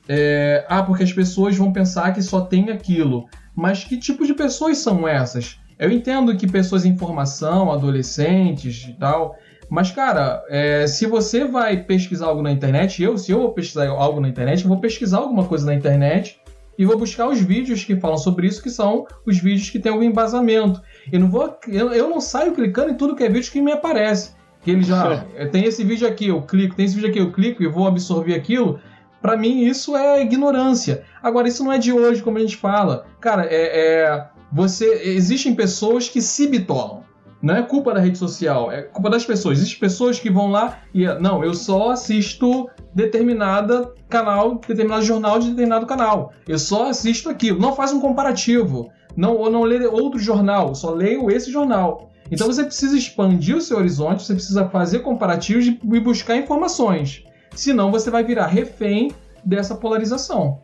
é, 0.07 0.65
ah, 0.69 0.83
porque 0.83 1.03
as 1.03 1.11
pessoas 1.11 1.55
vão 1.57 1.71
pensar 1.71 2.13
que 2.13 2.21
só 2.21 2.41
tem 2.41 2.69
aquilo. 2.69 3.27
Mas 3.55 3.83
que 3.83 3.97
tipo 3.97 4.25
de 4.25 4.33
pessoas 4.33 4.77
são 4.77 5.07
essas? 5.07 5.59
Eu 5.77 5.91
entendo 5.91 6.35
que 6.37 6.47
pessoas 6.47 6.85
em 6.85 6.97
formação, 6.97 7.71
adolescentes 7.71 8.85
e 8.87 8.93
tal, 8.93 9.35
mas, 9.71 9.89
cara, 9.89 10.43
é, 10.49 10.85
se 10.85 11.05
você 11.05 11.45
vai 11.45 11.77
pesquisar 11.77 12.25
algo 12.25 12.41
na 12.41 12.51
internet, 12.51 13.01
eu, 13.01 13.17
se 13.17 13.31
eu 13.31 13.39
vou 13.39 13.53
pesquisar 13.53 13.87
algo 13.87 14.19
na 14.19 14.27
internet, 14.27 14.63
eu 14.63 14.67
vou 14.67 14.81
pesquisar 14.81 15.19
alguma 15.19 15.45
coisa 15.45 15.65
na 15.65 15.73
internet 15.73 16.41
e 16.77 16.85
vou 16.85 16.97
buscar 16.97 17.29
os 17.29 17.39
vídeos 17.39 17.85
que 17.85 17.95
falam 17.95 18.17
sobre 18.17 18.47
isso, 18.47 18.61
que 18.61 18.69
são 18.69 19.07
os 19.25 19.39
vídeos 19.39 19.69
que 19.69 19.79
têm 19.79 19.89
algum 19.89 20.03
embasamento. 20.03 20.81
Eu 21.09 21.21
não 21.21 21.31
vou, 21.31 21.57
eu, 21.69 21.93
eu 21.93 22.09
não 22.09 22.19
saio 22.19 22.53
clicando 22.53 22.91
em 22.91 22.97
tudo 22.97 23.15
que 23.15 23.23
é 23.23 23.29
vídeo 23.29 23.49
que 23.49 23.61
me 23.61 23.71
aparece. 23.71 24.31
Que 24.61 24.71
ele 24.71 24.83
já 24.83 25.23
tem 25.53 25.63
esse 25.63 25.85
vídeo 25.85 26.05
aqui, 26.05 26.27
eu 26.27 26.41
clico, 26.41 26.75
tem 26.75 26.83
esse 26.83 26.95
vídeo 26.95 27.09
aqui, 27.09 27.19
eu 27.19 27.31
clico 27.31 27.63
e 27.63 27.67
vou 27.67 27.87
absorver 27.87 28.35
aquilo. 28.35 28.77
Para 29.21 29.37
mim, 29.37 29.63
isso 29.63 29.95
é 29.95 30.21
ignorância. 30.21 31.05
Agora, 31.23 31.47
isso 31.47 31.63
não 31.63 31.71
é 31.71 31.77
de 31.77 31.93
hoje, 31.93 32.21
como 32.21 32.37
a 32.37 32.41
gente 32.41 32.57
fala. 32.57 33.05
Cara, 33.21 33.45
é, 33.45 34.01
é 34.01 34.27
você 34.51 35.01
existem 35.05 35.55
pessoas 35.55 36.09
que 36.09 36.21
se 36.21 36.45
bitolam. 36.45 37.00
Não 37.41 37.55
é 37.55 37.63
culpa 37.63 37.93
da 37.93 37.99
rede 37.99 38.17
social, 38.17 38.71
é 38.71 38.83
culpa 38.83 39.09
das 39.09 39.25
pessoas. 39.25 39.57
Existem 39.57 39.79
pessoas 39.79 40.19
que 40.19 40.29
vão 40.29 40.51
lá 40.51 40.79
e 40.93 41.05
não, 41.19 41.43
eu 41.43 41.53
só 41.53 41.91
assisto 41.91 42.69
determinada 42.93 43.93
canal, 44.07 44.55
determinado 44.67 45.03
jornal 45.03 45.39
de 45.39 45.49
determinado 45.49 45.87
canal. 45.87 46.33
Eu 46.47 46.59
só 46.59 46.89
assisto 46.89 47.29
aquilo. 47.29 47.59
Não 47.59 47.75
faz 47.75 47.91
um 47.91 47.99
comparativo. 47.99 48.91
Não, 49.17 49.35
ou 49.35 49.49
não 49.49 49.63
lê 49.63 49.85
outro 49.87 50.19
jornal, 50.19 50.75
só 50.75 50.91
leio 50.91 51.29
esse 51.31 51.51
jornal. 51.51 52.11
Então 52.31 52.47
você 52.47 52.63
precisa 52.63 52.97
expandir 52.97 53.57
o 53.57 53.61
seu 53.61 53.77
horizonte, 53.77 54.23
você 54.23 54.33
precisa 54.33 54.69
fazer 54.69 54.99
comparativos 54.99 55.65
e 55.67 55.99
buscar 55.99 56.37
informações. 56.37 57.25
Senão 57.53 57.91
você 57.91 58.09
vai 58.09 58.23
virar 58.23 58.47
refém 58.47 59.11
dessa 59.43 59.75
polarização. 59.75 60.61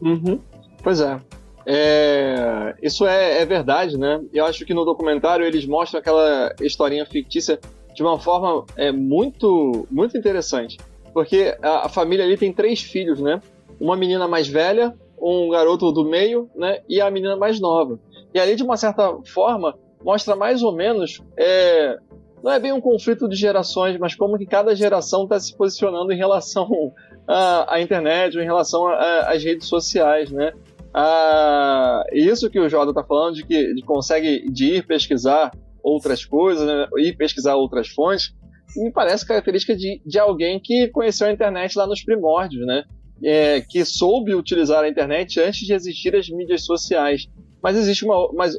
Uhum. 0.00 0.40
Pois 0.82 1.00
é. 1.00 1.20
É. 1.66 2.74
isso 2.82 3.06
é, 3.06 3.40
é, 3.42 3.46
verdade, 3.46 3.98
né? 3.98 4.20
Eu 4.32 4.44
acho 4.44 4.64
que 4.64 4.74
no 4.74 4.84
documentário 4.84 5.44
eles 5.44 5.66
mostram 5.66 6.00
aquela 6.00 6.54
historinha 6.60 7.06
fictícia 7.06 7.58
de 7.94 8.02
uma 8.02 8.18
forma 8.18 8.64
é, 8.76 8.90
muito, 8.90 9.86
muito 9.90 10.16
interessante. 10.16 10.78
Porque 11.12 11.56
a, 11.62 11.86
a 11.86 11.88
família 11.88 12.24
ali 12.24 12.36
tem 12.36 12.52
três 12.52 12.80
filhos, 12.80 13.20
né? 13.20 13.40
Uma 13.80 13.96
menina 13.96 14.26
mais 14.26 14.48
velha, 14.48 14.94
um 15.20 15.50
garoto 15.50 15.92
do 15.92 16.04
meio, 16.04 16.50
né? 16.54 16.80
E 16.88 17.00
a 17.00 17.10
menina 17.10 17.36
mais 17.36 17.60
nova. 17.60 17.98
E 18.34 18.40
ali, 18.40 18.56
de 18.56 18.62
uma 18.62 18.76
certa 18.76 19.16
forma, 19.26 19.76
mostra 20.02 20.34
mais 20.34 20.62
ou 20.62 20.72
menos 20.72 21.22
é, 21.36 21.98
não 22.42 22.50
é 22.50 22.58
bem 22.58 22.72
um 22.72 22.80
conflito 22.80 23.28
de 23.28 23.36
gerações, 23.36 23.96
mas 23.98 24.14
como 24.14 24.36
que 24.36 24.44
cada 24.44 24.74
geração 24.74 25.24
está 25.24 25.38
se 25.38 25.56
posicionando 25.56 26.12
em 26.12 26.16
relação 26.16 26.92
à, 27.26 27.80
internet, 27.80 28.36
em 28.36 28.44
relação 28.44 28.88
às 28.88 29.42
redes 29.44 29.68
sociais, 29.68 30.30
né? 30.30 30.52
Ah, 30.94 32.02
isso 32.12 32.50
que 32.50 32.60
o 32.60 32.68
Jordan 32.68 32.90
está 32.90 33.02
falando 33.02 33.36
de 33.36 33.44
que 33.44 33.82
consegue 33.82 34.50
de 34.50 34.76
ir 34.76 34.86
pesquisar 34.86 35.50
outras 35.82 36.24
coisas, 36.24 36.66
né? 36.66 36.86
ir 36.98 37.16
pesquisar 37.16 37.56
outras 37.56 37.88
fontes, 37.88 38.34
me 38.76 38.90
parece 38.90 39.26
característica 39.26 39.76
de, 39.76 40.00
de 40.04 40.18
alguém 40.18 40.60
que 40.60 40.88
conheceu 40.88 41.26
a 41.26 41.32
internet 41.32 41.76
lá 41.76 41.86
nos 41.86 42.02
primórdios, 42.02 42.66
né? 42.66 42.84
É, 43.24 43.60
que 43.60 43.84
soube 43.84 44.34
utilizar 44.34 44.82
a 44.82 44.88
internet 44.88 45.38
antes 45.40 45.60
de 45.60 45.72
existir 45.72 46.16
as 46.16 46.28
mídias 46.28 46.64
sociais. 46.64 47.28
Mas 47.62 47.76
existe 47.76 48.04
uma, 48.04 48.32
mas, 48.32 48.58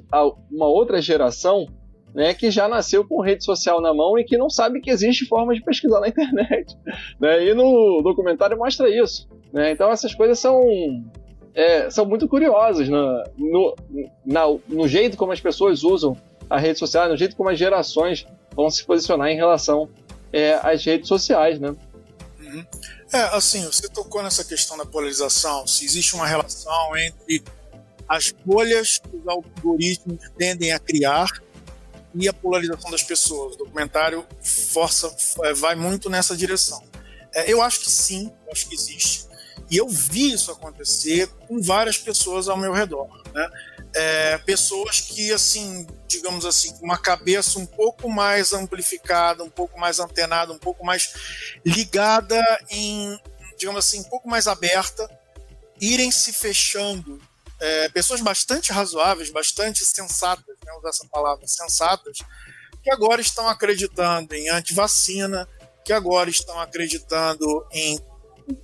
uma 0.50 0.68
outra 0.68 1.02
geração 1.02 1.68
né, 2.14 2.34
que 2.34 2.50
já 2.52 2.68
nasceu 2.68 3.06
com 3.06 3.22
rede 3.22 3.44
social 3.44 3.82
na 3.82 3.94
mão 3.94 4.18
e 4.18 4.24
que 4.24 4.38
não 4.38 4.50
sabe 4.50 4.80
que 4.80 4.90
existe 4.90 5.26
forma 5.26 5.54
de 5.54 5.62
pesquisar 5.62 6.00
na 6.00 6.08
internet. 6.10 6.78
Né? 7.20 7.48
E 7.48 7.54
no 7.54 8.02
documentário 8.02 8.58
mostra 8.58 8.90
isso. 8.90 9.28
Né? 9.52 9.72
Então 9.72 9.92
essas 9.92 10.14
coisas 10.14 10.40
são, 10.40 10.62
é, 11.56 11.90
são 11.90 12.06
muito 12.06 12.28
curiosas 12.28 12.90
na, 12.90 13.24
no, 13.38 13.76
na, 14.26 14.42
no 14.68 14.88
jeito 14.88 15.18
como 15.18 15.32
as 15.32 15.40
pessoas 15.40 15.84
usam 15.84 16.18
a 16.50 16.60
rede 16.60 16.80
social, 16.80 17.10
no 17.10 17.18
jeito 17.18 17.36
como 17.36 17.50
as 17.50 17.60
gerações 17.60 18.26
vão 18.56 18.70
se 18.70 18.84
posicionar 18.84 19.30
em 19.30 19.36
relação 19.36 19.90
é, 20.32 20.54
às 20.62 20.84
redes 20.84 21.08
sociais. 21.08 21.60
Né? 21.60 21.76
Uhum. 22.40 22.66
É, 23.14 23.22
assim, 23.36 23.64
você 23.66 23.88
tocou 23.88 24.24
nessa 24.24 24.44
questão 24.44 24.78
da 24.78 24.86
polarização, 24.86 25.68
se 25.68 25.86
existe 25.86 26.16
uma 26.16 26.28
relação 26.28 26.98
entre 26.98 27.44
as 28.08 28.32
bolhas 28.46 28.98
que 28.98 29.16
os 29.16 29.28
algoritmos 29.28 30.20
tendem 30.38 30.72
a 30.72 30.80
criar 30.80 31.28
e 32.16 32.28
a 32.28 32.34
polarização 32.34 32.92
das 32.92 33.04
pessoas. 33.04 33.56
O 33.56 33.60
documentário 33.60 34.26
força, 34.42 35.16
é, 35.44 35.54
vai 35.54 35.76
muito 35.76 36.10
nessa 36.10 36.36
direção. 36.36 36.84
É, 37.34 37.52
eu 37.52 37.62
acho 37.62 37.80
que 37.80 37.90
sim, 37.90 38.32
eu 38.46 38.52
acho 38.52 38.68
que 38.68 38.76
existe. 38.76 39.26
E 39.70 39.78
eu 39.78 39.88
vi 39.88 40.34
isso 40.34 40.52
acontecer 40.52 41.28
com 41.48 41.62
várias 41.62 41.98
pessoas 41.98 42.48
ao 42.48 42.58
meu 42.58 42.74
redor. 42.74 43.08
Né? 43.34 43.50
É, 43.96 44.38
pessoas 44.40 45.02
que, 45.02 45.32
assim, 45.32 45.88
digamos 46.08 46.46
assim, 46.46 46.76
com 46.78 46.86
uma 46.86 46.98
cabeça 46.98 47.60
um 47.60 47.66
pouco 47.66 48.10
mais 48.10 48.54
amplificada, 48.54 49.44
um 49.44 49.50
pouco 49.50 49.80
mais 49.80 50.00
antenada, 50.00 50.54
um 50.54 50.60
pouco 50.60 50.86
mais 50.86 51.14
ligada 51.66 52.42
em, 52.70 53.20
digamos 53.58 53.86
assim, 53.86 54.00
um 54.00 54.10
pouco 54.10 54.30
mais 54.30 54.48
aberta, 54.48 55.10
irem 55.80 56.12
se 56.12 56.34
fechando 56.34 57.20
é, 57.60 57.90
pessoas 57.90 58.22
bastante 58.22 58.72
razoáveis, 58.72 59.30
bastante 59.30 59.86
sensatas, 59.86 60.56
né, 60.66 60.74
usar 60.78 60.90
essa 60.90 61.08
palavra, 61.08 61.48
sensatas, 61.48 62.18
que 62.84 62.92
agora 62.92 63.22
estão 63.22 63.48
acreditando 63.48 64.36
em 64.36 64.50
antivacina, 64.50 65.48
que 65.86 65.94
agora 65.94 66.30
estão 66.30 66.60
acreditando 66.60 67.66
em 67.72 67.98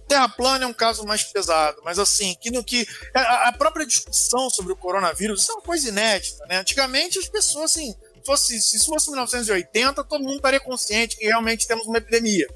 Terra 0.07 0.27
plana 0.29 0.65
é 0.65 0.67
um 0.67 0.73
caso 0.73 1.05
mais 1.05 1.23
pesado, 1.23 1.81
mas 1.83 1.99
assim, 1.99 2.35
que 2.39 2.51
no 2.51 2.63
que 2.63 2.87
a 3.13 3.51
própria 3.51 3.85
discussão 3.85 4.49
sobre 4.49 4.73
o 4.73 4.75
coronavírus 4.75 5.47
é 5.47 5.53
uma 5.53 5.61
coisa 5.61 5.89
inédita, 5.89 6.45
né? 6.47 6.57
Antigamente 6.57 7.19
as 7.19 7.27
pessoas 7.27 7.71
assim, 7.71 7.95
fosse, 8.25 8.59
se 8.59 8.77
isso 8.77 8.87
fosse 8.87 9.09
1980, 9.09 10.03
todo 10.03 10.23
mundo 10.23 10.35
estaria 10.35 10.59
consciente 10.59 11.15
que 11.15 11.25
realmente 11.25 11.67
temos 11.67 11.85
uma 11.85 11.97
epidemia. 11.97 12.47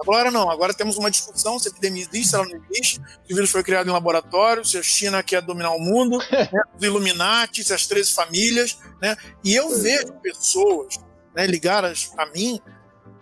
Agora 0.00 0.30
não, 0.30 0.50
agora 0.50 0.72
temos 0.72 0.96
uma 0.96 1.10
discussão 1.10 1.58
se 1.58 1.68
a 1.68 1.70
epidemia 1.70 2.02
existe, 2.02 2.28
se 2.30 2.34
ela 2.34 2.46
não 2.46 2.56
existe, 2.70 2.94
se 2.96 3.32
o 3.32 3.36
vírus 3.36 3.50
foi 3.50 3.62
criado 3.62 3.88
em 3.88 3.92
laboratório, 3.92 4.64
se 4.64 4.78
a 4.78 4.82
China 4.82 5.22
quer 5.22 5.42
dominar 5.42 5.72
o 5.72 5.78
mundo, 5.78 6.18
né, 6.32 6.62
os 6.74 6.82
Illuminati, 6.82 7.62
se 7.62 7.74
as 7.74 7.86
13 7.86 8.12
famílias, 8.12 8.78
né? 9.00 9.14
E 9.44 9.54
eu 9.54 9.78
vejo 9.78 10.12
pessoas 10.22 10.94
né, 11.34 11.46
ligadas 11.46 12.12
a 12.16 12.24
mim 12.26 12.58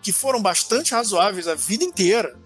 que 0.01 0.13
foram 0.13 0.41
bastante 0.41 0.93
razoáveis 0.93 1.49
a 1.49 1.57
vida 1.57 1.83
inteira 1.83 2.39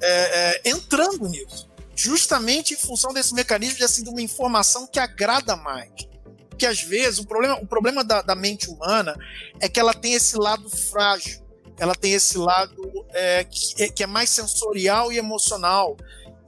é, 0.00 0.60
é, 0.66 0.70
entrando 0.70 1.28
nisso, 1.28 1.68
justamente 1.94 2.74
em 2.74 2.76
função 2.76 3.12
desse 3.12 3.34
mecanismo 3.34 3.78
de, 3.78 3.84
assim, 3.84 4.02
de 4.02 4.10
uma 4.10 4.20
informação 4.20 4.86
que 4.86 4.98
agrada 4.98 5.56
mais. 5.56 5.90
Porque 6.48 6.66
às 6.66 6.80
vezes 6.80 7.18
o 7.18 7.26
problema, 7.26 7.56
o 7.56 7.66
problema 7.66 8.02
da, 8.02 8.22
da 8.22 8.34
mente 8.34 8.70
humana 8.70 9.14
é 9.60 9.68
que 9.68 9.78
ela 9.78 9.92
tem 9.92 10.14
esse 10.14 10.36
lado 10.36 10.68
frágil 10.70 11.46
ela 11.78 11.94
tem 11.94 12.12
esse 12.12 12.38
lado 12.38 13.06
é, 13.10 13.44
que, 13.44 13.82
é, 13.82 13.88
que, 13.88 14.02
é 14.02 14.06
mais 14.06 14.30
sensorial 14.30 15.12
e 15.12 15.18
emocional 15.18 15.96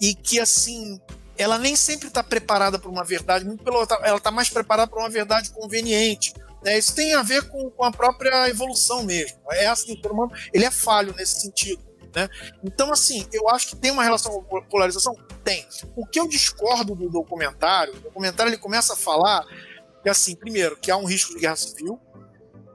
e 0.00 0.14
que 0.14 0.40
assim 0.40 1.00
ela 1.36 1.58
nem 1.58 1.76
sempre 1.76 2.08
está 2.08 2.22
preparada 2.22 2.78
para 2.78 2.90
uma 2.90 3.04
verdade, 3.04 3.44
muito 3.44 3.62
pelo 3.62 3.86
ela 4.02 4.16
está 4.16 4.30
mais 4.30 4.48
preparada 4.48 4.90
para 4.90 4.98
uma 4.98 5.10
verdade 5.10 5.50
conveniente. 5.50 6.34
Né? 6.64 6.76
Isso 6.76 6.94
tem 6.94 7.14
a 7.14 7.22
ver 7.22 7.48
com, 7.48 7.70
com, 7.70 7.84
a 7.84 7.92
própria 7.92 8.48
evolução 8.48 9.04
mesmo. 9.04 9.38
É 9.52 9.68
assim, 9.68 9.92
o 9.92 10.02
ser 10.02 10.10
humano 10.10 10.32
ele 10.52 10.64
é 10.64 10.70
falho 10.70 11.14
nesse 11.14 11.40
sentido. 11.40 11.80
Né? 12.18 12.28
Então, 12.64 12.92
assim, 12.92 13.28
eu 13.32 13.48
acho 13.48 13.68
que 13.68 13.76
tem 13.76 13.92
uma 13.92 14.02
relação 14.02 14.42
com 14.42 14.62
polarização? 14.62 15.14
Tem. 15.44 15.64
O 15.94 16.04
que 16.04 16.18
eu 16.18 16.26
discordo 16.26 16.96
do 16.96 17.08
documentário, 17.08 17.94
o 17.94 18.00
documentário 18.00 18.50
ele 18.50 18.58
começa 18.58 18.94
a 18.94 18.96
falar 18.96 19.46
que, 20.02 20.08
assim, 20.08 20.34
primeiro, 20.34 20.76
que 20.76 20.90
há 20.90 20.96
um 20.96 21.04
risco 21.04 21.34
de 21.34 21.40
guerra 21.40 21.54
civil, 21.54 22.00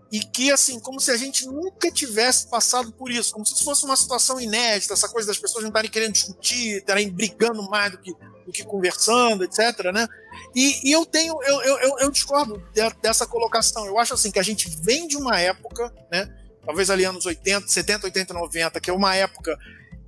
e 0.09 0.19
que, 0.19 0.51
assim, 0.51 0.79
como 0.79 0.99
se 0.99 1.11
a 1.11 1.17
gente 1.17 1.45
nunca 1.45 1.91
tivesse 1.91 2.47
passado 2.47 2.91
por 2.93 3.11
isso, 3.11 3.33
como 3.33 3.45
se 3.45 3.55
isso 3.55 3.65
fosse 3.65 3.83
uma 3.83 3.97
situação 3.97 4.39
inédita, 4.39 4.93
essa 4.93 5.09
coisa 5.09 5.27
das 5.27 5.37
pessoas 5.37 5.63
não 5.63 5.69
estarem 5.69 5.89
querendo 5.89 6.13
discutir, 6.13 6.77
estarem 6.77 7.09
brigando 7.11 7.67
mais 7.69 7.91
do 7.91 7.97
que, 7.97 8.13
do 8.45 8.51
que 8.51 8.63
conversando, 8.63 9.43
etc. 9.43 9.91
Né? 9.91 10.07
E, 10.55 10.87
e 10.87 10.91
eu 10.91 11.05
tenho, 11.05 11.35
eu, 11.43 11.61
eu, 11.63 11.99
eu 11.99 12.11
discordo 12.11 12.63
de, 12.71 12.81
dessa 13.01 13.25
colocação. 13.25 13.85
Eu 13.87 13.97
acho 13.97 14.13
assim 14.13 14.29
que 14.29 14.37
a 14.37 14.43
gente 14.43 14.69
vem 14.81 15.07
de 15.07 15.17
uma 15.17 15.39
época, 15.39 15.91
né? 16.11 16.31
Talvez 16.65 16.89
ali 16.89 17.03
anos 17.03 17.25
80, 17.25 17.67
70, 17.67 18.07
80, 18.07 18.33
90, 18.33 18.79
que 18.79 18.89
é 18.89 18.93
uma 18.93 19.15
época 19.15 19.57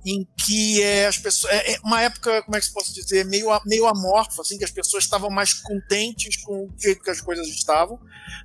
em 0.06 0.26
que 0.36 0.80
é, 0.82 1.06
as 1.06 1.18
pessoas. 1.18 1.52
É, 1.52 1.72
é, 1.72 1.78
uma 1.82 2.00
época, 2.00 2.40
como 2.44 2.56
é 2.56 2.60
que 2.60 2.66
se 2.66 2.72
posso 2.72 2.94
dizer, 2.94 3.24
meio, 3.24 3.48
meio 3.66 3.86
amorfa, 3.86 4.40
assim, 4.40 4.56
que 4.56 4.64
as 4.64 4.70
pessoas 4.70 5.02
estavam 5.02 5.28
mais 5.28 5.52
contentes 5.52 6.36
com 6.36 6.66
o 6.66 6.70
jeito 6.78 7.02
que 7.02 7.10
as 7.10 7.20
coisas 7.20 7.48
estavam. 7.48 7.98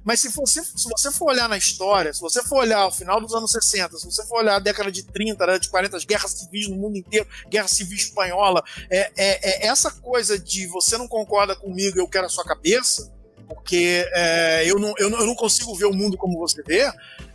Mas 0.03 0.19
se 0.19 0.29
você, 0.29 0.63
se 0.63 0.89
você 0.89 1.11
for 1.11 1.29
olhar 1.29 1.47
na 1.47 1.57
história, 1.57 2.11
se 2.11 2.19
você 2.19 2.41
for 2.43 2.61
olhar 2.61 2.87
o 2.87 2.91
final 2.91 3.21
dos 3.21 3.33
anos 3.35 3.51
60, 3.51 3.95
se 3.99 4.05
você 4.05 4.25
for 4.25 4.39
olhar 4.39 4.55
a 4.55 4.59
década 4.59 4.91
de 4.91 5.03
30, 5.03 5.37
década 5.37 5.59
de 5.59 5.69
40, 5.69 5.97
as 5.97 6.05
guerras 6.05 6.31
civis 6.31 6.67
no 6.67 6.77
mundo 6.77 6.97
inteiro, 6.97 7.27
guerra 7.47 7.67
civil 7.67 7.95
espanhola, 7.95 8.63
é, 8.89 9.11
é, 9.15 9.65
é 9.65 9.67
essa 9.67 9.91
coisa 9.91 10.39
de 10.39 10.65
você 10.65 10.97
não 10.97 11.07
concorda 11.07 11.55
comigo, 11.55 11.99
eu 11.99 12.07
quero 12.07 12.25
a 12.25 12.29
sua 12.29 12.43
cabeça 12.43 13.20
porque 13.53 14.07
é, 14.13 14.63
eu, 14.65 14.79
não, 14.79 14.93
eu, 14.97 15.09
não, 15.09 15.19
eu, 15.19 15.25
não, 15.25 15.35
consigo 15.35 15.75
ver 15.75 15.85
o 15.85 15.93
mundo 15.93 16.17
como 16.17 16.39
você 16.39 16.63
vê, 16.63 16.89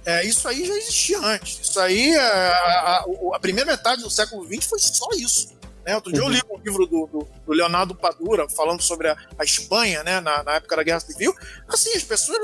é, 0.05 0.25
isso 0.25 0.49
aí 0.49 0.65
já 0.65 0.75
existia 0.75 1.19
antes. 1.21 1.61
Isso 1.61 1.79
aí, 1.79 2.15
é, 2.15 2.19
a, 2.19 3.05
a, 3.35 3.39
primeira 3.41 3.71
metade 3.71 4.03
do 4.03 4.11
século 4.11 4.47
XX 4.47 4.67
foi 4.67 4.79
só 4.79 5.09
isso. 5.17 5.55
Né? 5.85 5.95
Outro 5.95 6.13
dia 6.13 6.23
eu 6.23 6.29
li 6.29 6.41
um 6.51 6.59
livro 6.59 6.87
do, 6.87 7.07
do, 7.07 7.29
do 7.47 7.53
Leonardo 7.53 7.95
Padura 7.95 8.49
falando 8.49 8.81
sobre 8.81 9.09
a, 9.09 9.17
a 9.39 9.45
Espanha, 9.45 10.03
né, 10.03 10.21
na, 10.21 10.43
na, 10.43 10.55
época 10.55 10.77
da 10.77 10.83
Guerra 10.83 11.01
Civil. 11.01 11.35
Assim, 11.69 11.93
as 11.93 12.03
pessoas. 12.03 12.39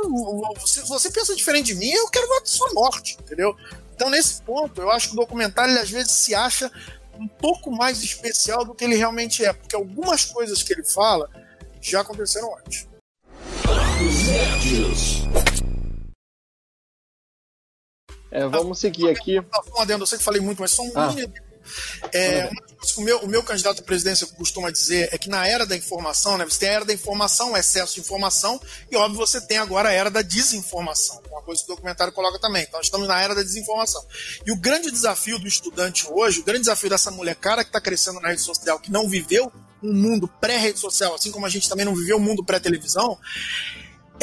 Se 0.66 0.80
você 0.82 1.10
pensa 1.10 1.34
diferente 1.34 1.66
de 1.66 1.74
mim, 1.74 1.90
eu 1.90 2.08
quero 2.08 2.28
ver 2.28 2.42
a 2.42 2.46
sua 2.46 2.72
morte, 2.74 3.16
entendeu? 3.20 3.56
Então, 3.94 4.10
nesse 4.10 4.42
ponto, 4.42 4.80
eu 4.80 4.90
acho 4.90 5.08
que 5.08 5.14
o 5.14 5.16
documentário, 5.16 5.72
ele, 5.72 5.80
às 5.80 5.90
vezes, 5.90 6.12
se 6.12 6.34
acha 6.34 6.70
um 7.18 7.26
pouco 7.26 7.70
mais 7.70 8.02
especial 8.02 8.64
do 8.64 8.74
que 8.74 8.84
ele 8.84 8.96
realmente 8.96 9.44
é, 9.44 9.52
porque 9.52 9.76
algumas 9.76 10.24
coisas 10.24 10.62
que 10.62 10.72
ele 10.72 10.84
fala 10.84 11.28
já 11.80 12.00
aconteceram 12.00 12.56
antes. 12.58 12.91
É, 18.30 18.46
vamos 18.46 18.78
seguir 18.78 19.10
aqui. 19.10 19.38
Um 19.40 19.80
adendo, 19.80 20.02
eu 20.02 20.06
sei 20.06 20.18
que 20.18 20.24
falei 20.24 20.40
muito, 20.40 20.60
mas 20.60 20.70
só 20.70 20.82
um 20.82 20.92
ah. 20.94 21.14
É, 22.12 22.50
o, 22.96 23.02
meu, 23.02 23.18
o 23.18 23.28
meu 23.28 23.42
candidato 23.42 23.80
à 23.80 23.84
presidência 23.84 24.26
costuma 24.26 24.70
dizer 24.70 25.08
é 25.12 25.18
que 25.18 25.28
na 25.28 25.46
era 25.46 25.64
da 25.64 25.76
informação, 25.76 26.36
né, 26.36 26.44
você 26.44 26.60
tem 26.60 26.68
a 26.68 26.72
era 26.72 26.84
da 26.84 26.92
informação, 26.92 27.52
o 27.52 27.56
excesso 27.56 27.94
de 27.94 28.00
informação, 28.00 28.60
e 28.90 28.96
óbvio 28.96 29.18
você 29.18 29.40
tem 29.40 29.58
agora 29.58 29.90
a 29.90 29.92
era 29.92 30.10
da 30.10 30.22
desinformação, 30.22 31.22
uma 31.30 31.42
coisa 31.42 31.62
que 31.62 31.70
o 31.70 31.74
documentário 31.74 32.12
coloca 32.12 32.38
também. 32.38 32.62
Então, 32.62 32.78
nós 32.78 32.86
estamos 32.86 33.06
na 33.06 33.20
era 33.20 33.34
da 33.34 33.42
desinformação. 33.42 34.04
E 34.44 34.50
o 34.50 34.56
grande 34.56 34.90
desafio 34.90 35.38
do 35.38 35.46
estudante 35.46 36.06
hoje, 36.10 36.40
o 36.40 36.44
grande 36.44 36.60
desafio 36.60 36.90
dessa 36.90 37.10
mulher 37.10 37.36
cara 37.36 37.62
que 37.62 37.68
está 37.70 37.80
crescendo 37.80 38.20
na 38.20 38.28
rede 38.28 38.42
social, 38.42 38.78
que 38.78 38.90
não 38.90 39.08
viveu 39.08 39.52
um 39.82 39.92
mundo 39.92 40.28
pré-rede 40.40 40.78
social, 40.78 41.14
assim 41.14 41.30
como 41.30 41.44
a 41.44 41.48
gente 41.48 41.68
também 41.68 41.84
não 41.84 41.94
viveu 41.94 42.16
um 42.16 42.20
mundo 42.20 42.44
pré-televisão, 42.44 43.18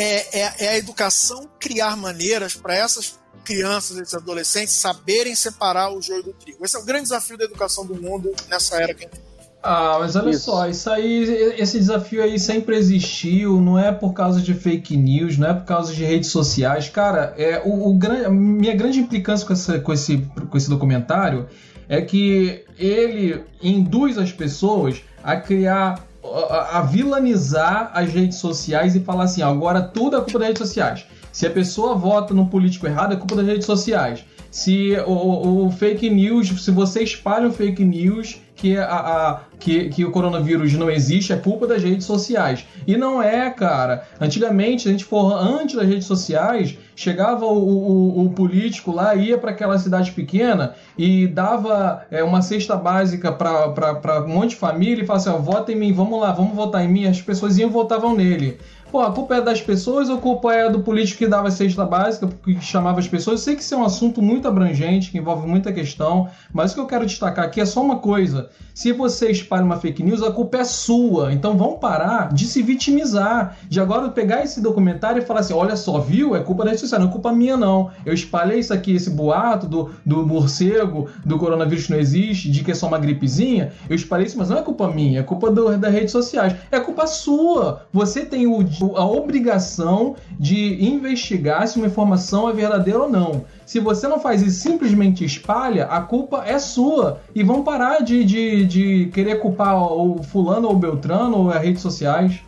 é, 0.01 0.39
é, 0.39 0.53
é, 0.59 0.67
a 0.69 0.77
educação 0.77 1.49
criar 1.59 1.95
maneiras 1.95 2.53
para 2.53 2.75
essas 2.75 3.19
crianças, 3.43 3.97
esses 3.97 4.13
adolescentes 4.13 4.73
saberem 4.73 5.35
separar 5.35 5.91
o 5.91 6.01
joio 6.01 6.23
do 6.23 6.33
trigo. 6.33 6.63
Esse 6.63 6.77
é 6.77 6.79
o 6.79 6.85
grande 6.85 7.03
desafio 7.03 7.37
da 7.37 7.45
educação 7.45 7.85
do 7.85 7.95
mundo 7.95 8.33
nessa 8.49 8.81
era 8.81 8.93
que 8.93 9.05
a 9.05 9.07
gente 9.07 9.29
ah, 9.61 9.97
mas 9.99 10.15
olha 10.15 10.29
isso. 10.29 10.45
só, 10.45 10.69
isso 10.69 10.89
aí, 10.89 11.23
esse 11.57 11.77
desafio 11.77 12.23
aí 12.23 12.39
sempre 12.39 12.77
existiu, 12.77 13.59
não 13.59 13.77
é 13.77 13.91
por 13.91 14.13
causa 14.13 14.41
de 14.41 14.53
fake 14.53 14.95
news, 14.95 15.37
não 15.37 15.49
é 15.49 15.53
por 15.53 15.65
causa 15.65 15.93
de 15.93 16.01
redes 16.03 16.29
sociais. 16.29 16.87
Cara, 16.87 17.33
é, 17.37 17.61
o, 17.65 17.89
o 17.89 18.31
minha 18.31 18.73
grande 18.73 18.99
implicância 18.99 19.45
com, 19.45 19.51
essa, 19.51 19.77
com, 19.79 19.91
esse, 19.91 20.17
com 20.49 20.57
esse 20.57 20.69
documentário 20.69 21.47
é 21.89 22.01
que 22.01 22.63
ele 22.77 23.43
induz 23.61 24.17
as 24.17 24.31
pessoas 24.31 25.01
a 25.21 25.35
criar, 25.35 26.07
a, 26.24 26.82
vilanizar 26.82 27.91
as 27.93 28.09
redes 28.09 28.38
sociais 28.38 28.95
e 28.95 28.99
falar 28.99 29.26
assim: 29.26 29.41
agora 29.41 29.82
tudo 29.82 30.17
é 30.17 30.22
culpa 30.22 30.39
das 30.39 30.47
redes 30.49 30.67
sociais. 30.67 31.05
Se 31.39 31.47
a 31.47 31.49
pessoa 31.49 31.95
vota 31.95 32.33
no 32.33 32.47
político 32.47 32.85
errado, 32.85 33.13
é 33.13 33.15
culpa 33.15 33.37
das 33.37 33.45
redes 33.45 33.65
sociais. 33.65 34.25
Se 34.51 34.97
o, 35.07 35.67
o 35.67 35.71
fake 35.71 36.09
news, 36.09 36.49
se 36.61 36.69
você 36.69 37.01
espalha 37.01 37.47
o 37.47 37.53
fake 37.53 37.81
news, 37.81 38.41
que, 38.59 38.77
a, 38.77 38.85
a, 38.85 39.39
que, 39.57 39.87
que 39.87 40.03
o 40.03 40.11
coronavírus 40.11 40.73
não 40.73 40.91
existe, 40.91 41.31
é 41.31 41.37
culpa 41.37 41.65
das 41.65 41.81
redes 41.81 42.05
sociais. 42.05 42.65
E 42.85 42.97
não 42.97 43.23
é, 43.23 43.49
cara. 43.49 44.05
Antigamente, 44.19 44.81
se 44.81 44.89
a 44.89 44.91
gente 44.91 45.05
for 45.05 45.31
antes 45.33 45.75
das 45.75 45.87
redes 45.87 46.05
sociais, 46.05 46.77
chegava 46.93 47.45
o, 47.45 47.57
o, 47.57 48.25
o 48.25 48.29
político 48.31 48.91
lá, 48.91 49.15
ia 49.15 49.37
para 49.37 49.51
aquela 49.51 49.79
cidade 49.79 50.11
pequena 50.11 50.75
e 50.97 51.25
dava 51.25 52.05
é, 52.11 52.21
uma 52.21 52.41
cesta 52.41 52.75
básica 52.75 53.31
para 53.31 54.25
um 54.25 54.27
monte 54.27 54.49
de 54.49 54.55
família 54.57 55.03
e 55.03 55.05
falava 55.05 55.29
assim: 55.29 55.41
vota 55.41 55.71
em 55.71 55.75
mim, 55.75 55.93
vamos 55.93 56.19
lá, 56.19 56.33
vamos 56.33 56.53
votar 56.53 56.83
em 56.83 56.89
mim. 56.89 57.05
As 57.05 57.21
pessoas 57.21 57.57
iam 57.57 57.69
votavam 57.69 58.13
nele. 58.13 58.57
Pô, 58.91 59.01
a 59.01 59.11
culpa 59.11 59.35
é 59.35 59.41
das 59.41 59.61
pessoas 59.61 60.09
ou 60.09 60.17
a 60.17 60.19
culpa 60.19 60.51
é 60.51 60.67
do 60.67 60.79
político 60.79 61.19
que 61.19 61.27
dava 61.27 61.51
cesta 61.51 61.85
básica, 61.85 62.27
que 62.43 62.59
chamava 62.59 62.99
as 62.99 63.07
pessoas? 63.07 63.39
Eu 63.39 63.43
sei 63.43 63.55
que 63.55 63.61
isso 63.61 63.75
é 63.75 63.77
um 63.77 63.83
assunto 63.83 64.19
muito 64.19 64.47
abrangente, 64.47 65.11
que 65.11 65.17
envolve 65.19 65.47
muita 65.47 65.71
questão, 65.71 66.27
mas 66.51 66.71
o 66.71 66.75
que 66.75 66.81
eu 66.81 66.87
quero 66.87 67.05
destacar 67.05 67.45
aqui 67.45 67.61
é 67.61 67.65
só 67.65 67.83
uma 67.83 67.99
coisa. 67.99 68.49
Se 68.73 68.91
você 68.91 69.29
espalha 69.29 69.63
uma 69.63 69.75
fake 69.75 70.01
news, 70.01 70.23
a 70.23 70.31
culpa 70.31 70.57
é 70.57 70.63
sua. 70.63 71.31
Então 71.33 71.55
vamos 71.55 71.79
parar 71.79 72.33
de 72.33 72.45
se 72.45 72.63
vitimizar. 72.63 73.57
De 73.67 73.79
agora 73.79 74.09
pegar 74.09 74.41
esse 74.41 74.61
documentário 74.61 75.21
e 75.21 75.25
falar 75.25 75.41
assim: 75.41 75.53
olha 75.53 75.75
só, 75.75 75.99
viu? 75.99 76.35
É 76.35 76.39
culpa 76.39 76.63
da 76.65 76.75
social, 76.77 77.01
não 77.01 77.09
é 77.09 77.11
culpa 77.11 77.31
minha, 77.31 77.57
não. 77.57 77.91
Eu 78.05 78.13
espalhei 78.13 78.59
isso 78.59 78.73
aqui, 78.73 78.95
esse 78.95 79.09
boato 79.09 79.67
do, 79.67 79.91
do 80.05 80.25
morcego, 80.25 81.09
do 81.25 81.37
coronavírus 81.37 81.89
não 81.89 81.97
existe, 81.97 82.49
de 82.49 82.63
que 82.63 82.71
é 82.71 82.73
só 82.73 82.87
uma 82.87 82.97
gripezinha. 82.97 83.73
Eu 83.89 83.95
espalhei 83.95 84.25
isso, 84.27 84.37
mas 84.37 84.49
não 84.49 84.57
é 84.57 84.61
culpa 84.61 84.87
minha, 84.87 85.19
é 85.19 85.23
culpa 85.23 85.51
do, 85.51 85.77
das 85.77 85.93
redes 85.93 86.11
sociais. 86.11 86.55
É 86.71 86.79
culpa 86.79 87.05
sua. 87.05 87.85
Você 87.91 88.25
tem 88.25 88.47
o 88.47 88.63
a 88.95 89.05
obrigação 89.05 90.15
de 90.39 90.84
investigar 90.86 91.67
se 91.67 91.77
uma 91.77 91.88
informação 91.88 92.49
é 92.49 92.53
verdadeira 92.53 92.99
ou 92.99 93.09
não. 93.09 93.45
Se 93.65 93.80
você 93.80 94.07
não 94.07 94.19
faz 94.19 94.41
isso 94.41 94.61
simplesmente 94.61 95.23
espalha, 95.23 95.86
a 95.86 96.01
culpa 96.01 96.43
é 96.45 96.57
sua. 96.57 97.21
E 97.36 97.43
vão 97.43 97.63
parar 97.63 97.99
de, 97.99 98.23
de, 98.23 98.65
de 98.65 99.05
querer 99.13 99.39
culpar 99.39 99.82
o 99.82 100.23
fulano 100.23 100.67
ou 100.67 100.73
o 100.73 100.77
Beltrano 100.77 101.38
ou 101.38 101.49
as 101.49 101.61
redes 101.61 101.82
sociais. 101.82 102.39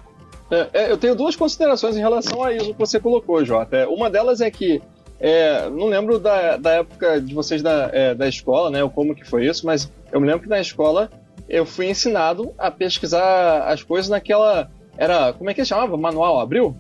É, 0.50 0.68
é, 0.74 0.92
eu 0.92 0.98
tenho 0.98 1.16
duas 1.16 1.36
considerações 1.36 1.96
em 1.96 2.00
relação 2.00 2.44
a 2.44 2.52
isso 2.52 2.74
que 2.74 2.80
você 2.80 3.00
colocou, 3.00 3.44
Jota. 3.46 3.88
Uma 3.88 4.10
delas 4.10 4.42
é 4.42 4.52
que 4.52 4.82
é, 5.20 5.70
não 5.70 5.86
lembro 5.86 6.18
da, 6.18 6.58
da 6.58 6.72
época 6.72 7.22
de 7.22 7.34
vocês 7.34 7.62
da, 7.62 7.90
é, 7.94 8.16
da 8.16 8.28
escola, 8.28 8.72
né, 8.72 8.84
ou 8.84 8.90
como 8.90 9.14
que 9.14 9.24
foi 9.24 9.46
isso, 9.46 9.68
mas 9.68 9.90
eu 10.12 10.20
me 10.20 10.26
lembro 10.26 10.42
que 10.42 10.50
na 10.50 10.60
escola 10.60 11.12
eu 11.48 11.64
fui 11.64 11.90
ensinado 11.90 12.52
a 12.58 12.72
pesquisar 12.72 13.68
as 13.68 13.84
coisas 13.84 14.10
naquela 14.10 14.72
era. 14.98 15.34
Como 15.34 15.50
é 15.50 15.54
que 15.54 15.64
chamava? 15.66 15.98
Manual 15.98 16.40
Abril? 16.40 16.76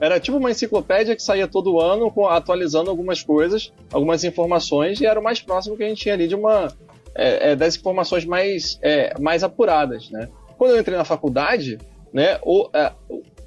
Era 0.00 0.18
tipo 0.18 0.38
uma 0.38 0.50
enciclopédia 0.50 1.14
que 1.14 1.22
saía 1.22 1.46
todo 1.46 1.80
ano 1.80 2.12
atualizando 2.28 2.90
algumas 2.90 3.22
coisas, 3.22 3.72
algumas 3.92 4.24
informações, 4.24 5.00
e 5.00 5.06
era 5.06 5.18
o 5.18 5.22
mais 5.22 5.40
próximo 5.40 5.76
que 5.76 5.84
a 5.84 5.88
gente 5.88 6.02
tinha 6.02 6.14
ali 6.14 6.26
de 6.26 6.34
uma. 6.34 6.68
É, 7.16 7.52
é, 7.52 7.56
das 7.56 7.76
informações 7.76 8.24
mais, 8.24 8.76
é, 8.82 9.16
mais 9.20 9.44
apuradas, 9.44 10.10
né? 10.10 10.28
Quando 10.58 10.72
eu 10.72 10.80
entrei 10.80 10.98
na 10.98 11.04
faculdade, 11.04 11.78
né, 12.12 12.40
o, 12.42 12.68
é, 12.74 12.90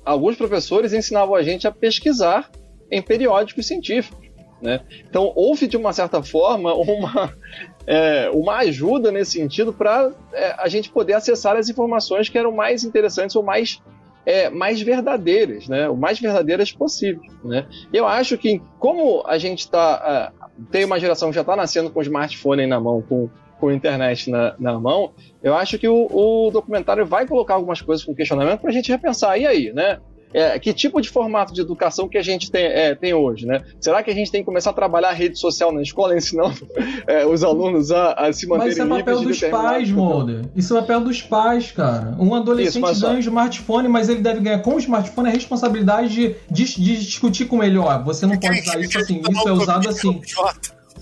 alguns 0.06 0.38
professores 0.38 0.94
ensinavam 0.94 1.36
a 1.36 1.44
gente 1.44 1.68
a 1.68 1.72
pesquisar 1.72 2.50
em 2.90 3.02
periódicos 3.02 3.68
científicos. 3.68 4.26
Né? 4.62 4.80
Então, 5.08 5.32
houve, 5.36 5.68
de 5.68 5.78
uma 5.78 5.94
certa 5.94 6.24
forma, 6.24 6.74
uma, 6.80 7.34
é, 7.88 8.30
uma 8.32 8.58
ajuda 8.58 9.12
nesse 9.12 9.32
sentido 9.32 9.72
para 9.72 10.12
é, 10.34 10.54
a 10.58 10.68
gente 10.68 10.90
poder 10.90 11.14
acessar 11.14 11.56
as 11.56 11.70
informações 11.70 12.28
que 12.28 12.38
eram 12.38 12.52
mais 12.52 12.84
interessantes 12.84 13.36
ou 13.36 13.42
mais 13.42 13.82
é, 14.26 14.50
mais 14.50 14.82
verdadeiras, 14.82 15.70
né? 15.70 15.88
O 15.88 15.96
mais 15.96 16.20
verdadeiras 16.20 16.70
possível, 16.70 17.22
né? 17.46 17.66
Eu 17.94 18.06
acho 18.06 18.38
que 18.38 18.62
como 18.78 19.24
a 19.26 19.38
gente 19.38 19.60
está 19.60 20.34
uh, 20.36 20.66
tem 20.70 20.84
uma 20.84 21.00
geração 21.00 21.30
que 21.30 21.36
já 21.36 21.42
está 21.42 21.56
nascendo 21.56 21.90
com 21.90 22.00
o 22.00 22.04
smartphone 22.04 22.68
na 22.68 22.78
mão, 22.78 23.02
com, 23.02 23.30
com 23.58 23.70
a 23.70 23.74
internet 23.74 24.30
na, 24.30 24.54
na 24.60 24.78
mão, 24.78 25.14
eu 25.42 25.56
acho 25.56 25.80
que 25.80 25.88
o, 25.88 26.08
o 26.12 26.52
documentário 26.52 27.06
vai 27.06 27.26
colocar 27.26 27.54
algumas 27.54 27.82
coisas 27.82 28.04
com 28.04 28.14
questionamento 28.14 28.60
para 28.60 28.70
a 28.70 28.74
gente 28.74 28.92
repensar. 28.92 29.40
E 29.40 29.48
aí, 29.48 29.72
né? 29.72 29.98
É, 30.34 30.58
que 30.60 30.74
tipo 30.74 31.02
de 31.02 31.10
formato 31.10 31.54
de 31.54 31.62
educação 31.62 32.08
que 32.08 32.18
a 32.18 32.22
gente 32.22 32.52
tem, 32.52 32.66
é, 32.66 32.96
tem 32.96 33.14
hoje, 33.14 33.46
né? 33.46 33.62
Será 33.80 34.04
que 34.04 34.12
a 34.12 34.14
gente 34.14 34.32
tem 34.32 34.42
que 34.42 34.46
começar 34.46 34.72
a 34.72 34.74
trabalhar 34.74 35.10
a 35.10 35.14
rede 35.14 35.40
social 35.40 35.72
na 35.72 35.82
escola, 35.82 36.16
ensinando 36.18 36.68
é, 37.08 37.26
os 37.26 37.44
alunos 37.44 37.92
a, 37.92 38.14
a, 38.14 38.34
se 38.34 38.48
manterem 38.48 38.68
Mas 38.68 38.78
isso 38.78 38.94
é 38.94 38.98
papel 38.98 39.22
dos 39.22 39.40
pais, 39.42 39.92
Molder. 39.92 40.42
Isso 40.56 40.76
é 40.76 40.82
papel 40.82 41.02
dos 41.02 41.22
pais, 41.22 41.72
cara. 41.72 42.16
Um 42.20 42.34
adolescente 42.36 42.92
isso, 42.92 43.02
ganha 43.02 43.16
um 43.16 43.20
smartphone, 43.20 43.88
mas 43.88 44.10
ele 44.10 44.22
deve 44.22 44.42
ganhar 44.42 44.60
com 44.60 44.76
o 44.76 44.80
smartphone 44.80 45.30
a 45.30 45.32
responsabilidade 45.32 46.10
de, 46.10 46.36
de, 46.50 46.82
de 46.82 47.06
discutir 47.06 47.46
com 47.46 47.64
ele. 47.64 47.78
Ó, 47.78 48.04
você 48.04 48.26
não 48.26 48.38
pode 48.38 48.60
usar 48.60 48.80
isso 48.80 48.98
assim, 48.98 49.22
isso 49.30 49.48
é 49.48 49.52
usado 49.52 49.90
assim. 49.90 50.22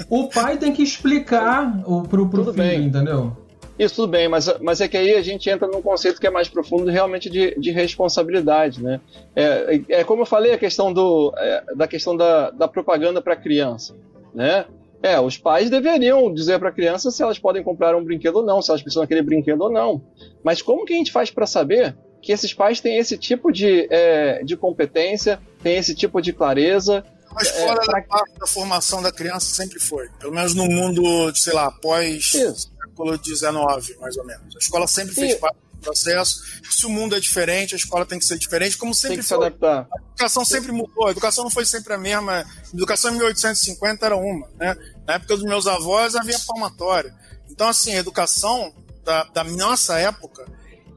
O 0.09 0.27
pai 0.27 0.57
tem 0.57 0.73
que 0.73 0.83
explicar 0.83 1.81
pro, 2.09 2.27
pro 2.27 2.43
filho, 2.43 2.53
bem. 2.53 2.83
entendeu? 2.85 3.44
Isso 3.77 3.95
tudo 3.95 4.07
bem, 4.07 4.27
mas, 4.29 4.47
mas 4.61 4.79
é 4.79 4.87
que 4.87 4.95
aí 4.95 5.15
a 5.15 5.21
gente 5.21 5.49
entra 5.49 5.67
num 5.67 5.81
conceito 5.81 6.19
que 6.19 6.27
é 6.27 6.29
mais 6.29 6.47
profundo 6.47 6.89
realmente 6.89 7.29
de, 7.29 7.59
de 7.59 7.71
responsabilidade, 7.71 8.81
né? 8.81 9.01
É, 9.35 9.81
é 9.89 10.03
como 10.03 10.21
eu 10.21 10.25
falei 10.25 10.53
a 10.53 10.57
questão 10.57 10.93
do, 10.93 11.33
é, 11.37 11.75
da 11.75 11.87
questão 11.87 12.15
da, 12.15 12.51
da 12.51 12.67
propaganda 12.69 13.21
para 13.21 13.35
criança, 13.35 13.93
né? 14.33 14.65
É, 15.03 15.19
os 15.19 15.37
pais 15.37 15.69
deveriam 15.69 16.33
dizer 16.33 16.57
para 16.57 16.69
a 16.69 16.71
criança 16.71 17.11
se 17.11 17.21
elas 17.21 17.37
podem 17.37 17.61
comprar 17.61 17.95
um 17.95 18.03
brinquedo 18.03 18.37
ou 18.37 18.45
não, 18.45 18.61
se 18.61 18.71
elas 18.71 18.81
precisam 18.81 19.03
daquele 19.03 19.21
brinquedo 19.21 19.61
ou 19.61 19.71
não. 19.71 20.01
Mas 20.41 20.61
como 20.61 20.85
que 20.85 20.93
a 20.93 20.97
gente 20.97 21.11
faz 21.11 21.29
para 21.29 21.45
saber 21.45 21.95
que 22.21 22.31
esses 22.31 22.53
pais 22.53 22.79
têm 22.79 22.97
esse 22.97 23.17
tipo 23.17 23.51
de, 23.51 23.87
é, 23.91 24.41
de 24.43 24.55
competência, 24.55 25.39
têm 25.61 25.75
esse 25.75 25.93
tipo 25.93 26.21
de 26.21 26.31
clareza? 26.31 27.05
Mas 27.33 27.49
fora 27.49 27.81
é, 27.83 27.85
da 27.85 28.01
parte 28.01 28.39
da 28.39 28.47
formação 28.47 29.01
da 29.01 29.11
criança 29.11 29.53
sempre 29.53 29.79
foi. 29.79 30.07
Pelo 30.17 30.33
menos 30.33 30.55
no 30.55 30.65
mundo, 30.65 31.03
sei 31.35 31.53
lá, 31.53 31.69
pós 31.69 32.33
Isso 32.33 32.74
século 32.95 33.17
XIX, 33.23 33.99
mais 33.99 34.17
ou 34.17 34.25
menos. 34.25 34.55
A 34.55 34.59
escola 34.59 34.87
sempre 34.87 35.13
fez 35.13 35.33
e... 35.33 35.35
parte 35.35 35.57
do 35.73 35.81
processo. 35.81 36.41
Se 36.69 36.85
o 36.85 36.89
mundo 36.89 37.15
é 37.15 37.19
diferente, 37.19 37.75
a 37.75 37.77
escola 37.77 38.05
tem 38.05 38.17
que 38.17 38.25
ser 38.25 38.37
diferente, 38.37 38.77
como 38.77 38.93
sempre 38.93 39.17
tem 39.17 39.23
que 39.23 39.27
foi. 39.27 39.37
Se 39.37 39.43
adaptar. 39.43 39.87
A 39.91 40.01
educação 40.11 40.45
sempre 40.45 40.71
mudou, 40.71 41.07
a 41.07 41.11
educação 41.11 41.43
não 41.43 41.51
foi 41.51 41.65
sempre 41.65 41.93
a 41.93 41.97
mesma. 41.97 42.39
A 42.39 42.45
educação 42.73 43.11
em 43.11 43.15
1850 43.15 44.05
era 44.05 44.15
uma, 44.15 44.47
né? 44.57 44.75
Na 45.05 45.15
época 45.15 45.35
dos 45.35 45.43
meus 45.43 45.67
avós 45.67 46.15
havia 46.15 46.39
palmatória. 46.39 47.13
Então, 47.49 47.67
assim, 47.67 47.93
a 47.93 47.99
educação 47.99 48.73
da, 49.03 49.23
da 49.25 49.43
nossa 49.43 49.99
época 49.99 50.45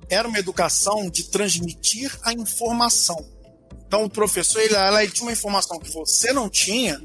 era 0.09 0.27
uma 0.27 0.39
educação 0.39 1.11
de 1.11 1.25
transmitir 1.25 2.17
a 2.23 2.33
informação. 2.33 3.29
Então, 3.87 4.05
o 4.05 4.11
professor, 4.11 4.61
ele, 4.61 4.75
ele 4.75 5.11
tinha 5.11 5.27
uma 5.27 5.33
informação 5.33 5.79
que 5.79 5.91
você 5.91 6.33
não 6.33 6.49
tinha, 6.49 7.03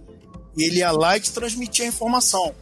e 0.55 0.63
ele 0.63 0.79
ia 0.79 0.91
lá 0.91 1.17
e 1.17 1.19
te 1.19 1.31
transmitia 1.31 1.85
a 1.85 1.87
informação. 1.87 2.53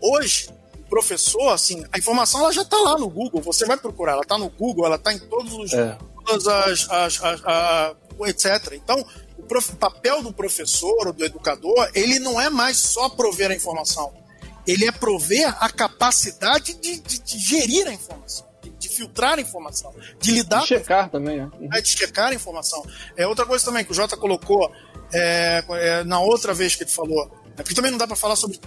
Hoje, 0.00 0.48
professor, 0.94 1.52
assim, 1.52 1.84
a 1.90 1.98
informação 1.98 2.38
ela 2.40 2.52
já 2.52 2.62
está 2.62 2.76
lá 2.76 2.96
no 2.96 3.08
Google, 3.08 3.42
você 3.42 3.66
vai 3.66 3.76
procurar, 3.76 4.12
ela 4.12 4.22
está 4.22 4.38
no 4.38 4.48
Google, 4.48 4.86
ela 4.86 4.94
está 4.94 5.12
em 5.12 5.18
todos 5.18 5.52
os. 5.52 5.72
É. 5.72 5.98
Todas 6.24 6.46
as, 6.46 6.88
as, 6.88 7.24
as, 7.24 7.42
as 7.44 7.96
etc. 8.28 8.74
Então, 8.74 9.04
o 9.36 9.42
prof, 9.42 9.74
papel 9.74 10.22
do 10.22 10.32
professor 10.32 11.08
ou 11.08 11.12
do 11.12 11.24
educador, 11.24 11.90
ele 11.94 12.20
não 12.20 12.40
é 12.40 12.48
mais 12.48 12.76
só 12.76 13.08
prover 13.08 13.50
a 13.50 13.54
informação. 13.56 14.14
Ele 14.64 14.86
é 14.86 14.92
prover 14.92 15.52
a 15.58 15.68
capacidade 15.68 16.74
de, 16.74 17.00
de, 17.00 17.18
de 17.18 17.38
gerir 17.40 17.88
a 17.88 17.92
informação 17.92 18.46
de 18.78 18.88
filtrar 18.88 19.38
a 19.38 19.40
informação, 19.40 19.94
de 20.20 20.30
lidar 20.30 20.60
de 20.60 20.66
checar 20.66 21.04
com... 21.04 21.12
também, 21.12 21.38
né? 21.38 21.50
É, 21.72 21.80
de 21.80 21.88
checar 21.88 22.32
a 22.32 22.34
informação. 22.34 22.84
É 23.16 23.26
outra 23.26 23.46
coisa 23.46 23.64
também 23.64 23.82
que 23.82 23.92
o 23.92 23.94
Jota 23.94 24.14
colocou 24.14 24.70
é, 25.12 25.64
é, 25.70 26.04
na 26.04 26.20
outra 26.20 26.52
vez 26.52 26.74
que 26.76 26.82
ele 26.82 26.90
falou, 26.90 27.30
é, 27.56 27.62
porque 27.62 27.74
também 27.74 27.90
não 27.90 27.96
dá 27.96 28.06
para 28.06 28.16
falar 28.16 28.36
sobre 28.36 28.58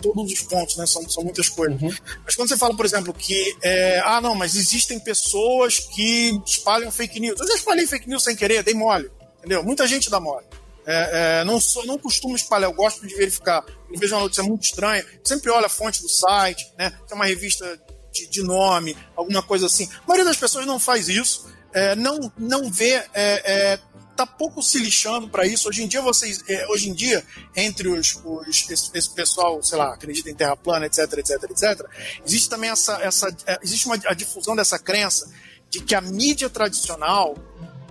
todos 0.00 0.32
os 0.32 0.42
pontos, 0.42 0.76
né? 0.76 0.86
São, 0.86 1.08
são 1.08 1.22
muitas 1.22 1.48
coisas. 1.48 1.80
Uhum. 1.80 1.94
Mas 2.24 2.34
quando 2.34 2.48
você 2.48 2.56
fala, 2.56 2.74
por 2.76 2.86
exemplo, 2.86 3.12
que 3.12 3.56
é, 3.62 4.00
ah, 4.04 4.20
não, 4.20 4.34
mas 4.34 4.54
existem 4.54 4.98
pessoas 4.98 5.78
que 5.78 6.40
espalham 6.46 6.90
fake 6.90 7.20
news. 7.20 7.40
Eu 7.40 7.46
já 7.46 7.54
espalhei 7.54 7.86
fake 7.86 8.08
news 8.08 8.24
sem 8.24 8.36
querer, 8.36 8.62
dei 8.62 8.74
mole, 8.74 9.10
entendeu? 9.38 9.62
Muita 9.62 9.86
gente 9.86 10.10
dá 10.10 10.20
mole. 10.20 10.46
É, 10.86 11.40
é, 11.40 11.44
não, 11.44 11.60
sou, 11.60 11.84
não 11.84 11.98
costumo 11.98 12.34
espalhar, 12.34 12.70
eu 12.70 12.74
gosto 12.74 13.06
de 13.06 13.14
verificar. 13.14 13.62
Eu 13.92 13.98
vejo 13.98 14.14
uma 14.14 14.22
notícia 14.22 14.42
muito 14.42 14.64
estranha, 14.64 15.04
sempre 15.22 15.50
olho 15.50 15.66
a 15.66 15.68
fonte 15.68 16.00
do 16.00 16.08
site, 16.08 16.66
né? 16.78 16.90
Tem 17.06 17.14
uma 17.14 17.26
revista 17.26 17.78
de, 18.10 18.26
de 18.26 18.42
nome, 18.42 18.96
alguma 19.14 19.42
coisa 19.42 19.66
assim. 19.66 19.86
A 20.04 20.08
maioria 20.08 20.24
das 20.24 20.38
pessoas 20.38 20.64
não 20.64 20.80
faz 20.80 21.08
isso, 21.08 21.46
é, 21.74 21.94
não, 21.94 22.32
não 22.38 22.70
vê 22.70 22.94
é, 22.94 23.06
é, 23.14 23.78
tá 24.18 24.26
pouco 24.26 24.62
se 24.62 24.78
lixando 24.78 25.28
para 25.28 25.46
isso. 25.46 25.68
Hoje 25.68 25.82
em 25.82 25.86
dia, 25.86 26.02
vocês, 26.02 26.42
é, 26.48 26.66
hoje 26.68 26.90
em 26.90 26.94
dia, 26.94 27.24
entre 27.54 27.88
os, 27.88 28.20
os 28.24 28.68
esse, 28.68 28.90
esse, 28.92 29.10
pessoal, 29.10 29.62
sei 29.62 29.78
lá, 29.78 29.94
acredita 29.94 30.28
em 30.28 30.34
terra 30.34 30.56
plana, 30.56 30.86
etc, 30.86 31.12
etc, 31.18 31.44
etc, 31.44 31.86
existe 32.26 32.48
também 32.48 32.68
essa, 32.70 33.00
essa 33.00 33.28
é, 33.46 33.58
existe 33.62 33.86
uma 33.86 33.96
a 34.06 34.14
difusão 34.14 34.56
dessa 34.56 34.78
crença 34.78 35.30
de 35.70 35.80
que 35.80 35.94
a 35.94 36.00
mídia 36.00 36.50
tradicional 36.50 37.36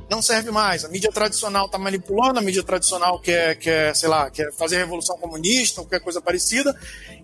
não 0.10 0.22
serve 0.22 0.52
mais. 0.52 0.84
A 0.84 0.90
mídia 0.90 1.12
tradicional 1.12 1.66
está 1.66 1.78
manipulando, 1.78 2.40
a 2.40 2.42
mídia 2.42 2.64
tradicional 2.64 3.20
quer, 3.20 3.56
quer, 3.56 3.96
sei 3.96 4.10
lá, 4.10 4.30
quer 4.30 4.52
fazer 4.54 4.78
a 4.78 4.80
revolução 4.80 5.18
comunista 5.18 5.82
ou 5.82 5.86
qualquer 5.86 6.04
coisa 6.04 6.22
parecida. 6.22 6.78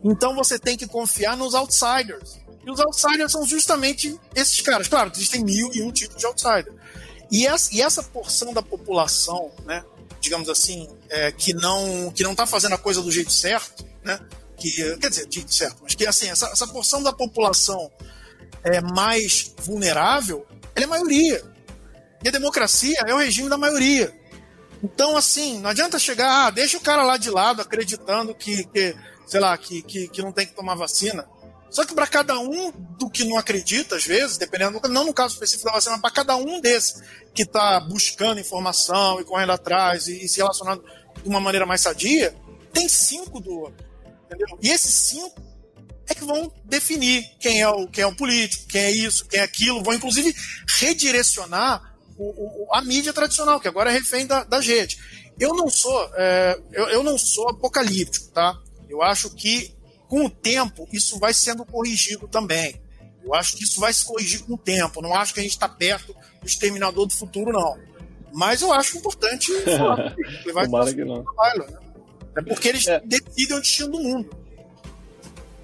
Então 0.04 0.36
você 0.36 0.60
tem 0.60 0.78
que 0.78 0.88
confiar 0.88 1.36
nos 1.36 1.54
outsiders. 1.54 2.40
E 2.66 2.72
os 2.72 2.80
outsiders 2.80 3.32
são 3.32 3.46
justamente 3.46 4.18
esses 4.36 4.62
caras. 4.62 4.88
Claro, 4.88 5.12
existem 5.14 5.44
mil 5.44 5.70
e 5.74 5.82
um 5.82 5.92
tipos 5.92 6.18
de 6.18 6.26
outsider. 6.26 6.72
E 7.34 7.48
essa, 7.48 7.74
e 7.74 7.82
essa 7.82 8.04
porção 8.04 8.54
da 8.54 8.62
população, 8.62 9.52
né, 9.66 9.84
digamos 10.22 10.48
assim, 10.50 10.88
é, 11.10 11.32
que 11.32 11.52
não 11.52 12.12
que 12.12 12.22
não 12.22 12.34
está 12.34 12.46
fazendo 12.46 12.76
a 12.76 12.78
coisa 12.78 13.02
do 13.02 13.12
jeito 13.12 13.34
certo, 13.34 13.84
né, 14.04 14.20
que, 14.56 14.70
quer 14.98 15.10
dizer, 15.10 15.26
do 15.26 15.34
jeito 15.34 15.52
certo, 15.52 15.80
mas 15.82 15.96
que 15.96 16.06
assim, 16.06 16.30
essa, 16.30 16.46
essa 16.50 16.68
porção 16.68 17.02
da 17.02 17.12
população 17.12 17.92
é 18.64 18.80
mais 18.82 19.52
vulnerável, 19.64 20.46
ela 20.76 20.86
é 20.86 20.88
maioria. 20.88 21.44
E 22.24 22.28
a 22.28 22.32
democracia 22.32 23.00
é 23.04 23.12
o 23.16 23.18
regime 23.18 23.50
da 23.50 23.58
maioria. 23.58 24.14
Então, 24.84 25.18
assim, 25.18 25.58
não 25.60 25.72
adianta 25.72 25.98
chegar, 25.98 26.46
ah, 26.46 26.52
deixa 26.52 26.78
o 26.78 26.82
cara 26.82 27.02
lá 27.02 27.18
de 27.18 27.32
lado 27.32 27.64
acreditando 27.64 28.36
que, 28.36 28.64
que 28.66 28.96
sei 29.26 29.40
lá, 29.40 29.58
que, 29.58 29.82
que, 29.82 30.08
que 30.08 30.22
não 30.22 30.32
tem 30.32 30.46
que 30.46 30.54
tomar 30.54 30.76
vacina. 30.76 31.28
Só 31.74 31.84
que 31.84 31.96
para 31.96 32.06
cada 32.06 32.40
um 32.40 32.72
do 33.00 33.10
que 33.10 33.26
não 33.26 33.36
acredita, 33.36 33.96
às 33.96 34.06
vezes, 34.06 34.38
dependendo, 34.38 34.80
não 34.90 35.06
no 35.06 35.14
caso 35.14 35.34
específico 35.34 35.66
da 35.66 35.74
vacina, 35.74 36.00
para 36.00 36.12
cada 36.12 36.36
um 36.36 36.62
desses 36.62 37.02
que 37.34 37.42
está 37.42 37.80
buscando 37.80 38.40
informação 38.40 39.20
e 39.20 39.24
correndo 39.24 39.54
atrás 39.54 40.08
e, 40.08 40.24
e, 40.24 40.30
se 40.30 40.38
relacionando 40.38 40.84
de 41.22 41.28
uma 41.28 41.40
maneira 41.40 41.66
mais 41.66 41.82
sadia, 41.82 42.36
tem 42.72 42.88
cinco 42.88 43.40
do 43.40 43.52
outro. 43.60 43.84
Entendeu? 44.26 44.60
E 44.62 44.70
esses 44.70 44.94
cinco 44.94 45.42
é 46.08 46.14
que 46.14 46.24
vão 46.24 46.54
definir 46.64 47.28
quem 47.40 47.60
é 47.60 47.68
o, 47.68 47.88
quem 47.88 48.04
é 48.04 48.08
o 48.08 48.16
político, 48.16 48.68
quem 48.68 48.82
é 48.82 48.92
isso, 48.92 49.26
quem 49.26 49.40
é 49.40 49.44
aquilo, 49.44 49.82
vão 49.82 49.96
inclusive 49.96 50.32
redirecionar 50.78 51.96
o, 52.16 52.66
o, 52.66 52.68
a 52.72 52.84
mídia 52.84 53.12
tradicional, 53.12 53.60
que 53.60 53.68
agora 53.68 53.90
é 53.90 53.94
refém 53.94 54.28
da, 54.28 54.44
da 54.44 54.62
gente. 54.62 55.00
Eu 55.40 55.56
não 55.56 55.68
sou, 55.70 56.12
é, 56.14 56.60
eu, 56.72 56.90
eu 56.90 57.04
não 57.04 57.18
sou 57.18 57.50
apocalíptico, 57.50 58.28
tá? 58.28 58.56
Eu 58.88 59.02
acho 59.02 59.32
que 59.32 59.74
com 60.14 60.26
o 60.26 60.30
tempo, 60.30 60.88
isso 60.94 61.18
vai 61.18 61.34
sendo 61.34 61.66
corrigido 61.66 62.28
também. 62.28 62.76
Eu 63.26 63.34
acho 63.34 63.58
que 63.58 63.64
isso 63.64 63.80
vai 63.80 63.92
se 63.92 64.06
corrigir 64.06 64.44
com 64.44 64.54
o 64.54 64.58
tempo. 64.60 65.02
Não 65.02 65.12
acho 65.16 65.34
que 65.34 65.40
a 65.40 65.44
gente 65.44 65.54
está 65.54 65.68
perto 65.68 66.14
do 66.40 66.46
exterminador 66.46 67.08
do 67.08 67.14
futuro, 67.14 67.52
não. 67.52 67.80
Mas 68.32 68.62
eu 68.62 68.72
acho 68.72 68.96
importante 68.96 69.52
falar. 69.66 70.16
Tomara 70.66 70.94
que 70.94 71.04
não. 71.04 71.24
Trabalho, 71.24 71.66
né? 71.68 71.80
É 72.38 72.42
porque 72.44 72.68
eles 72.68 72.86
é. 72.86 73.02
decidem 73.04 73.58
o 73.58 73.60
destino 73.60 73.90
do 73.90 74.00
mundo. 74.00 74.30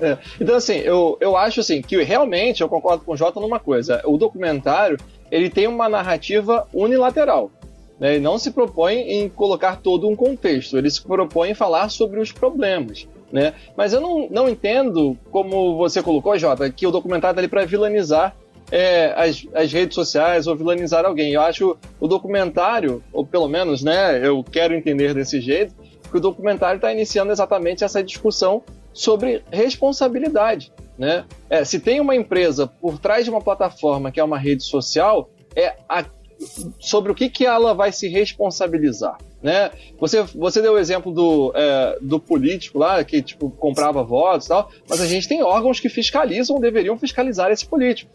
É. 0.02 0.18
Então, 0.42 0.56
assim, 0.56 0.78
eu, 0.78 1.16
eu 1.22 1.38
acho 1.38 1.60
assim 1.60 1.84
que 1.84 2.02
realmente 2.02 2.62
eu 2.62 2.70
concordo 2.70 3.06
com 3.06 3.12
o 3.12 3.18
Jota 3.18 3.40
numa 3.40 3.60
coisa. 3.60 4.02
O 4.04 4.18
documentário 4.18 4.98
ele 5.30 5.52
tem 5.52 5.68
uma 5.68 5.88
narrativa 5.88 6.68
unilateral. 6.74 7.52
Né? 8.00 8.16
Ele 8.16 8.24
não 8.24 8.40
se 8.40 8.50
propõe 8.50 8.96
em 8.96 9.30
colocar 9.30 9.76
todo 9.76 10.08
um 10.08 10.16
contexto, 10.16 10.76
ele 10.76 10.90
se 10.90 11.04
propõe 11.04 11.52
em 11.52 11.54
falar 11.54 11.90
sobre 11.90 12.20
os 12.20 12.32
problemas. 12.32 13.08
Né? 13.32 13.54
Mas 13.78 13.94
eu 13.94 14.02
não, 14.02 14.28
não 14.30 14.50
entendo, 14.50 15.18
como 15.32 15.78
você 15.78 16.02
colocou, 16.02 16.38
Jota, 16.38 16.70
que 16.70 16.88
o 16.88 16.92
documentário 16.92 17.34
está 17.34 17.42
ali 17.42 17.48
para 17.48 17.66
vilanizar 17.66 18.36
é, 18.72 19.14
as, 19.16 19.46
as 19.54 19.72
redes 19.72 19.96
sociais 19.96 20.48
ou 20.48 20.56
vilanizar 20.56 21.06
alguém. 21.06 21.34
Eu 21.34 21.42
acho 21.42 21.78
o 22.00 22.08
documentário, 22.08 23.04
ou 23.12 23.26
pelo 23.26 23.48
menos 23.48 23.84
né, 23.84 24.26
eu 24.26 24.44
quero 24.44 24.74
entender 24.74 25.14
desse 25.14 25.40
jeito, 25.42 25.74
que 26.10 26.18
o 26.18 26.20
documentário 26.20 26.78
está 26.78 26.92
iniciando 26.92 27.32
exatamente 27.32 27.84
essa 27.84 28.04
discussão 28.04 28.64
sobre 28.92 29.44
responsabilidade. 29.52 30.72
Né? 30.98 31.24
É, 31.50 31.64
se 31.64 31.80
tem 31.80 32.02
uma 32.02 32.16
empresa 32.16 32.68
por 32.68 33.00
trás 33.00 33.24
de 33.24 33.30
uma 33.30 33.42
plataforma 33.42 34.12
que 34.12 34.20
é 34.20 34.24
uma 34.24 34.38
rede 34.38 34.64
social, 34.64 35.30
é 35.56 35.76
a, 35.88 36.04
sobre 36.80 37.12
o 37.12 37.16
que, 37.16 37.30
que 37.30 37.46
ela 37.46 37.74
vai 37.74 37.92
se 37.92 38.08
responsabilizar. 38.08 39.18
Né? 39.42 39.72
Você, 40.00 40.24
você 40.24 40.62
deu 40.62 40.74
o 40.74 40.78
exemplo 40.78 41.12
do, 41.12 41.52
é, 41.56 41.98
do 42.02 42.20
político 42.20 42.78
lá, 42.78 43.04
que 43.04 43.22
tipo, 43.22 43.50
comprava 43.52 44.04
votos 44.04 44.46
e 44.46 44.50
tal, 44.50 44.70
mas 44.90 45.02
a 45.02 45.08
gente 45.08 45.28
tem 45.28 45.44
órgãos 45.44 45.80
que 45.80 45.90
fiscalizam, 45.90 46.60
deveriam 46.60 46.98
fiscalizar 46.98 47.52
esse 47.52 47.66
político. 47.66 48.12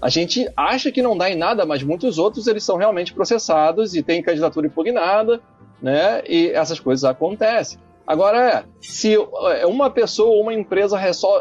A 0.00 0.08
gente 0.08 0.48
acha 0.56 0.92
que 0.92 1.00
não 1.00 1.16
dá 1.16 1.30
em 1.30 1.36
nada, 1.36 1.64
mas 1.64 1.82
muitos 1.82 2.18
outros 2.18 2.46
eles 2.46 2.64
são 2.64 2.76
realmente 2.76 3.14
processados 3.14 3.94
e 3.94 4.02
têm 4.02 4.22
candidatura 4.22 4.66
impugnada, 4.66 5.40
né? 5.80 6.22
E 6.28 6.50
essas 6.50 6.78
coisas 6.78 7.04
acontecem. 7.04 7.78
Agora, 8.06 8.64
se 8.80 9.14
é, 9.14 9.66
uma 9.66 9.90
pessoa 9.90 10.28
ou 10.28 10.42
uma 10.42 10.54
empresa 10.54 10.98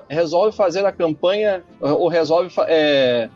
resolve 0.10 0.56
fazer 0.56 0.86
a 0.86 0.92
campanha 0.92 1.64
ou 1.80 2.08
resolve 2.08 2.52
é, 2.68 3.30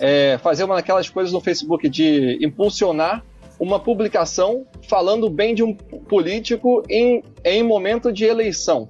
é, 0.00 0.38
fazer 0.38 0.64
uma 0.64 0.76
daquelas 0.76 1.08
coisas 1.08 1.32
no 1.32 1.40
Facebook 1.40 1.88
de 1.88 2.38
impulsionar 2.44 3.24
uma 3.58 3.80
publicação 3.80 4.66
falando 4.82 5.30
bem 5.30 5.54
de 5.54 5.62
um 5.62 5.74
político 5.74 6.82
em, 6.88 7.22
em 7.44 7.62
momento 7.62 8.12
de 8.12 8.24
eleição. 8.24 8.88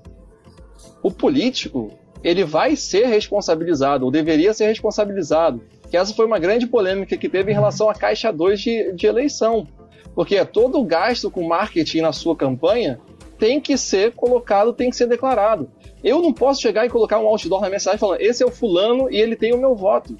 O 1.02 1.10
político, 1.10 1.92
ele 2.22 2.44
vai 2.44 2.74
ser 2.74 3.06
responsabilizado, 3.06 4.04
ou 4.04 4.10
deveria 4.10 4.52
ser 4.52 4.66
responsabilizado. 4.66 5.62
Que 5.88 5.96
essa 5.96 6.12
foi 6.12 6.26
uma 6.26 6.38
grande 6.38 6.66
polêmica 6.66 7.16
que 7.16 7.28
teve 7.28 7.52
em 7.52 7.54
relação 7.54 7.88
à 7.88 7.94
Caixa 7.94 8.32
2 8.32 8.60
de, 8.60 8.92
de 8.92 9.06
eleição. 9.06 9.68
Porque 10.14 10.44
todo 10.44 10.80
o 10.80 10.84
gasto 10.84 11.30
com 11.30 11.46
marketing 11.46 12.00
na 12.00 12.12
sua 12.12 12.34
campanha 12.34 12.98
tem 13.38 13.60
que 13.60 13.76
ser 13.76 14.12
colocado, 14.12 14.72
tem 14.72 14.90
que 14.90 14.96
ser 14.96 15.06
declarado. 15.06 15.70
Eu 16.02 16.20
não 16.20 16.32
posso 16.32 16.60
chegar 16.60 16.84
e 16.86 16.90
colocar 16.90 17.20
um 17.20 17.26
outdoor 17.28 17.60
na 17.60 17.68
minha 17.68 17.78
cidade 17.78 17.98
falando, 17.98 18.20
esse 18.20 18.42
é 18.42 18.46
o 18.46 18.50
fulano 18.50 19.10
e 19.10 19.16
ele 19.16 19.36
tem 19.36 19.54
o 19.54 19.58
meu 19.58 19.76
voto 19.76 20.16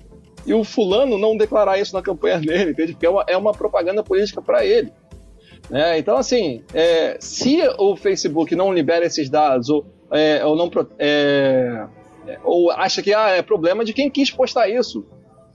e 0.47 0.55
o 0.55 0.65
fulano 0.65 1.19
não 1.19 1.37
declarar 1.37 1.79
isso 1.79 1.95
na 1.95 2.03
campanha 2.03 2.39
dele, 2.39 2.71
entende? 2.71 2.93
Porque 2.93 3.07
é 3.07 3.11
uma, 3.11 3.25
é 3.29 3.37
uma 3.37 3.53
propaganda 3.53 4.03
política 4.03 4.41
para 4.41 4.65
ele. 4.65 4.93
Né? 5.69 5.99
Então, 5.99 6.17
assim, 6.17 6.63
é, 6.73 7.17
se 7.21 7.61
o 7.79 7.97
Facebook 7.97 8.55
não 8.55 8.73
libera 8.73 9.05
esses 9.05 9.29
dados 9.29 9.69
ou, 9.69 9.85
é, 10.11 10.45
ou 10.45 10.57
não 10.57 10.71
é, 10.99 11.87
ou 12.45 12.71
acha 12.71 13.03
que 13.03 13.13
ah, 13.13 13.31
é 13.31 13.43
problema 13.43 13.85
de 13.85 13.93
quem 13.93 14.11
quis 14.11 14.31
postar 14.31 14.69
isso, 14.69 15.05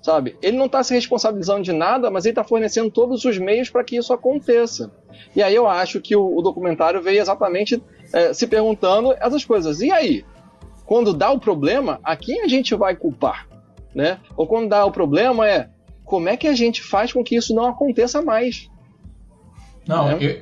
sabe? 0.02 0.36
Ele 0.42 0.58
não 0.58 0.66
está 0.66 0.84
se 0.84 0.94
responsabilizando 0.94 1.62
de 1.62 1.72
nada, 1.72 2.12
mas 2.12 2.26
ele 2.26 2.32
está 2.32 2.44
fornecendo 2.44 2.92
todos 2.92 3.24
os 3.24 3.38
meios 3.38 3.70
para 3.70 3.84
que 3.84 3.96
isso 3.96 4.14
aconteça. 4.14 4.92
E 5.36 5.42
aí 5.42 5.56
eu 5.56 5.68
acho 5.68 6.02
que 6.02 6.16
o, 6.16 6.38
o 6.38 6.42
documentário 6.42 7.02
veio 7.02 7.22
exatamente 7.22 7.82
é, 8.12 8.34
se 8.34 8.46
perguntando 8.48 9.14
essas 9.14 9.46
coisas. 9.46 9.80
E 9.80 9.92
aí? 9.92 10.26
quando 10.92 11.14
dá 11.14 11.32
o 11.32 11.40
problema, 11.40 12.02
a 12.04 12.18
quem 12.18 12.42
a 12.42 12.50
gente 12.50 12.76
vai 12.76 12.98
culpar? 12.98 13.48
Né? 13.94 14.20
Ou 14.38 14.48
quando 14.48 14.70
dá 14.70 14.86
o 14.86 14.92
problema 14.92 15.48
é 15.48 15.70
como 16.06 16.30
é 16.30 16.38
que 16.38 16.48
a 16.48 16.54
gente 16.54 16.82
faz 16.82 17.12
com 17.14 17.24
que 17.24 17.36
isso 17.36 17.54
não 17.54 17.66
aconteça 17.66 18.22
mais? 18.22 18.70
Não, 19.88 20.10
é. 20.10 20.18
eu, 20.22 20.42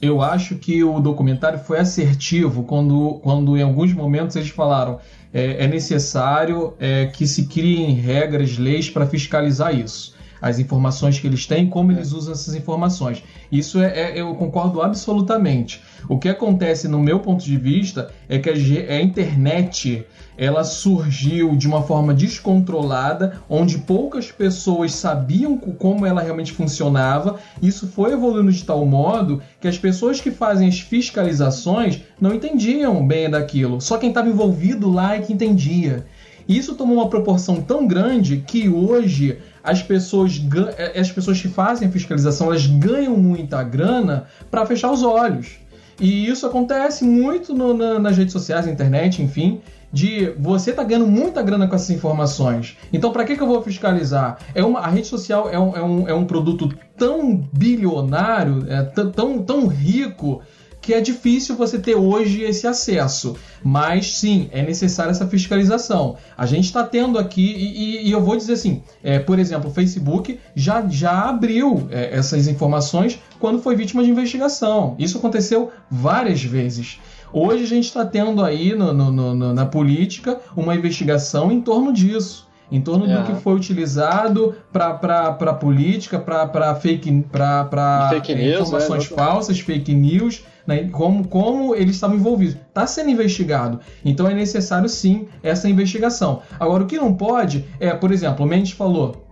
eu 0.00 0.22
acho 0.22 0.56
que 0.56 0.82
o 0.82 1.00
documentário 1.00 1.58
foi 1.58 1.78
assertivo 1.78 2.64
quando, 2.64 3.20
quando 3.22 3.56
em 3.56 3.62
alguns 3.62 3.92
momentos 3.92 4.36
eles 4.36 4.48
falaram 4.48 4.98
é, 5.32 5.64
é 5.64 5.68
necessário 5.68 6.74
é, 6.78 7.06
que 7.06 7.26
se 7.26 7.46
criem 7.46 7.94
regras, 7.94 8.58
leis 8.58 8.88
para 8.88 9.06
fiscalizar 9.06 9.74
isso 9.74 10.15
as 10.40 10.58
informações 10.58 11.18
que 11.18 11.26
eles 11.26 11.46
têm, 11.46 11.68
como 11.68 11.92
eles 11.92 12.12
usam 12.12 12.32
essas 12.32 12.54
informações. 12.54 13.22
Isso 13.50 13.80
é, 13.80 14.10
é, 14.10 14.20
eu 14.20 14.34
concordo 14.34 14.82
absolutamente. 14.82 15.80
O 16.08 16.18
que 16.18 16.28
acontece, 16.28 16.88
no 16.88 17.00
meu 17.00 17.20
ponto 17.20 17.44
de 17.44 17.56
vista, 17.56 18.10
é 18.28 18.38
que 18.38 18.50
a, 18.50 18.52
a 18.52 19.00
internet 19.00 20.06
ela 20.36 20.64
surgiu 20.64 21.56
de 21.56 21.66
uma 21.66 21.82
forma 21.82 22.12
descontrolada, 22.12 23.40
onde 23.48 23.78
poucas 23.78 24.30
pessoas 24.30 24.94
sabiam 24.94 25.56
como 25.56 26.04
ela 26.04 26.22
realmente 26.22 26.52
funcionava. 26.52 27.38
Isso 27.62 27.86
foi 27.88 28.12
evoluindo 28.12 28.52
de 28.52 28.64
tal 28.64 28.84
modo 28.84 29.42
que 29.60 29.68
as 29.68 29.78
pessoas 29.78 30.20
que 30.20 30.30
fazem 30.30 30.68
as 30.68 30.80
fiscalizações 30.80 32.02
não 32.20 32.34
entendiam 32.34 33.06
bem 33.06 33.30
daquilo. 33.30 33.80
Só 33.80 33.96
quem 33.96 34.10
estava 34.10 34.28
envolvido 34.28 34.90
lá 34.90 35.16
é 35.16 35.20
que 35.20 35.32
entendia. 35.32 36.06
Isso 36.48 36.74
tomou 36.74 36.96
uma 36.96 37.08
proporção 37.08 37.60
tão 37.60 37.86
grande 37.86 38.38
que 38.46 38.68
hoje 38.68 39.38
as 39.62 39.82
pessoas, 39.82 40.40
é, 40.76 40.98
as 40.98 41.10
pessoas 41.10 41.40
que 41.40 41.48
fazem 41.48 41.88
a 41.88 41.90
fiscalização 41.90 42.48
elas 42.48 42.66
ganham 42.66 43.16
muita 43.16 43.62
grana 43.64 44.26
para 44.50 44.64
fechar 44.64 44.92
os 44.92 45.02
olhos. 45.02 45.58
E 46.00 46.28
isso 46.28 46.46
acontece 46.46 47.04
muito 47.04 47.54
no, 47.54 47.74
na, 47.74 47.98
nas 47.98 48.16
redes 48.16 48.32
sociais, 48.32 48.66
na 48.66 48.72
internet, 48.72 49.22
enfim, 49.22 49.60
de 49.92 50.30
você 50.38 50.72
tá 50.72 50.84
ganhando 50.84 51.06
muita 51.06 51.42
grana 51.42 51.66
com 51.66 51.74
essas 51.74 51.90
informações. 51.90 52.76
Então, 52.92 53.12
para 53.12 53.24
que, 53.24 53.36
que 53.36 53.42
eu 53.42 53.46
vou 53.46 53.62
fiscalizar? 53.62 54.38
É 54.54 54.62
uma, 54.62 54.80
a 54.80 54.88
rede 54.88 55.06
social 55.06 55.48
é 55.50 55.58
um, 55.58 55.76
é 55.76 55.82
um, 55.82 56.08
é 56.08 56.14
um 56.14 56.26
produto 56.26 56.68
tão 56.96 57.36
bilionário, 57.52 58.66
é, 58.68 58.82
tão, 58.82 59.42
tão 59.42 59.66
rico, 59.66 60.42
que 60.86 60.94
é 60.94 61.00
difícil 61.00 61.56
você 61.56 61.80
ter 61.80 61.96
hoje 61.96 62.42
esse 62.42 62.64
acesso. 62.64 63.34
Mas 63.60 64.18
sim, 64.18 64.48
é 64.52 64.62
necessária 64.62 65.10
essa 65.10 65.26
fiscalização. 65.26 66.16
A 66.38 66.46
gente 66.46 66.66
está 66.66 66.84
tendo 66.84 67.18
aqui, 67.18 67.42
e, 67.42 68.06
e, 68.06 68.12
eu 68.12 68.20
vou 68.20 68.36
dizer 68.36 68.52
assim: 68.52 68.84
é, 69.02 69.18
por 69.18 69.40
exemplo, 69.40 69.68
o 69.68 69.74
Facebook 69.74 70.38
já, 70.54 70.86
já 70.88 71.28
abriu 71.28 71.88
é, 71.90 72.16
essas 72.16 72.46
informações 72.46 73.18
quando 73.40 73.60
foi 73.60 73.74
vítima 73.74 74.04
de 74.04 74.10
investigação. 74.10 74.94
Isso 74.96 75.18
aconteceu 75.18 75.72
várias 75.90 76.44
vezes. 76.44 77.00
Hoje 77.32 77.64
a 77.64 77.66
gente 77.66 77.86
está 77.86 78.06
tendo 78.06 78.44
aí 78.44 78.72
no, 78.72 78.92
no, 78.92 79.10
no, 79.10 79.52
na 79.52 79.66
política 79.66 80.40
uma 80.56 80.76
investigação 80.76 81.50
em 81.50 81.60
torno 81.60 81.92
disso 81.92 82.45
em 82.70 82.80
torno 82.80 83.06
é. 83.06 83.16
do 83.16 83.24
que 83.24 83.40
foi 83.40 83.54
utilizado 83.54 84.54
para 84.72 85.54
política, 85.54 86.18
para 86.18 86.74
fake, 86.74 87.26
pra, 87.30 88.08
fake 88.10 88.34
news, 88.34 88.60
informações 88.68 89.10
é, 89.10 89.14
falsas, 89.14 89.60
fake 89.60 89.94
news 89.94 90.44
né, 90.66 90.88
como, 90.90 91.26
como 91.28 91.74
eles 91.74 91.94
estavam 91.94 92.16
envolvidos. 92.16 92.56
Está 92.56 92.86
sendo 92.86 93.10
investigado. 93.10 93.80
Então 94.04 94.26
é 94.26 94.34
necessário 94.34 94.88
sim 94.88 95.28
essa 95.42 95.68
investigação. 95.68 96.42
Agora, 96.58 96.82
o 96.82 96.86
que 96.86 96.96
não 96.96 97.14
pode 97.14 97.64
é, 97.78 97.90
por 97.90 98.10
exemplo, 98.10 98.44
o 98.44 98.48
Mendes 98.48 98.72
falou: 98.72 99.26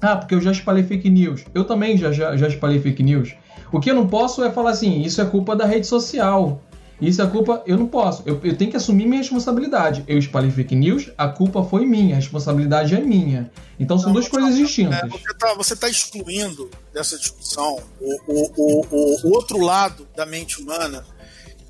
ah, 0.00 0.16
porque 0.16 0.34
eu 0.34 0.40
já 0.40 0.52
espalhei 0.52 0.84
fake 0.84 1.10
news. 1.10 1.44
Eu 1.54 1.64
também 1.64 1.96
já, 1.96 2.10
já, 2.12 2.36
já 2.36 2.48
espalhei 2.48 2.80
fake 2.80 3.02
news. 3.02 3.34
O 3.70 3.80
que 3.80 3.90
eu 3.90 3.94
não 3.94 4.06
posso 4.06 4.42
é 4.42 4.50
falar 4.50 4.70
assim: 4.70 5.02
isso 5.02 5.20
é 5.20 5.24
culpa 5.24 5.54
da 5.54 5.66
rede 5.66 5.86
social. 5.86 6.62
Isso 7.00 7.22
é 7.22 7.26
culpa, 7.26 7.62
eu 7.64 7.76
não 7.76 7.86
posso. 7.86 8.22
Eu, 8.26 8.40
eu, 8.42 8.56
tenho 8.56 8.70
que 8.70 8.76
assumir 8.76 9.06
minha 9.06 9.20
responsabilidade. 9.20 10.04
Eu 10.08 10.18
espalhei 10.18 10.50
fake 10.50 10.74
news, 10.74 11.10
a 11.16 11.28
culpa 11.28 11.62
foi 11.62 11.86
minha, 11.86 12.16
a 12.16 12.18
responsabilidade 12.18 12.94
é 12.94 13.00
minha. 13.00 13.50
Então 13.78 13.96
são 13.96 14.08
não, 14.08 14.14
duas 14.14 14.28
coisas 14.28 14.56
distintas. 14.56 14.98
É, 14.98 15.54
você 15.54 15.74
está 15.74 15.86
tá 15.86 15.88
excluindo 15.88 16.68
dessa 16.92 17.16
discussão 17.16 17.80
o, 18.00 18.20
o, 18.26 18.52
o, 18.56 19.28
o, 19.28 19.32
outro 19.32 19.58
lado 19.58 20.08
da 20.16 20.26
mente 20.26 20.60
humana, 20.60 21.06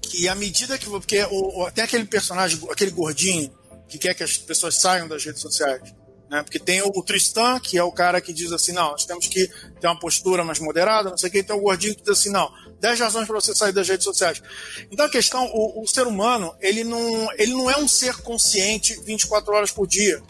que 0.00 0.26
à 0.28 0.34
medida 0.34 0.78
que. 0.78 0.86
Porque 0.86 1.22
o, 1.30 1.70
tem 1.72 1.84
aquele 1.84 2.06
personagem, 2.06 2.58
aquele 2.70 2.90
gordinho, 2.90 3.50
que 3.86 3.98
quer 3.98 4.14
que 4.14 4.22
as 4.22 4.38
pessoas 4.38 4.76
saiam 4.76 5.06
das 5.06 5.22
redes 5.24 5.42
sociais. 5.42 5.94
Né? 6.30 6.42
Porque 6.42 6.58
tem 6.58 6.82
o 6.82 7.02
Tristan, 7.02 7.58
que 7.58 7.78
é 7.78 7.82
o 7.82 7.92
cara 7.92 8.20
que 8.20 8.32
diz 8.32 8.52
assim: 8.52 8.72
não, 8.72 8.92
nós 8.92 9.04
temos 9.04 9.26
que 9.26 9.48
ter 9.80 9.86
uma 9.86 9.98
postura 9.98 10.44
mais 10.44 10.58
moderada, 10.58 11.10
não 11.10 11.16
sei 11.16 11.28
o 11.28 11.32
que. 11.32 11.42
Tem 11.42 11.56
o 11.56 11.60
gordinho 11.60 11.94
que 11.94 12.02
diz 12.02 12.10
assim: 12.10 12.30
não, 12.30 12.50
10 12.80 13.00
razões 13.00 13.26
para 13.26 13.40
você 13.40 13.54
sair 13.54 13.72
das 13.72 13.88
redes 13.88 14.04
sociais. 14.04 14.42
Então 14.90 15.06
a 15.06 15.10
questão, 15.10 15.44
o, 15.52 15.82
o, 15.82 15.86
ser 15.86 16.06
humano, 16.06 16.54
ele 16.60 16.84
não, 16.84 17.32
ele 17.32 17.52
não 17.52 17.70
é 17.70 17.76
um 17.76 17.88
ser 17.88 18.16
consciente 18.18 19.00
24 19.04 19.52
horas 19.52 19.70
por 19.70 19.86
dia. 19.86 20.22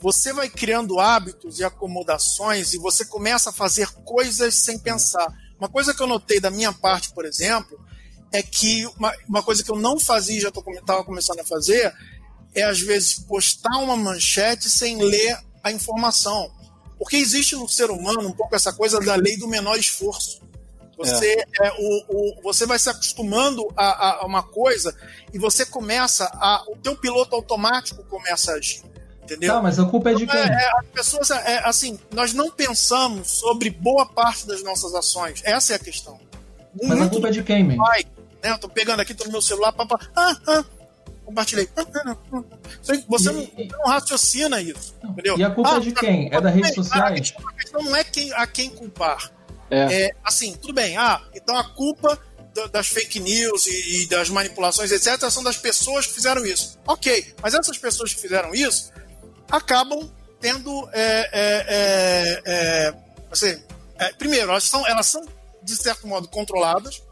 Você 0.00 0.32
vai 0.32 0.48
criando 0.48 1.00
hábitos 1.00 1.58
e 1.58 1.64
acomodações 1.64 2.72
e 2.72 2.78
você 2.78 3.04
começa 3.04 3.50
a 3.50 3.52
fazer 3.52 3.88
coisas 4.04 4.54
sem 4.54 4.78
pensar. 4.78 5.26
Uma 5.58 5.68
coisa 5.68 5.92
que 5.92 6.00
eu 6.00 6.06
notei 6.06 6.38
da 6.38 6.50
minha 6.50 6.72
parte, 6.72 7.10
por 7.12 7.24
exemplo, 7.24 7.78
é 8.32 8.42
que 8.42 8.86
uma, 8.96 9.12
uma 9.28 9.42
coisa 9.42 9.64
que 9.64 9.70
eu 9.70 9.76
não 9.76 9.98
fazia 9.98 10.40
já 10.40 10.48
estava 10.50 11.04
começando 11.04 11.40
a 11.40 11.44
fazer 11.44 11.92
é 12.54 12.62
às 12.62 12.80
vezes 12.80 13.14
postar 13.14 13.78
uma 13.78 13.96
manchete 13.96 14.70
sem 14.70 15.02
ler 15.02 15.36
a 15.62 15.72
informação. 15.72 16.50
Porque 16.96 17.16
existe 17.16 17.56
no 17.56 17.68
ser 17.68 17.90
humano 17.90 18.28
um 18.28 18.32
pouco 18.32 18.54
essa 18.54 18.72
coisa 18.72 19.00
da 19.00 19.14
lei 19.14 19.36
do 19.36 19.48
menor 19.48 19.76
esforço. 19.78 20.40
Você, 20.98 21.46
é. 21.60 21.66
é 21.68 21.72
o, 21.78 22.04
o, 22.08 22.42
você 22.42 22.66
vai 22.66 22.78
se 22.78 22.90
acostumando 22.90 23.66
a, 23.76 24.22
a, 24.22 24.26
uma 24.26 24.42
coisa 24.42 24.94
e 25.32 25.38
você 25.38 25.64
começa 25.64 26.28
a. 26.34 26.64
O 26.66 26.76
teu 26.76 26.96
piloto 26.96 27.36
automático 27.36 28.02
começa 28.04 28.52
a 28.52 28.54
agir. 28.56 28.82
Entendeu? 29.22 29.54
Tá, 29.54 29.62
mas 29.62 29.78
a 29.78 29.84
culpa 29.84 30.10
é 30.10 30.14
de 30.14 30.24
então, 30.24 30.34
quem? 30.34 30.50
É, 30.50 30.54
é, 30.54 30.70
as 30.78 30.86
pessoas, 30.86 31.30
é, 31.30 31.54
é, 31.54 31.68
assim, 31.68 31.98
nós 32.12 32.32
não 32.32 32.50
pensamos 32.50 33.30
sobre 33.30 33.70
boa 33.70 34.06
parte 34.06 34.46
das 34.46 34.62
nossas 34.64 34.94
ações. 34.94 35.40
Essa 35.44 35.74
é 35.74 35.76
a 35.76 35.78
questão. 35.78 36.18
Mas 36.82 36.98
Muito 36.98 37.04
a 37.04 37.08
culpa 37.10 37.28
é 37.28 37.30
de 37.30 37.42
quem, 37.42 37.62
man? 37.62 37.76
Pai, 37.76 38.04
né, 38.42 38.50
eu 38.50 38.58
tô 38.58 38.68
pegando 38.68 39.00
aqui, 39.00 39.14
tô 39.14 39.24
no 39.24 39.32
meu 39.32 39.42
celular, 39.42 39.72
papá, 39.72 39.98
ah, 40.16 40.36
ah, 40.48 40.64
compartilhei. 41.24 41.68
Ah, 41.76 41.84
ah, 41.94 42.16
ah, 42.32 42.44
você, 43.06 43.30
e, 43.30 43.68
não, 43.68 43.78
não, 43.78 43.86
raciocina 43.86 44.62
isso, 44.62 44.94
entendeu? 45.04 45.36
E 45.36 45.44
a 45.44 45.50
culpa 45.50 45.76
é 45.76 45.80
de 45.80 45.92
quem? 45.92 46.28
É 46.32 46.40
das 46.40 46.54
redes 46.54 46.74
sociais? 46.74 47.04
A 47.04 47.14
questão, 47.14 47.48
a 47.48 47.52
questão 47.52 47.82
não 47.82 47.96
é 47.96 48.04
quem, 48.04 48.32
a 48.32 48.46
quem 48.46 48.70
culpar. 48.70 49.30
É. 49.70 50.04
é. 50.04 50.10
assim, 50.24 50.54
tudo 50.56 50.72
bem. 50.72 50.96
Ah, 50.96 51.22
então 51.34 51.56
a 51.56 51.64
culpa 51.64 52.18
das 52.72 52.88
fake 52.88 53.20
news 53.20 53.66
e, 53.66 54.06
das 54.06 54.28
manipulações, 54.28 54.90
etc., 54.90 55.30
são 55.30 55.42
das 55.42 55.56
pessoas 55.56 56.06
que 56.06 56.14
fizeram 56.14 56.44
isso. 56.44 56.78
Ok, 56.86 57.34
mas 57.40 57.54
essas 57.54 57.78
pessoas 57.78 58.12
que 58.12 58.20
fizeram 58.20 58.54
isso 58.54 58.92
acabam 59.50 60.10
tendo. 60.40 60.88
É, 60.92 61.30
é, 61.32 61.66
é, 61.68 62.42
é 62.44 62.94
assim, 63.30 63.62
é, 63.98 64.12
primeiro, 64.14 64.50
elas 64.50 64.64
são, 64.64 64.86
elas 64.86 65.06
são, 65.06 65.24
de 65.62 65.76
certo 65.76 66.06
modo, 66.06 66.28
controladas, 66.28 67.02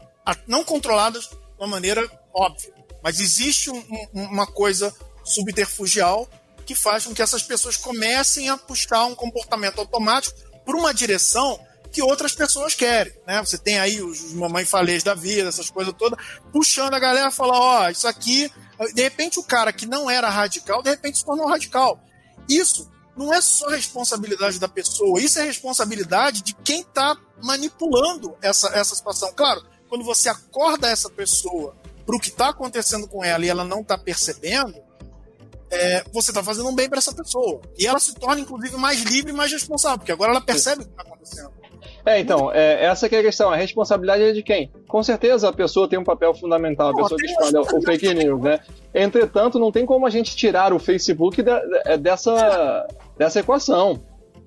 não 0.45 0.63
controladas 0.63 1.25
de 1.25 1.37
uma 1.59 1.67
maneira 1.67 2.09
óbvia, 2.33 2.73
mas 3.01 3.19
existe 3.19 3.69
um, 3.69 3.77
um, 4.13 4.23
uma 4.23 4.47
coisa 4.47 4.93
subterfugial 5.23 6.27
que 6.65 6.75
faz 6.75 7.05
com 7.05 7.13
que 7.13 7.21
essas 7.21 7.43
pessoas 7.43 7.77
comecem 7.77 8.49
a 8.49 8.57
puxar 8.57 9.05
um 9.05 9.15
comportamento 9.15 9.79
automático 9.79 10.37
por 10.65 10.75
uma 10.75 10.93
direção 10.93 11.59
que 11.97 12.01
outras 12.03 12.35
pessoas 12.35 12.75
querem, 12.75 13.11
né? 13.25 13.39
Você 13.39 13.57
tem 13.57 13.79
aí 13.79 14.03
os, 14.03 14.31
mamãe 14.33 14.63
falês 14.63 15.01
da 15.01 15.15
vida, 15.15 15.49
essas 15.49 15.71
coisas 15.71 15.91
todas, 15.97 16.23
puxando 16.53 16.93
a 16.93 16.99
galera 16.99 17.29
a 17.29 17.31
falar, 17.31 17.57
ó, 17.57 17.85
oh, 17.85 17.89
isso 17.89 18.07
aqui, 18.07 18.51
de 18.93 19.01
repente 19.01 19.39
o 19.39 19.43
cara 19.43 19.73
que 19.73 19.87
não 19.87 20.07
era 20.07 20.29
radical, 20.29 20.83
de 20.83 20.91
repente 20.91 21.17
se 21.17 21.25
tornou 21.25 21.47
radical. 21.47 21.99
Isso 22.47 22.87
não 23.17 23.33
é 23.33 23.41
só 23.41 23.67
responsabilidade 23.69 24.59
da 24.59 24.67
pessoa, 24.67 25.19
isso 25.19 25.39
é 25.39 25.43
responsabilidade 25.43 26.43
de 26.43 26.53
quem 26.57 26.81
está 26.81 27.17
manipulando 27.41 28.37
essa, 28.43 28.67
essa 28.77 28.93
situação. 28.93 29.33
Claro, 29.33 29.65
quando 29.89 30.05
você 30.05 30.29
acorda 30.29 30.87
essa 30.87 31.09
pessoa 31.09 31.75
para 32.05 32.15
o 32.15 32.19
que 32.19 32.29
está 32.29 32.49
acontecendo 32.49 33.07
com 33.07 33.23
ela 33.23 33.43
e 33.43 33.49
ela 33.49 33.63
não 33.63 33.81
está 33.81 33.97
percebendo, 33.97 34.75
é, 35.71 36.03
você 36.13 36.29
está 36.29 36.43
fazendo 36.43 36.69
um 36.69 36.75
bem 36.75 36.87
para 36.87 36.99
essa 36.99 37.11
pessoa. 37.11 37.59
E 37.75 37.87
ela 37.87 37.99
se 37.99 38.13
torna, 38.13 38.39
inclusive, 38.39 38.77
mais 38.77 39.01
livre 39.01 39.31
e 39.31 39.35
mais 39.35 39.51
responsável, 39.51 39.97
porque 39.97 40.11
agora 40.11 40.29
ela 40.29 40.41
percebe 40.41 40.83
o 40.83 40.85
que 40.85 40.91
está 40.91 41.01
acontecendo. 41.01 41.57
É, 42.07 42.21
então, 42.21 42.49
é, 42.53 42.85
essa 42.85 43.05
é 43.05 43.19
a 43.19 43.21
questão. 43.21 43.49
A 43.49 43.57
responsabilidade 43.57 44.23
é 44.23 44.31
de 44.31 44.41
quem? 44.41 44.71
Com 44.87 45.03
certeza 45.03 45.49
a 45.49 45.51
pessoa 45.51 45.89
tem 45.89 45.99
um 45.99 46.05
papel 46.05 46.33
fundamental, 46.33 46.91
a 46.91 46.95
pessoa 46.95 47.19
que 47.19 47.25
espalha 47.25 47.59
o 47.59 47.81
fake 47.81 48.13
news, 48.13 48.41
né? 48.41 48.61
Entretanto, 48.95 49.59
não 49.59 49.73
tem 49.73 49.85
como 49.85 50.07
a 50.07 50.09
gente 50.09 50.33
tirar 50.33 50.71
o 50.71 50.79
Facebook 50.79 51.43
de, 51.43 51.51
é, 51.83 51.97
dessa, 51.97 52.87
dessa 53.17 53.41
equação, 53.41 53.99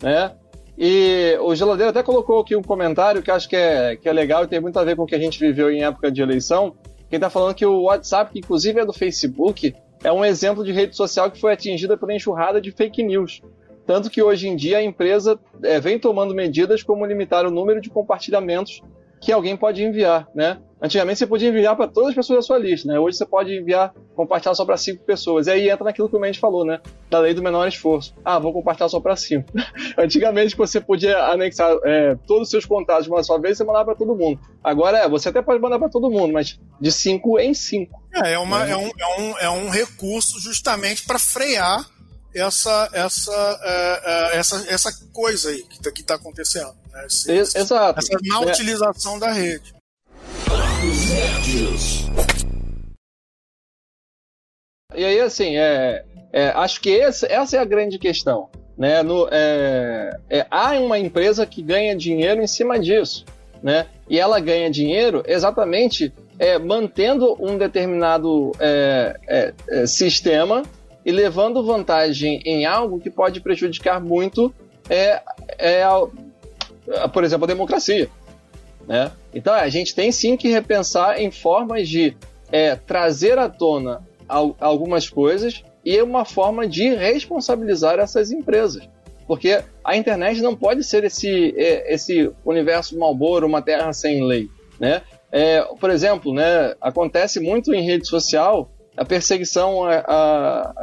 né? 0.03 0.33
E 0.79 1.37
o 1.43 1.55
Geladeiro 1.55 1.91
até 1.91 2.03
colocou 2.03 2.41
aqui 2.41 2.57
um 2.57 2.63
comentário 2.63 3.23
que 3.23 3.31
acho 3.31 3.47
que 3.47 3.57
é, 3.57 3.95
que 3.95 4.09
é 4.09 4.13
legal 4.15 4.45
e 4.45 4.47
tem 4.47 4.59
muito 4.59 4.79
a 4.79 4.85
ver 4.85 4.97
com 4.97 5.03
o 5.03 5.07
que 5.07 5.15
a 5.15 5.21
gente 5.21 5.39
viveu 5.39 5.71
em 5.71 5.85
época 5.85 6.11
de 6.11 6.23
eleição. 6.23 6.75
Quem 7.11 7.19
está 7.19 7.29
falando 7.29 7.55
que 7.55 7.67
o 7.67 7.83
WhatsApp, 7.83 8.33
que 8.33 8.39
inclusive 8.39 8.81
é 8.81 8.87
do 8.87 8.95
Facebook, 8.95 9.75
é 10.03 10.11
um 10.11 10.25
exemplo 10.25 10.65
de 10.65 10.73
rede 10.73 10.97
social 10.97 11.31
que 11.31 11.39
foi 11.39 11.53
atingida 11.53 11.95
por 11.95 12.11
enxurrada 12.11 12.59
de 12.59 12.73
fake 12.73 13.03
news. 13.03 13.43
Tanto 13.87 14.11
que 14.11 14.22
hoje 14.22 14.49
em 14.49 14.57
dia 14.57 14.78
a 14.78 14.83
empresa 14.83 15.39
é, 15.62 15.81
vem 15.81 15.99
tomando 15.99 16.35
medidas 16.35 16.83
como 16.83 17.05
limitar 17.05 17.47
o 17.47 17.51
número 17.51 17.81
de 17.81 17.91
compartilhamentos 17.91 18.83
que 19.20 19.31
alguém 19.31 19.57
pode 19.57 19.85
enviar, 19.85 20.26
né? 20.35 20.59
Antigamente 20.83 21.18
você 21.18 21.26
podia 21.26 21.51
enviar 21.51 21.76
para 21.76 21.87
todas 21.87 22.11
as 22.11 22.14
pessoas 22.14 22.39
da 22.39 22.43
sua 22.43 22.59
lista, 22.59 22.89
né? 22.89 22.99
Hoje 22.99 23.18
você 23.18 23.26
pode 23.26 23.55
enviar, 23.55 23.93
compartilhar 24.16 24.55
só 24.55 24.64
para 24.64 24.78
cinco 24.78 25.05
pessoas. 25.05 25.47
E 25.47 25.51
aí 25.51 25.68
entra 25.68 25.85
naquilo 25.85 26.09
que 26.09 26.16
o 26.16 26.18
Mendes 26.18 26.41
falou, 26.41 26.64
né? 26.64 26.81
Da 27.11 27.18
lei 27.18 27.35
do 27.35 27.43
menor 27.43 27.68
esforço. 27.68 28.14
Ah, 28.24 28.39
vou 28.39 28.51
compartilhar 28.51 28.89
só 28.89 28.99
para 28.99 29.14
cinco. 29.14 29.53
Antigamente 29.99 30.57
você 30.57 30.81
podia 30.81 31.18
anexar 31.26 31.76
é, 31.85 32.16
todos 32.26 32.45
os 32.45 32.51
seus 32.51 32.64
contatos 32.64 33.05
de 33.05 33.11
uma 33.11 33.22
só 33.22 33.39
vez 33.39 33.61
e 33.61 33.64
mandar 33.64 33.85
para 33.85 33.95
todo 33.95 34.16
mundo. 34.16 34.41
Agora 34.64 34.97
é, 34.97 35.09
você 35.09 35.28
até 35.28 35.43
pode 35.43 35.61
mandar 35.61 35.78
para 35.78 35.91
todo 35.91 36.11
mundo, 36.11 36.33
mas 36.33 36.59
de 36.81 36.91
cinco 36.91 37.39
em 37.39 37.53
cinco. 37.53 38.03
É, 38.14 38.33
é, 38.33 38.39
uma, 38.39 38.66
é, 38.66 38.74
um, 38.74 38.89
é, 38.89 39.20
um, 39.20 39.39
é 39.39 39.51
um 39.51 39.68
recurso 39.68 40.41
justamente 40.41 41.05
para 41.05 41.18
frear 41.18 41.85
essa, 42.35 42.89
essa, 42.93 43.61
é, 43.62 44.01
é, 44.05 44.37
essa, 44.39 44.64
essa 44.68 44.93
coisa 45.12 45.51
aí 45.51 45.62
que 45.62 45.76
está 45.76 45.91
tá 46.07 46.14
acontecendo. 46.14 46.74
Né? 46.93 47.07
Esse, 47.07 47.59
Exato. 47.59 47.99
Essa 47.99 48.18
má 48.26 48.43
é. 48.43 48.47
utilização 48.47 49.18
da 49.18 49.33
rede. 49.33 49.74
E 54.95 55.05
aí, 55.05 55.20
assim, 55.20 55.57
é, 55.57 56.05
é, 56.33 56.49
acho 56.49 56.81
que 56.81 56.91
esse, 56.91 57.26
essa 57.26 57.57
é 57.57 57.61
a 57.61 57.64
grande 57.64 57.99
questão. 57.99 58.49
Né? 58.76 59.03
No, 59.03 59.28
é, 59.31 60.18
é, 60.28 60.47
há 60.51 60.70
uma 60.72 60.99
empresa 60.99 61.47
que 61.47 61.62
ganha 61.62 61.95
dinheiro 61.97 62.43
em 62.43 62.47
cima 62.47 62.78
disso. 62.78 63.24
Né? 63.62 63.87
E 64.09 64.18
ela 64.18 64.41
ganha 64.41 64.70
dinheiro 64.70 65.22
exatamente 65.26 66.12
é, 66.39 66.59
mantendo 66.59 67.37
um 67.39 67.59
determinado 67.59 68.53
é, 68.59 69.20
é, 69.68 69.87
sistema 69.87 70.62
e 71.05 71.13
levando 71.13 71.65
vantagem 71.65 72.41
em 72.45 72.67
algo 72.67 73.01
que 73.01 73.11
pode 73.11 73.41
prejudicar 73.41 74.01
muito, 74.01 74.53
é, 74.89 75.23
por 77.13 77.25
exemplo, 77.25 77.45
a 77.45 77.49
democracia. 77.49 78.09
Né? 78.87 79.11
Então 79.33 79.55
a 79.55 79.69
gente 79.69 79.95
tem 79.95 80.11
sim 80.11 80.37
que 80.37 80.49
repensar 80.49 81.21
em 81.21 81.31
formas 81.31 81.89
de 81.89 82.17
é, 82.51 82.75
trazer 82.75 83.39
à 83.39 83.49
tona 83.49 84.03
algumas 84.29 85.09
coisas 85.09 85.63
e 85.85 86.01
uma 86.03 86.25
forma 86.25 86.67
de 86.67 86.95
responsabilizar 86.95 87.99
essas 87.99 88.31
empresas. 88.31 88.89
Porque 89.27 89.63
a 89.85 89.97
internet 89.97 90.41
não 90.41 90.57
pode 90.57 90.83
ser 90.83 91.05
esse, 91.05 91.55
é, 91.57 91.93
esse 91.93 92.31
universo 92.45 92.99
malboro, 92.99 93.47
uma 93.47 93.63
terra 93.63 93.93
sem 93.93 94.25
lei. 94.25 94.49
Né? 94.79 95.03
É, 95.31 95.63
por 95.79 95.91
exemplo, 95.91 96.35
né, 96.35 96.75
acontece 96.81 97.39
muito 97.39 97.73
em 97.73 97.83
rede 97.83 98.07
social 98.07 98.69
a 99.01 99.05
perseguição 99.05 99.83
a, 99.85 99.95
a, 99.97 100.75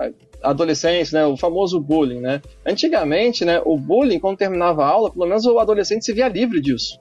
a 0.41 0.49
adolescentes, 0.49 1.11
né, 1.11 1.24
o 1.28 1.38
famoso 1.38 1.80
bullying. 1.80 2.20
Né? 2.20 2.41
Antigamente, 2.65 3.45
né, 3.45 3.61
o 3.63 3.78
bullying, 3.78 4.20
quando 4.20 4.38
terminava 4.38 4.84
a 4.84 4.88
aula, 4.88 5.11
pelo 5.11 5.28
menos 5.28 5.45
o 5.45 5.59
adolescente 5.59 6.03
se 6.03 6.13
via 6.13 6.28
livre 6.28 6.59
disso. 6.59 6.99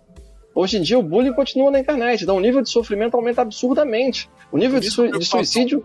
Hoje 0.54 0.76
em 0.76 0.82
dia 0.82 0.98
o 0.98 1.02
bullying 1.02 1.32
continua 1.32 1.70
na 1.70 1.80
internet, 1.80 2.22
então 2.22 2.36
o 2.36 2.40
nível 2.40 2.60
de 2.60 2.68
sofrimento 2.68 3.16
aumenta 3.16 3.40
absurdamente. 3.40 4.28
O 4.52 4.58
nível 4.58 4.78
de, 4.78 4.90
su 4.90 5.10
de 5.10 5.24
suicídio 5.24 5.82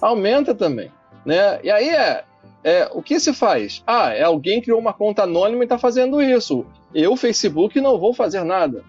aumenta 0.00 0.52
também. 0.54 0.90
Né? 1.24 1.60
E 1.62 1.70
aí 1.70 1.88
é, 1.90 2.24
é, 2.64 2.90
o 2.92 3.00
que 3.00 3.20
se 3.20 3.32
faz? 3.32 3.80
Ah, 3.86 4.12
é 4.12 4.22
alguém 4.22 4.60
criou 4.60 4.80
uma 4.80 4.92
conta 4.92 5.22
anônima 5.22 5.62
e 5.62 5.66
está 5.66 5.78
fazendo 5.78 6.20
isso. 6.20 6.66
Eu, 6.92 7.16
Facebook, 7.16 7.80
não 7.80 7.96
vou 7.96 8.12
fazer 8.12 8.42
nada. 8.42 8.82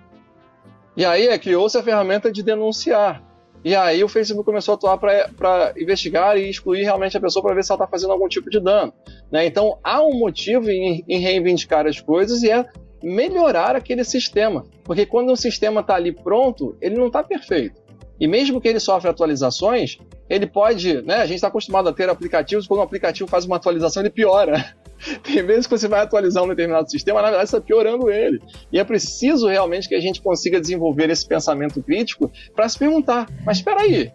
E 0.98 1.06
aí 1.06 1.28
é, 1.28 1.38
criou-se 1.38 1.78
a 1.78 1.84
ferramenta 1.84 2.32
de 2.32 2.42
denunciar. 2.42 3.22
E 3.66 3.76
aí 3.76 4.04
o 4.04 4.08
Facebook 4.08 4.46
começou 4.46 4.74
a 4.74 4.76
atuar 4.76 5.00
para 5.00 5.74
investigar 5.76 6.38
e 6.38 6.48
excluir 6.48 6.84
realmente 6.84 7.18
a 7.18 7.20
pessoa 7.20 7.42
para 7.42 7.56
ver 7.56 7.64
se 7.64 7.72
ela 7.72 7.84
está 7.84 7.88
fazendo 7.90 8.14
algum 8.14 8.28
tipo 8.28 8.48
de 8.48 8.60
dano. 8.60 8.94
Né? 9.32 9.48
Então 9.48 9.80
há 9.84 10.06
um 10.06 10.14
motivo 10.14 10.70
em, 10.70 11.04
em 11.08 11.18
reivindicar 11.18 11.88
as 11.88 12.00
coisas 12.00 12.44
e 12.44 12.52
é 12.52 12.64
melhorar 13.02 13.76
aquele 13.76 14.04
sistema. 14.04 14.64
Porque 14.84 15.04
quando 15.04 15.32
um 15.32 15.36
sistema 15.36 15.82
está 15.82 15.96
ali 15.96 16.12
pronto, 16.12 16.78
ele 16.80 16.96
não 16.96 17.08
está 17.08 17.24
perfeito. 17.24 17.82
E 18.20 18.28
mesmo 18.28 18.62
que 18.62 18.68
ele 18.68 18.80
sofra 18.80 19.12
atualizações, 19.12 19.98
ele 20.30 20.48
pode, 20.48 21.02
né? 21.02 21.16
A 21.16 21.26
gente 21.26 21.36
está 21.36 21.48
acostumado 21.48 21.90
a 21.90 21.94
ter 21.94 22.10
aplicativos, 22.10 22.66
quando 22.66 22.80
um 22.80 22.84
aplicativo 22.84 23.30
faz 23.30 23.46
uma 23.46 23.58
atualização, 23.58 24.02
ele 24.02 24.10
piora. 24.10 24.76
Tem 25.22 25.44
vezes 25.46 25.68
que 25.68 25.78
você 25.78 25.88
vai 25.88 26.02
atualizar 26.02 26.44
um 26.44 26.48
determinado 26.48 26.90
sistema, 26.90 27.22
na 27.22 27.30
verdade, 27.30 27.50
você 27.50 27.58
está 27.58 27.66
piorando 27.66 28.10
ele. 28.10 28.40
E 28.72 28.80
é 28.80 28.84
preciso 28.84 29.48
realmente 29.48 29.90
que 29.90 29.96
a 29.96 30.00
gente 30.00 30.22
consiga 30.22 30.60
desenvolver 30.60 31.10
esse 31.10 31.28
pensamento 31.28 31.82
crítico 31.84 32.32
para 32.56 32.68
se 32.70 32.80
perguntar: 32.80 33.30
mas 33.46 33.58
espera 33.58 33.82
aí, 33.82 34.12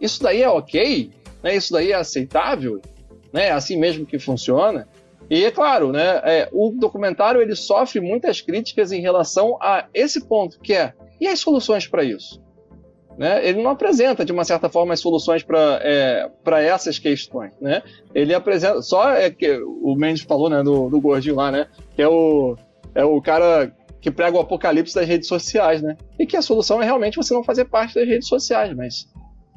isso 0.00 0.22
daí 0.22 0.42
é 0.42 0.48
ok? 0.48 1.10
Né? 1.42 1.56
Isso 1.56 1.72
daí 1.72 1.92
é 1.92 1.96
aceitável? 1.96 2.80
Né? 3.32 3.48
É 3.48 3.52
assim 3.52 3.76
mesmo 3.76 4.06
que 4.06 4.18
funciona? 4.18 4.88
E 5.28 5.44
é 5.44 5.50
claro, 5.52 5.92
né, 5.92 6.20
é, 6.24 6.48
o 6.50 6.72
documentário 6.76 7.40
ele 7.40 7.54
sofre 7.54 8.00
muitas 8.00 8.40
críticas 8.40 8.90
em 8.90 9.00
relação 9.00 9.56
a 9.60 9.86
esse 9.94 10.24
ponto, 10.24 10.58
que 10.58 10.72
é 10.72 10.92
e 11.20 11.28
as 11.28 11.38
soluções 11.38 11.86
para 11.86 12.02
isso? 12.02 12.42
Né? 13.20 13.46
Ele 13.46 13.62
não 13.62 13.72
apresenta, 13.72 14.24
de 14.24 14.32
uma 14.32 14.44
certa 14.44 14.70
forma, 14.70 14.94
as 14.94 15.00
soluções 15.00 15.42
para 15.42 15.78
é, 15.82 16.30
essas 16.64 16.98
questões. 16.98 17.52
Né? 17.60 17.82
Ele 18.14 18.32
apresenta. 18.32 18.80
Só 18.80 19.10
é 19.10 19.28
que 19.28 19.60
o 19.60 19.94
Mendes 19.94 20.22
falou 20.22 20.48
né, 20.48 20.62
do, 20.62 20.88
do 20.88 20.98
gordinho 20.98 21.36
lá, 21.36 21.52
né? 21.52 21.66
Que 21.94 22.00
é 22.00 22.08
o, 22.08 22.56
é 22.94 23.04
o 23.04 23.20
cara 23.20 23.76
que 24.00 24.10
prega 24.10 24.38
o 24.38 24.40
apocalipse 24.40 24.94
das 24.94 25.06
redes 25.06 25.28
sociais, 25.28 25.82
né? 25.82 25.98
E 26.18 26.26
que 26.26 26.34
a 26.34 26.40
solução 26.40 26.80
é 26.80 26.86
realmente 26.86 27.16
você 27.16 27.34
não 27.34 27.44
fazer 27.44 27.66
parte 27.66 27.94
das 27.94 28.08
redes 28.08 28.26
sociais, 28.26 28.74
mas. 28.74 29.06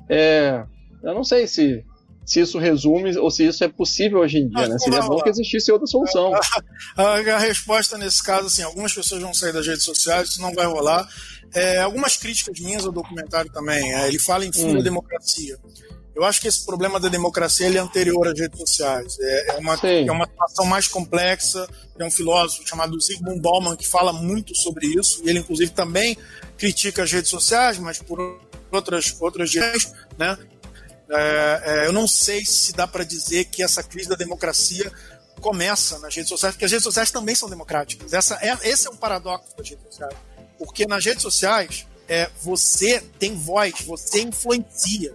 É, 0.10 0.62
eu 1.02 1.14
não 1.14 1.24
sei 1.24 1.48
se 1.48 1.86
se 2.26 2.40
isso 2.40 2.58
resume 2.58 3.18
ou 3.18 3.30
se 3.30 3.46
isso 3.46 3.64
é 3.64 3.68
possível 3.68 4.20
hoje 4.20 4.40
em 4.40 4.48
dia, 4.48 4.68
né? 4.68 4.80
Seria 4.80 5.02
bom 5.02 5.22
que 5.22 5.30
existisse 5.30 5.72
outra 5.72 5.88
solução. 5.88 6.34
A, 6.34 6.40
a, 7.02 7.36
a, 7.36 7.38
resposta 7.38 7.98
nesse 7.98 8.24
caso, 8.24 8.48
assim, 8.48 8.64
algumas 8.64 8.94
pessoas 8.94 9.22
vão 9.22 9.34
sair 9.34 9.52
das 9.52 9.68
redes 9.68 9.84
sociais, 9.84 10.30
isso 10.30 10.42
não 10.42 10.54
vai 10.54 10.66
rolar. 10.66 11.08
É, 11.54 11.80
algumas 11.80 12.18
críticas 12.18 12.60
minhas 12.60 12.86
ao 12.86 12.92
documentário 12.92 13.52
também. 13.52 13.94
É, 13.94 14.08
ele 14.08 14.20
fala 14.20 14.46
em 14.46 14.52
fim 14.52 14.66
hum. 14.66 14.78
da 14.78 14.82
democracia. 14.82 15.58
Eu 16.16 16.24
acho 16.24 16.40
que 16.40 16.48
esse 16.48 16.64
problema 16.64 17.00
da 17.00 17.10
democracia 17.10 17.68
é 17.68 17.78
anterior 17.78 18.28
às 18.28 18.40
redes 18.40 18.60
sociais. 18.60 19.18
É, 19.20 19.56
é, 19.56 19.58
uma, 19.58 19.80
é 19.84 20.12
uma 20.12 20.26
situação 20.28 20.66
mais 20.66 20.88
complexa. 20.88 21.68
Tem 21.98 22.06
um 22.06 22.12
filósofo 22.12 22.68
chamado 22.68 23.00
Zygmunt 23.00 23.42
Bauman 23.42 23.76
que 23.76 23.88
fala 23.88 24.14
muito 24.14 24.56
sobre 24.56 24.88
isso. 24.88 25.22
E 25.26 25.30
ele, 25.30 25.40
inclusive, 25.40 25.72
também 25.72 26.16
critica 26.58 27.04
as 27.04 27.12
redes 27.12 27.32
sociais, 27.32 27.80
mas 27.80 27.98
por 27.98 28.40
outras, 28.72 29.16
outras 29.20 29.50
dias, 29.50 29.92
né? 30.18 30.38
É, 31.10 31.62
é, 31.66 31.88
eu 31.88 31.94
não 31.94 32.08
sei 32.08 32.46
se 32.46 32.74
dá 32.74 32.88
para 32.88 33.04
dizer 33.04 33.46
que 33.46 33.62
essa 33.62 33.84
crise 33.84 34.10
da 34.10 34.16
democracia 34.16 34.92
começa 35.42 36.00
nas 36.00 36.16
redes 36.16 36.30
sociais, 36.30 36.56
porque 36.56 36.66
as 36.66 36.72
redes 36.72 36.84
sociais 36.84 37.12
também 37.12 37.36
são 37.36 37.50
democráticas. 37.50 38.14
Essa 38.14 38.38
é, 38.42 38.58
esse 38.64 38.88
é 38.88 38.90
um 38.90 38.96
paradoxo 38.96 39.56
das 39.58 39.70
redes 39.70 39.84
sociais. 39.86 40.16
Porque 40.64 40.86
nas 40.86 41.04
redes 41.04 41.22
sociais, 41.22 41.86
é, 42.08 42.30
você 42.42 43.02
tem 43.20 43.36
voz, 43.36 43.82
você 43.82 44.22
influencia. 44.22 45.14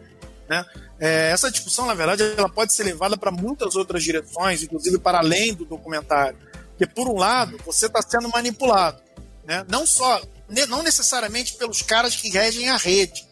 Né? 0.49 0.65
É, 1.01 1.31
essa 1.31 1.51
discussão, 1.51 1.87
na 1.87 1.95
verdade, 1.95 2.23
ela 2.37 2.49
pode 2.49 2.73
ser 2.73 2.85
levada 2.85 3.17
para 3.17 3.31
muitas 3.31 3.77
outras 3.77 4.03
direções, 4.03 4.63
inclusive 4.63 4.99
para 4.99 5.19
além 5.19 5.55
do 5.55 5.65
documentário. 5.65 6.39
Porque, 6.71 6.87
por 6.87 7.09
um 7.09 7.17
lado, 7.17 7.59
você 7.65 7.87
está 7.87 8.01
sendo 8.03 8.29
manipulado. 8.29 9.03
Né? 9.45 9.65
Não 9.69 9.87
só, 9.87 10.21
não 10.69 10.83
necessariamente 10.83 11.55
pelos 11.55 11.83
caras 11.83 12.15
que 12.15 12.29
regem 12.29 12.69
a 12.69 12.77
rede, 12.77 13.27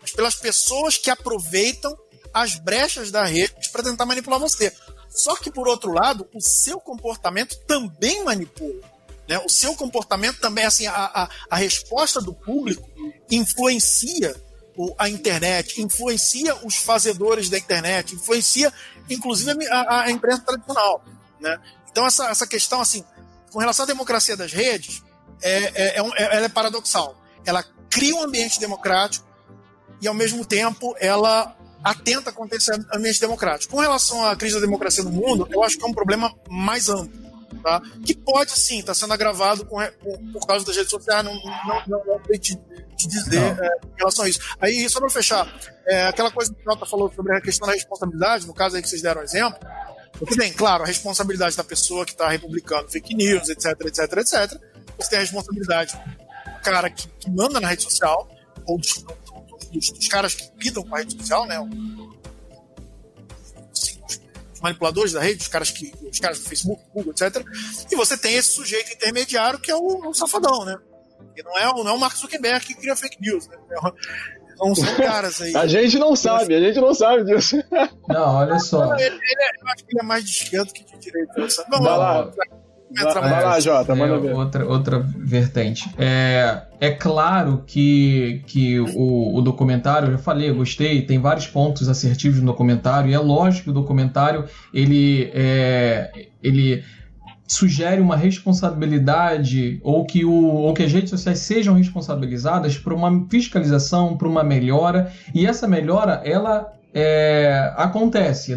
mas 0.00 0.12
pelas 0.12 0.34
pessoas 0.34 0.98
que 0.98 1.10
aproveitam 1.10 1.96
as 2.34 2.56
brechas 2.56 3.10
da 3.10 3.24
rede 3.24 3.70
para 3.70 3.82
tentar 3.82 4.06
manipular 4.06 4.38
você. 4.38 4.72
Só 5.08 5.36
que, 5.36 5.50
por 5.50 5.68
outro 5.68 5.92
lado, 5.92 6.28
o 6.34 6.40
seu 6.40 6.80
comportamento 6.80 7.56
também 7.66 8.24
manipula. 8.24 8.91
Né? 9.28 9.38
O 9.38 9.48
seu 9.48 9.74
comportamento 9.74 10.40
também, 10.40 10.64
assim, 10.64 10.86
a, 10.86 10.94
a, 10.94 11.28
a 11.50 11.56
resposta 11.56 12.20
do 12.20 12.32
público 12.34 12.88
influencia 13.30 14.34
a 14.98 15.08
internet, 15.08 15.82
influencia 15.82 16.54
os 16.64 16.76
fazedores 16.76 17.50
da 17.50 17.58
internet, 17.58 18.14
influencia, 18.14 18.72
inclusive, 19.08 19.66
a, 19.68 20.04
a 20.04 20.10
imprensa 20.10 20.42
tradicional. 20.42 21.04
Né? 21.40 21.58
Então, 21.90 22.06
essa, 22.06 22.30
essa 22.30 22.46
questão, 22.46 22.80
assim, 22.80 23.04
com 23.50 23.58
relação 23.58 23.84
à 23.84 23.86
democracia 23.86 24.36
das 24.36 24.52
redes, 24.52 25.02
é, 25.42 25.50
é, 25.50 25.72
é, 25.74 26.00
é 26.00 26.36
ela 26.36 26.46
é 26.46 26.48
paradoxal. 26.48 27.16
Ela 27.44 27.64
cria 27.90 28.14
um 28.14 28.22
ambiente 28.22 28.58
democrático 28.58 29.26
e, 30.00 30.08
ao 30.08 30.14
mesmo 30.14 30.44
tempo, 30.44 30.94
ela 30.98 31.54
atenta 31.84 32.32
contra 32.32 32.56
esse 32.56 32.72
ambiente 32.94 33.20
democrático. 33.20 33.72
Com 33.74 33.80
relação 33.80 34.24
à 34.24 34.34
crise 34.36 34.54
da 34.54 34.60
democracia 34.60 35.04
no 35.04 35.10
mundo, 35.10 35.46
eu 35.50 35.62
acho 35.62 35.76
que 35.76 35.84
é 35.84 35.86
um 35.86 35.92
problema 35.92 36.32
mais 36.48 36.88
amplo. 36.88 37.21
Tá? 37.62 37.80
Que 38.04 38.14
pode 38.14 38.50
sim 38.58 38.80
estar 38.80 38.88
tá 38.88 38.94
sendo 38.94 39.12
agravado 39.12 39.64
com, 39.64 39.76
com, 39.76 40.32
por 40.32 40.46
causa 40.46 40.66
das 40.66 40.76
redes 40.76 40.90
sociais, 40.90 41.24
não, 41.24 41.32
não, 41.34 41.82
não, 41.86 42.04
não 42.04 42.24
sei 42.26 42.38
te, 42.38 42.58
te 42.96 43.06
dizer 43.06 43.40
é, 43.40 43.86
em 43.86 43.98
relação 43.98 44.24
a 44.24 44.28
isso. 44.28 44.40
Aí, 44.60 44.88
só 44.88 44.98
para 44.98 45.10
fechar, 45.10 45.46
é, 45.86 46.08
aquela 46.08 46.30
coisa 46.30 46.52
que 46.52 46.60
o 46.60 46.64
Jota 46.64 46.84
falou 46.84 47.12
sobre 47.14 47.36
a 47.36 47.40
questão 47.40 47.68
da 47.68 47.74
responsabilidade, 47.74 48.46
no 48.46 48.54
caso 48.54 48.74
aí 48.74 48.82
que 48.82 48.88
vocês 48.88 49.00
deram 49.00 49.22
exemplo, 49.22 49.60
tudo 50.18 50.36
bem, 50.36 50.52
claro, 50.52 50.82
a 50.82 50.86
responsabilidade 50.86 51.56
da 51.56 51.64
pessoa 51.64 52.04
que 52.04 52.12
está 52.12 52.28
republicando 52.28 52.88
fake 52.90 53.14
news, 53.14 53.48
etc, 53.48 53.66
etc, 53.86 54.12
etc. 54.18 54.60
Você 54.98 55.10
tem 55.10 55.18
a 55.18 55.22
responsabilidade 55.22 55.96
do 55.96 56.60
cara 56.62 56.90
que, 56.90 57.08
que 57.08 57.30
manda 57.30 57.60
na 57.60 57.68
rede 57.68 57.82
social, 57.82 58.28
ou 58.66 58.78
dos, 58.78 59.04
dos, 59.72 59.90
dos 59.90 60.08
caras 60.08 60.34
que 60.34 60.50
lidam 60.58 60.82
com 60.82 60.94
a 60.94 60.98
rede 60.98 61.16
social, 61.16 61.46
né? 61.46 61.58
Manipuladores 64.62 65.12
da 65.12 65.20
rede, 65.20 65.42
os 65.42 65.48
caras, 65.48 65.70
que, 65.70 65.92
os 66.10 66.18
caras 66.18 66.38
do 66.38 66.48
Facebook, 66.48 66.82
Google, 66.94 67.12
etc. 67.12 67.44
E 67.90 67.96
você 67.96 68.16
tem 68.16 68.36
esse 68.36 68.52
sujeito 68.52 68.92
intermediário 68.92 69.58
que 69.58 69.70
é 69.70 69.76
o, 69.76 70.08
o 70.08 70.14
safadão, 70.14 70.64
né? 70.64 70.76
E 71.36 71.42
não 71.42 71.58
é, 71.58 71.64
não 71.64 71.88
é 71.88 71.92
o 71.92 71.98
Mark 71.98 72.16
Zuckerberg 72.16 72.64
que 72.64 72.74
cria 72.74 72.94
fake 72.94 73.20
news, 73.20 73.48
né? 73.48 73.56
São, 74.56 74.74
são 74.74 74.96
caras 74.96 75.40
aí. 75.40 75.54
a 75.56 75.66
gente 75.66 75.98
não 75.98 76.14
sabe, 76.14 76.54
a 76.54 76.60
gente 76.60 76.80
não 76.80 76.94
sabe 76.94 77.24
disso. 77.24 77.56
Não, 78.08 78.36
olha 78.36 78.58
só. 78.58 78.94
Ele, 78.94 79.04
ele 79.04 79.42
é, 79.42 79.62
eu 79.62 79.68
acho 79.68 79.84
que 79.84 79.94
ele 79.94 80.00
é 80.00 80.04
mais 80.04 80.24
de 80.24 80.30
esquerda 80.30 80.72
que 80.72 80.84
de 80.84 80.98
direita. 80.98 81.32
Vamos 81.68 81.86
lá. 81.86 82.30
Vai 82.94 83.44
lá, 83.44 83.60
Jota, 83.60 83.94
manda 83.94 84.14
é, 84.14 84.18
ver. 84.18 84.34
Outra, 84.34 84.66
outra 84.66 84.98
vertente. 84.98 85.88
É, 85.98 86.62
é 86.80 86.90
claro 86.90 87.62
que, 87.66 88.42
que 88.46 88.78
o, 88.80 89.36
o 89.36 89.40
documentário, 89.40 90.08
eu 90.08 90.12
já 90.12 90.18
falei, 90.18 90.50
eu 90.50 90.56
gostei, 90.56 91.02
tem 91.02 91.18
vários 91.18 91.46
pontos 91.46 91.88
assertivos 91.88 92.40
no 92.40 92.46
documentário, 92.46 93.10
e 93.10 93.14
é 93.14 93.18
lógico 93.18 93.64
que 93.64 93.70
o 93.70 93.74
documentário 93.74 94.44
ele, 94.72 95.30
é, 95.34 96.10
ele 96.42 96.84
sugere 97.46 98.00
uma 98.00 98.16
responsabilidade 98.16 99.78
ou 99.82 100.04
que, 100.04 100.24
o, 100.24 100.32
ou 100.32 100.72
que 100.72 100.82
as 100.82 100.92
redes 100.92 101.10
sociais 101.10 101.38
sejam 101.40 101.74
responsabilizadas 101.74 102.78
por 102.78 102.92
uma 102.92 103.26
fiscalização, 103.28 104.16
por 104.16 104.26
uma 104.26 104.42
melhora, 104.42 105.12
e 105.34 105.46
essa 105.46 105.68
melhora 105.68 106.22
ela 106.24 106.72
é, 106.94 107.72
acontece 107.76 108.56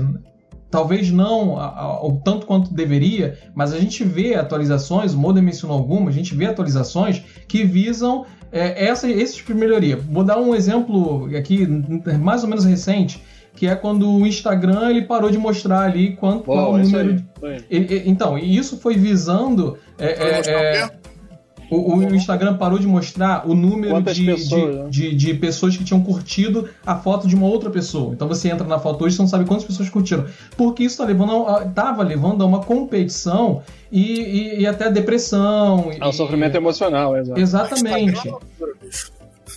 talvez 0.70 1.12
não 1.12 1.56
o 2.04 2.20
tanto 2.24 2.46
quanto 2.46 2.74
deveria, 2.74 3.38
mas 3.54 3.74
a 3.74 3.80
gente 3.80 4.04
vê 4.04 4.36
atualizações, 4.36 5.14
o 5.14 5.18
Modem 5.18 5.44
mencionou 5.44 5.78
algumas, 5.78 6.14
a 6.14 6.18
gente 6.18 6.36
vê 6.36 6.46
atualizações 6.46 7.24
que 7.48 7.64
visam 7.64 8.26
é, 8.52 8.86
essa, 8.86 9.10
esse 9.10 9.36
tipo 9.36 9.54
de 9.54 9.60
melhoria. 9.60 9.98
Vou 9.98 10.24
dar 10.24 10.38
um 10.38 10.56
exemplo 10.56 11.30
aqui, 11.36 11.68
mais 12.20 12.44
ou 12.44 12.50
menos 12.50 12.66
recente, 12.66 13.22
que 13.56 13.68
é 13.68 13.76
quando 13.76 14.10
o 14.10 14.26
Instagram 14.26 14.90
ele 14.90 15.04
parou 15.04 15.30
de 15.30 15.38
mostrar 15.38 15.82
ali 15.82 16.16
quanto 16.16 16.46
qual 16.46 16.74
o 16.74 16.78
número. 16.78 17.24
Ele, 17.42 17.64
ele, 17.70 18.04
então, 18.06 18.38
isso 18.38 18.78
foi 18.78 18.96
visando. 18.96 19.78
É, 19.98 20.08
é, 20.08 20.82
é 20.82 20.92
o, 21.70 21.96
o, 21.96 22.16
Instagram 22.16 22.58
parou 22.58 22.80
de 22.80 22.88
mostrar 22.88 23.48
o 23.48 23.54
número 23.54 24.02
de 24.02 24.26
pessoas, 24.26 24.76
né? 24.76 24.86
de, 24.90 25.16
de, 25.16 25.34
pessoas 25.34 25.76
que 25.76 25.84
tinham 25.84 26.02
curtido 26.02 26.70
a 26.86 26.96
foto 26.96 27.28
de 27.28 27.36
uma 27.36 27.48
outra 27.48 27.70
pessoa. 27.70 28.14
Então 28.14 28.28
você 28.28 28.50
entra 28.50 28.68
na 28.68 28.80
foto 28.80 29.04
hoje 29.04 29.14
e 29.14 29.18
você 29.18 29.22
não 29.22 29.30
sabe 29.30 29.46
quantas 29.46 29.66
pessoas 29.66 29.90
curtiram. 29.90 30.26
Porque 30.58 30.84
isso 30.84 30.98
tá 30.98 31.06
levando 31.06 31.48
a, 31.48 31.66
tava 31.66 32.04
levando 32.04 32.44
a 32.44 32.46
uma 32.46 32.62
competição 32.62 33.62
e, 33.92 34.20
e, 34.20 34.60
e 34.62 34.68
até 34.68 34.90
depressão. 34.92 35.92
É 36.00 36.08
um 36.08 36.12
sofrimento 36.12 36.56
emocional, 36.56 37.16
exato. 37.18 37.40
Exatamente 37.40 38.30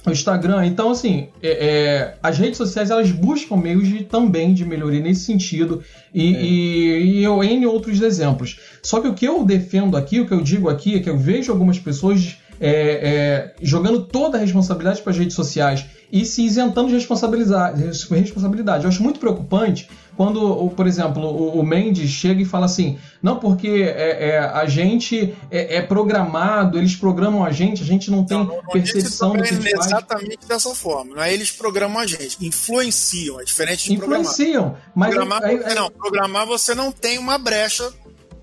o 0.09 0.13
Instagram. 0.13 0.67
Então, 0.67 0.91
assim, 0.91 1.29
é, 1.43 1.51
é, 1.51 2.15
as 2.23 2.39
redes 2.39 2.57
sociais 2.57 2.91
elas 2.91 3.11
buscam 3.11 3.57
meios 3.57 3.89
de, 3.89 4.05
também 4.05 4.53
de 4.53 4.65
melhoria 4.65 5.01
nesse 5.01 5.23
sentido 5.23 5.83
e, 6.15 6.35
é. 6.35 6.43
e, 6.43 7.11
e 7.19 7.25
eu 7.25 7.43
N 7.43 7.67
outros 7.67 8.01
exemplos. 8.01 8.59
Só 8.83 9.01
que 9.01 9.09
o 9.09 9.15
que 9.15 9.27
eu 9.27 9.45
defendo 9.45 9.97
aqui, 9.97 10.21
o 10.21 10.27
que 10.27 10.33
eu 10.33 10.41
digo 10.41 10.69
aqui, 10.69 10.97
é 10.97 11.01
que 11.01 11.11
eu 11.11 11.17
vejo 11.17 11.53
algumas 11.53 11.79
pessoas 11.79 12.37
é, 12.61 12.71
é, 12.71 13.55
jogando 13.63 14.05
toda 14.05 14.37
a 14.37 14.41
responsabilidade 14.41 15.01
para 15.03 15.13
as 15.13 15.19
redes 15.19 15.35
sociais 15.35 15.87
e 16.11 16.25
se 16.25 16.45
isentando 16.45 16.89
de 16.89 16.95
responsabilidade, 16.95 17.85
responsabilidade. 17.85 18.85
Eu 18.85 18.89
acho 18.89 19.03
muito 19.03 19.21
preocupante 19.21 19.89
quando, 20.19 20.69
por 20.71 20.89
exemplo, 20.89 21.23
o, 21.31 21.63
Mendes 21.63 22.11
chega 22.11 22.43
e 22.43 22.45
fala 22.45 22.67
assim: 22.67 22.99
não, 23.23 23.39
porque 23.39 23.69
é, 23.69 24.31
é 24.31 24.39
a 24.41 24.67
gente 24.67 25.33
é, 25.49 25.77
é, 25.77 25.81
programado, 25.81 26.77
eles 26.77 26.97
programam 26.97 27.45
a 27.45 27.53
gente, 27.53 27.85
a 27.85 27.87
gente 27.87 28.11
não 28.11 28.25
tem 28.25 28.37
não, 28.37 28.47
não, 28.47 28.63
percepção 28.65 29.35
do 29.35 29.45
que 29.45 29.55
faz. 29.55 29.87
Exatamente 29.87 30.45
dessa 30.49 30.75
forma, 30.75 31.15
não 31.15 31.23
é 31.23 31.33
eles 31.33 31.53
programam 31.53 32.01
a 32.01 32.07
gente, 32.09 32.45
influenciam, 32.45 33.41
é 33.41 33.45
diferente 33.45 33.85
de 33.85 33.95
influenciam, 33.95 34.71
programar. 34.71 34.93
Mas 34.93 35.15
programar, 35.15 35.45
aí, 35.45 35.75
não, 35.77 35.89
programar 35.89 36.47
você 36.49 36.75
não 36.75 36.91
tem 36.91 37.17
uma 37.17 37.39
brecha 37.39 37.89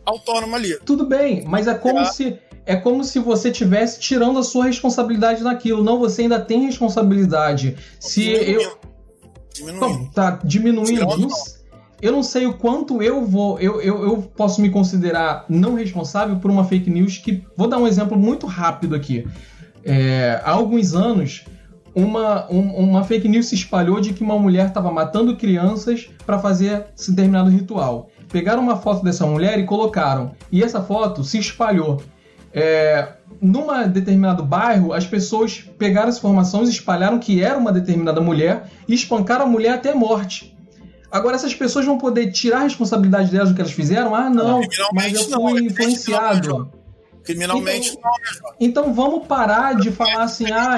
autônoma 0.05 0.55
ali. 0.55 0.80
Tudo 0.86 1.05
bem, 1.05 1.43
mas 1.45 1.67
é 1.67 1.73
como 1.73 1.99
é. 1.99 2.05
se 2.05 2.39
é 2.65 2.78
como 2.78 3.03
se 3.03 3.19
você 3.19 3.51
tivesse 3.51 3.99
tirando 3.99 4.39
a 4.39 4.43
sua 4.43 4.67
responsabilidade 4.67 5.43
naquilo. 5.43 5.84
Não, 5.84 5.99
você 5.99 6.21
ainda 6.21 6.39
tem 6.39 6.67
responsabilidade. 6.67 7.76
Se 7.99 8.21
diminuindo. 8.21 8.61
eu 8.61 8.95
diminuindo. 9.55 10.11
tá 10.11 10.39
diminuindo. 10.43 11.17
Não, 11.17 11.28
eu 12.05 12.11
não 12.11 12.21
sei 12.21 12.45
o 12.45 12.53
quanto 12.53 13.01
eu 13.01 13.25
vou. 13.25 13.59
Eu, 13.59 13.81
eu, 13.81 14.03
eu 14.03 14.17
posso 14.37 14.61
me 14.61 14.69
considerar 14.69 15.43
não 15.49 15.73
responsável 15.73 16.35
por 16.35 16.51
uma 16.51 16.63
fake 16.63 16.89
news 16.89 17.17
que. 17.17 17.43
Vou 17.57 17.67
dar 17.67 17.79
um 17.79 17.87
exemplo 17.87 18.15
muito 18.15 18.45
rápido 18.45 18.93
aqui. 18.93 19.27
É, 19.83 20.39
há 20.43 20.51
alguns 20.51 20.93
anos, 20.93 21.45
uma, 21.95 22.47
um, 22.51 22.75
uma 22.75 23.03
fake 23.03 23.27
news 23.27 23.47
se 23.47 23.55
espalhou 23.55 23.99
de 23.99 24.13
que 24.13 24.23
uma 24.23 24.37
mulher 24.37 24.67
estava 24.67 24.91
matando 24.91 25.35
crianças 25.35 26.07
para 26.27 26.37
fazer 26.37 26.85
determinado 27.09 27.49
ritual. 27.49 28.09
Pegaram 28.31 28.61
uma 28.61 28.77
foto 28.77 29.03
dessa 29.03 29.25
mulher 29.25 29.57
e 29.57 29.63
colocaram. 29.63 30.33
E 30.51 30.63
essa 30.63 30.83
foto 30.83 31.23
se 31.23 31.39
espalhou. 31.39 32.03
É, 32.53 33.13
numa 33.41 33.83
determinado 33.85 34.43
bairro, 34.43 34.93
as 34.93 35.07
pessoas 35.07 35.67
pegaram 35.77 36.09
essa 36.09 36.19
informação 36.19 36.63
e 36.63 36.69
espalharam 36.69 37.17
que 37.17 37.41
era 37.41 37.57
uma 37.57 37.71
determinada 37.71 38.21
mulher 38.21 38.69
e 38.87 38.93
espancaram 38.93 39.45
a 39.45 39.49
mulher 39.49 39.73
até 39.73 39.93
morte. 39.93 40.54
Agora, 41.11 41.35
essas 41.35 41.53
pessoas 41.53 41.85
vão 41.85 41.97
poder 41.97 42.31
tirar 42.31 42.59
a 42.59 42.63
responsabilidade 42.63 43.31
delas 43.31 43.49
do 43.49 43.55
que 43.55 43.61
elas 43.61 43.73
fizeram? 43.73 44.15
Ah, 44.15 44.29
não, 44.29 44.61
mas 44.93 45.13
eu 45.13 45.23
fui 45.23 45.31
não, 45.31 45.59
influenciado. 45.59 46.71
Criminalmente 47.23 47.89
então, 47.89 48.11
não, 48.43 48.53
Então 48.59 48.93
vamos 48.93 49.25
parar 49.25 49.75
de 49.75 49.91
falar 49.91 50.23
assim, 50.23 50.45
ah, 50.51 50.77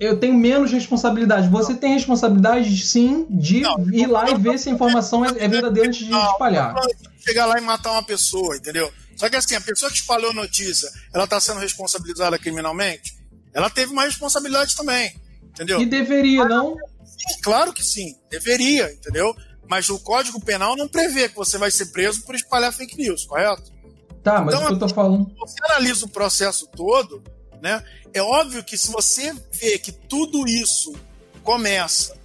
eu 0.00 0.18
tenho 0.18 0.34
menos 0.34 0.72
responsabilidade. 0.72 1.48
Você 1.48 1.74
tem 1.74 1.92
responsabilidade, 1.92 2.84
sim, 2.84 3.26
de 3.28 3.60
não, 3.60 3.78
ir 3.92 4.06
lá 4.06 4.30
e 4.30 4.34
ver 4.36 4.58
se 4.58 4.68
a 4.68 4.72
informação 4.72 5.24
é, 5.24 5.28
é 5.38 5.48
verdadeira 5.48 5.88
antes 5.88 6.06
de 6.06 6.14
espalhar. 6.14 6.74
Chegar 7.18 7.46
lá 7.46 7.58
e 7.58 7.60
matar 7.60 7.92
uma 7.92 8.02
pessoa, 8.02 8.56
entendeu? 8.56 8.90
Só 9.16 9.28
que 9.28 9.36
assim, 9.36 9.56
a 9.56 9.60
pessoa 9.60 9.90
que 9.90 9.98
espalhou 9.98 10.30
a 10.30 10.34
notícia, 10.34 10.88
ela 11.12 11.24
está 11.24 11.40
sendo 11.40 11.58
responsabilizada 11.58 12.38
criminalmente? 12.38 13.18
Ela 13.52 13.68
teve 13.68 13.92
uma 13.92 14.04
responsabilidade 14.04 14.76
também, 14.76 15.12
entendeu? 15.50 15.80
E 15.80 15.86
deveria, 15.86 16.44
não? 16.44 16.76
Sim, 17.18 17.40
claro 17.42 17.72
que 17.72 17.82
sim, 17.82 18.16
deveria, 18.30 18.92
entendeu? 18.92 19.34
Mas 19.68 19.90
o 19.90 19.98
Código 19.98 20.40
Penal 20.40 20.76
não 20.76 20.88
prevê 20.88 21.28
que 21.28 21.36
você 21.36 21.58
vai 21.58 21.70
ser 21.70 21.86
preso 21.86 22.22
por 22.22 22.34
espalhar 22.34 22.72
fake 22.72 22.96
news, 22.96 23.26
correto? 23.26 23.70
Tá, 24.22 24.40
mas 24.40 24.54
então, 24.54 24.64
o 24.64 24.68
que 24.68 24.74
eu 24.74 24.88
tô 24.88 24.94
falando. 24.94 25.30
Você 25.38 25.56
analisa 25.64 26.06
o 26.06 26.08
processo 26.08 26.66
todo, 26.68 27.22
né? 27.60 27.82
É 28.12 28.22
óbvio 28.22 28.64
que 28.64 28.78
se 28.78 28.90
você 28.90 29.34
vê 29.52 29.78
que 29.78 29.92
tudo 29.92 30.46
isso 30.48 30.94
começa 31.42 32.16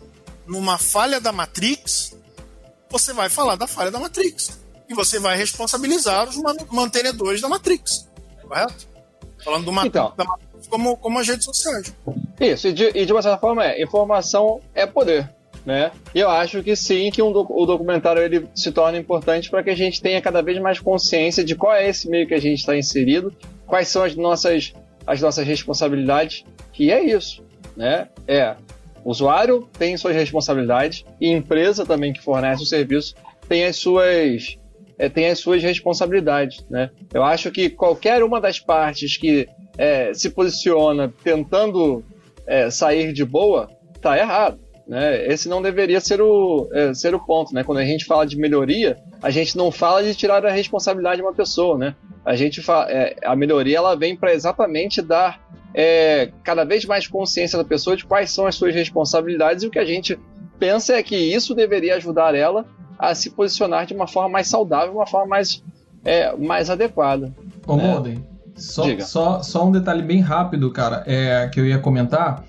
numa 0.46 0.78
falha 0.78 1.20
da 1.20 1.32
Matrix, 1.32 2.16
você 2.90 3.14
vai 3.14 3.30
falar 3.30 3.56
da 3.56 3.68
falha 3.68 3.92
da 3.92 4.00
Matrix. 4.00 4.60
E 4.88 4.94
você 4.94 5.20
vai 5.20 5.38
responsabilizar 5.38 6.28
os 6.30 6.38
mantenedores 6.72 7.42
da 7.42 7.50
Matrix, 7.50 8.08
correto? 8.42 8.88
Falando 9.44 9.66
do 9.66 9.86
então. 9.86 10.14
da 10.16 10.24
Matrix 10.24 10.68
como, 10.68 10.98
como 10.98 11.20
as 11.20 11.28
redes 11.28 11.46
sociais. 11.46 11.94
Isso, 12.40 12.68
e 12.68 12.74
de, 12.74 12.92
e 12.96 13.06
de 13.06 13.12
uma 13.14 13.22
certa 13.22 13.38
forma 13.38 13.66
é, 13.66 13.82
informação 13.82 14.60
é 14.74 14.86
poder 14.86 15.30
né? 15.66 15.92
E 16.14 16.20
eu 16.20 16.30
acho 16.30 16.62
que 16.62 16.76
sim, 16.76 17.10
que 17.10 17.22
um 17.22 17.32
do, 17.32 17.46
o 17.50 17.66
documentário 17.66 18.22
ele 18.22 18.48
se 18.54 18.72
torna 18.72 18.98
importante 18.98 19.50
para 19.50 19.64
que 19.64 19.70
a 19.70 19.76
gente 19.76 20.02
tenha 20.02 20.22
cada 20.22 20.42
vez 20.42 20.60
mais 20.60 20.80
consciência 20.80 21.44
de 21.44 21.56
qual 21.56 21.74
é 21.74 21.88
esse 21.88 22.10
meio 22.10 22.28
que 22.28 22.34
a 22.34 22.40
gente 22.40 22.60
está 22.60 22.76
inserido, 22.76 23.34
quais 23.66 23.88
são 23.88 24.04
as 24.04 24.16
nossas, 24.16 24.74
as 25.08 25.22
nossas 25.22 25.46
responsabilidades, 25.48 26.44
que 26.72 26.92
é 26.92 27.04
isso, 27.04 27.44
né? 27.76 28.10
É 28.28 28.56
usuário 29.06 29.68
tem 29.78 29.98
suas 29.98 30.16
responsabilidades 30.16 31.04
e 31.20 31.30
empresa 31.30 31.86
também 31.86 32.14
que 32.14 32.22
fornece 32.22 32.64
o 32.64 32.66
serviço 32.66 33.16
tem 33.50 33.66
as 33.66 33.76
suas 33.76 34.58
é, 34.98 35.10
tem 35.10 35.28
as 35.28 35.40
suas 35.40 35.62
responsabilidades, 35.62 36.66
né? 36.70 36.90
Eu 37.14 37.24
acho 37.24 37.52
que 37.52 37.70
qualquer 37.70 38.24
uma 38.24 38.40
das 38.40 38.60
partes 38.60 39.18
que 39.18 39.48
é, 39.78 40.14
se 40.14 40.30
posiciona 40.30 41.12
tentando 41.24 42.04
é, 42.48 42.70
sair 42.70 43.14
de 43.14 43.26
boa 43.26 43.70
está 43.96 44.18
errado. 44.18 44.60
Né? 44.88 45.28
Esse 45.28 45.48
não 45.48 45.62
deveria 45.62 46.02
ser 46.02 46.22
o, 46.22 46.68
é, 46.74 46.94
ser 46.94 47.16
o 47.16 47.20
ponto. 47.20 47.54
Né? 47.54 47.64
Quando 47.64 47.78
a 47.78 47.86
gente 47.86 48.06
fala 48.06 48.26
de 48.26 48.38
melhoria, 48.38 48.98
a 49.22 49.30
gente 49.30 49.58
não 49.58 49.72
fala 49.72 50.04
de 50.04 50.14
tirar 50.14 50.46
a 50.46 50.52
responsabilidade 50.52 51.18
de 51.18 51.22
uma 51.22 51.34
pessoa. 51.34 51.78
Né? 51.78 51.96
A, 52.26 52.36
gente 52.36 52.62
fala, 52.62 52.92
é, 52.92 53.16
a 53.24 53.36
melhoria 53.36 53.78
ela 53.78 53.96
vem 53.96 54.16
para 54.16 54.34
exatamente 54.34 55.02
dar 55.02 55.42
é, 55.74 56.32
cada 56.44 56.64
vez 56.64 56.86
mais 56.86 57.08
consciência 57.08 57.58
da 57.58 57.64
pessoa 57.64 57.96
de 57.96 58.06
quais 58.06 58.32
são 58.32 58.46
as 58.46 58.56
suas 58.56 58.76
responsabilidades 58.76 59.64
e 59.64 59.68
o 59.68 59.72
que 59.72 59.80
a 59.80 59.86
gente 59.86 60.20
pensa 60.60 60.94
é 60.94 61.04
que 61.04 61.16
isso 61.16 61.56
deveria 61.56 61.96
ajudar 61.96 62.36
ela 62.36 62.66
a 63.00 63.16
se 63.16 63.32
posicionar 63.32 63.86
de 63.86 63.94
uma 63.94 64.08
forma 64.08 64.30
mais 64.30 64.48
saudável, 64.48 64.94
uma 64.94 65.08
forma 65.08 65.28
mais, 65.28 65.64
é, 66.06 66.36
mais 66.36 66.70
adequada. 66.70 67.34
Ô, 67.66 67.76
né? 67.76 68.18
Só, 68.56 69.00
só, 69.00 69.44
só 69.44 69.68
um 69.68 69.72
detalhe 69.72 70.04
bem 70.04 70.20
rápido, 70.20 70.72
cara, 70.72 71.04
é, 71.08 71.48
que 71.48 71.60
eu 71.60 71.66
ia 71.66 71.80
comentar 71.80 72.46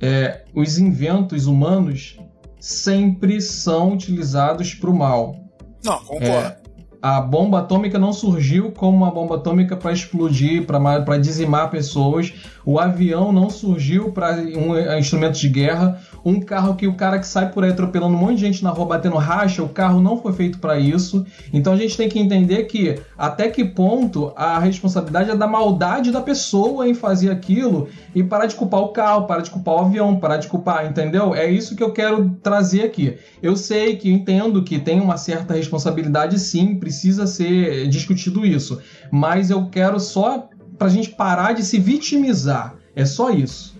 é, 0.00 0.44
os 0.54 0.78
inventos 0.78 1.46
humanos 1.46 2.18
sempre 2.60 3.40
são 3.40 3.94
utilizados 3.94 4.74
para 4.74 4.90
o 4.90 4.94
mal. 4.94 5.36
Não, 5.82 5.98
concordo. 6.00 6.26
É, 6.26 6.56
a 7.00 7.20
bomba 7.20 7.60
atômica 7.60 7.98
não 7.98 8.12
surgiu 8.12 8.72
como 8.72 8.96
uma 8.96 9.10
bomba 9.10 9.36
atômica 9.36 9.76
para 9.76 9.92
explodir, 9.92 10.66
para 10.66 11.18
dizimar 11.18 11.70
pessoas. 11.70 12.32
O 12.64 12.78
avião 12.78 13.32
não 13.32 13.50
surgiu 13.50 14.10
para 14.10 14.36
um 14.36 14.98
instrumento 14.98 15.38
de 15.38 15.48
guerra. 15.48 16.00
Um 16.24 16.40
carro 16.40 16.74
que 16.74 16.86
o 16.86 16.94
cara 16.94 17.18
que 17.18 17.26
sai 17.26 17.50
por 17.50 17.64
aí 17.64 17.70
atropelando 17.70 18.14
um 18.14 18.18
monte 18.18 18.36
de 18.36 18.40
gente 18.46 18.64
na 18.64 18.70
rua 18.70 18.86
batendo 18.86 19.16
racha, 19.16 19.62
o 19.62 19.68
carro 19.68 20.00
não 20.00 20.16
foi 20.16 20.32
feito 20.32 20.58
para 20.58 20.78
isso. 20.78 21.26
Então 21.52 21.72
a 21.72 21.76
gente 21.76 21.96
tem 21.96 22.08
que 22.08 22.18
entender 22.18 22.64
que 22.64 22.98
até 23.16 23.48
que 23.48 23.64
ponto 23.64 24.32
a 24.34 24.58
responsabilidade 24.58 25.30
é 25.30 25.36
da 25.36 25.46
maldade 25.46 26.10
da 26.10 26.20
pessoa 26.20 26.88
em 26.88 26.94
fazer 26.94 27.30
aquilo 27.30 27.88
e 28.14 28.22
parar 28.22 28.46
de 28.46 28.54
culpar 28.54 28.80
o 28.80 28.88
carro, 28.88 29.26
parar 29.26 29.42
de 29.42 29.50
culpar 29.50 29.74
o 29.74 29.80
avião, 29.80 30.16
parar 30.16 30.38
de 30.38 30.48
culpar, 30.48 30.86
entendeu? 30.86 31.34
É 31.34 31.50
isso 31.50 31.76
que 31.76 31.82
eu 31.82 31.92
quero 31.92 32.30
trazer 32.42 32.82
aqui. 32.82 33.18
Eu 33.42 33.56
sei 33.56 33.96
que 33.96 34.10
entendo 34.10 34.62
que 34.62 34.78
tem 34.78 35.00
uma 35.00 35.16
certa 35.16 35.54
responsabilidade 35.54 36.38
sim, 36.38 36.76
precisa 36.76 37.26
ser 37.26 37.86
discutido 37.88 38.46
isso, 38.46 38.80
mas 39.10 39.50
eu 39.50 39.66
quero 39.66 40.00
só 40.00 40.48
pra 40.78 40.88
gente 40.88 41.10
parar 41.10 41.52
de 41.52 41.62
se 41.62 41.78
vitimizar. 41.78 42.74
É 42.96 43.04
só 43.04 43.30
isso. 43.30 43.73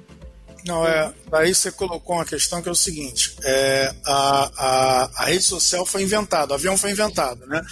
Não, 0.67 0.87
é. 0.87 1.12
Daí 1.31 1.55
você 1.55 1.71
colocou 1.71 2.17
uma 2.17 2.25
questão 2.25 2.62
que 2.62 2.69
é 2.69 2.73
o 2.73 2.77
seguinte: 2.77 3.37
é, 3.43 3.95
a, 4.05 4.51
a, 4.57 5.11
a 5.23 5.25
rede 5.27 5.45
social 5.45 5.85
foi 5.85 6.03
inventada, 6.03 6.53
o 6.53 6.55
avião 6.55 6.77
foi 6.77 6.91
inventado, 6.91 7.47
né? 7.47 7.62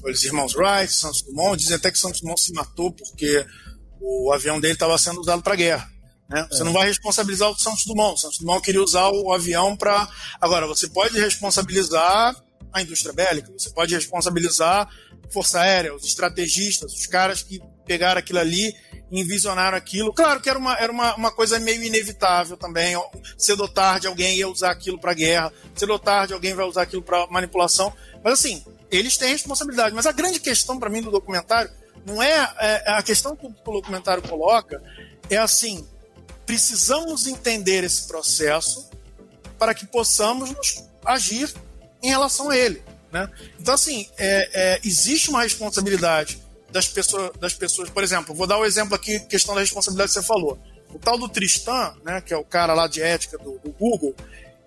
Foi 0.00 0.12
os 0.12 0.24
irmãos 0.24 0.54
Wright, 0.54 0.92
Santos 0.92 1.22
Dumont, 1.22 1.56
dizem 1.56 1.76
até 1.76 1.90
que 1.90 1.98
Santos 1.98 2.20
Dumont 2.20 2.40
se 2.40 2.52
matou 2.52 2.92
porque 2.92 3.46
o 4.00 4.32
avião 4.32 4.58
dele 4.58 4.74
estava 4.74 4.96
sendo 4.98 5.20
usado 5.20 5.42
para 5.42 5.54
guerra. 5.54 5.88
Né? 6.28 6.46
Você 6.50 6.62
é. 6.62 6.64
não 6.64 6.72
vai 6.72 6.86
responsabilizar 6.86 7.50
o 7.50 7.58
Santos 7.58 7.84
Dumont. 7.84 8.14
O 8.14 8.16
Santos 8.16 8.38
Dumont 8.38 8.62
queria 8.62 8.82
usar 8.82 9.10
o 9.10 9.32
avião 9.32 9.76
para. 9.76 10.08
Agora, 10.40 10.66
você 10.66 10.88
pode 10.88 11.18
responsabilizar 11.20 12.34
a 12.72 12.82
indústria 12.82 13.12
bélica, 13.12 13.52
você 13.52 13.70
pode 13.70 13.94
responsabilizar 13.94 14.88
a 14.88 15.32
Força 15.32 15.60
Aérea, 15.60 15.94
os 15.94 16.04
estrategistas, 16.04 16.92
os 16.92 17.06
caras 17.06 17.42
que 17.42 17.60
pegaram 17.84 18.18
aquilo 18.18 18.38
ali 18.38 18.72
envisionaram 19.10 19.76
aquilo. 19.76 20.12
Claro 20.12 20.40
que 20.40 20.48
era 20.48 20.58
uma, 20.58 20.76
era 20.78 20.92
uma, 20.92 21.14
uma 21.16 21.30
coisa 21.30 21.58
meio 21.58 21.82
inevitável 21.82 22.56
também. 22.56 22.94
Cedo 23.36 23.62
ou 23.62 23.68
tarde 23.68 24.06
alguém 24.06 24.36
ia 24.36 24.48
usar 24.48 24.70
aquilo 24.70 24.98
para 24.98 25.14
guerra, 25.14 25.52
cedo 25.74 25.92
ou 25.92 25.98
tarde 25.98 26.32
alguém 26.32 26.54
vai 26.54 26.66
usar 26.66 26.82
aquilo 26.82 27.02
para 27.02 27.26
manipulação. 27.26 27.92
Mas 28.22 28.34
assim, 28.34 28.64
eles 28.90 29.16
têm 29.16 29.30
responsabilidade. 29.30 29.94
Mas 29.94 30.06
a 30.06 30.12
grande 30.12 30.40
questão 30.40 30.78
para 30.78 30.90
mim 30.90 31.02
do 31.02 31.10
documentário 31.10 31.70
não 32.06 32.22
é, 32.22 32.52
é, 32.58 32.82
é 32.86 32.92
a 32.92 33.02
questão 33.02 33.36
que 33.36 33.46
o 33.46 33.72
documentário 33.72 34.22
coloca 34.22 34.82
é 35.28 35.36
assim 35.36 35.86
precisamos 36.50 37.28
entender 37.28 37.84
esse 37.84 38.08
processo 38.08 38.90
para 39.56 39.72
que 39.72 39.86
possamos 39.86 40.82
agir 41.04 41.48
em 42.02 42.08
relação 42.08 42.50
a 42.50 42.56
ele. 42.56 42.82
Né? 43.12 43.30
Então, 43.60 43.72
assim, 43.72 44.08
é, 44.18 44.50
é, 44.52 44.80
existe 44.82 45.30
uma 45.30 45.42
responsabilidade 45.42 46.42
das 46.70 46.88
pessoas, 46.88 47.30
das 47.38 47.54
pessoas. 47.54 47.90
Por 47.90 48.02
exemplo, 48.02 48.34
vou 48.34 48.46
dar 48.46 48.58
um 48.58 48.64
exemplo 48.64 48.94
aqui, 48.94 49.20
questão 49.20 49.54
da 49.54 49.60
responsabilidade 49.60 50.08
que 50.12 50.20
você 50.20 50.22
falou. 50.22 50.58
O 50.92 50.98
tal 50.98 51.18
do 51.18 51.28
Tristan, 51.28 51.94
né, 52.04 52.20
que 52.20 52.32
é 52.32 52.36
o 52.36 52.44
cara 52.44 52.74
lá 52.74 52.86
de 52.86 53.00
ética 53.00 53.38
do, 53.38 53.58
do 53.58 53.70
Google, 53.72 54.14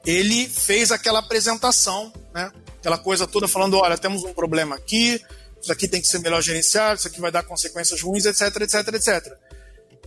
ele 0.05 0.47
fez 0.47 0.91
aquela 0.91 1.19
apresentação, 1.19 2.11
né, 2.33 2.51
aquela 2.79 2.97
coisa 2.97 3.27
toda 3.27 3.47
falando, 3.47 3.77
olha, 3.77 3.97
temos 3.97 4.23
um 4.23 4.33
problema 4.33 4.75
aqui, 4.75 5.21
isso 5.61 5.71
aqui 5.71 5.87
tem 5.87 6.01
que 6.01 6.07
ser 6.07 6.19
melhor 6.19 6.41
gerenciado, 6.41 6.99
isso 6.99 7.07
aqui 7.07 7.21
vai 7.21 7.31
dar 7.31 7.43
consequências 7.43 8.01
ruins, 8.01 8.25
etc, 8.25 8.61
etc, 8.61 8.87
etc. 8.93 9.33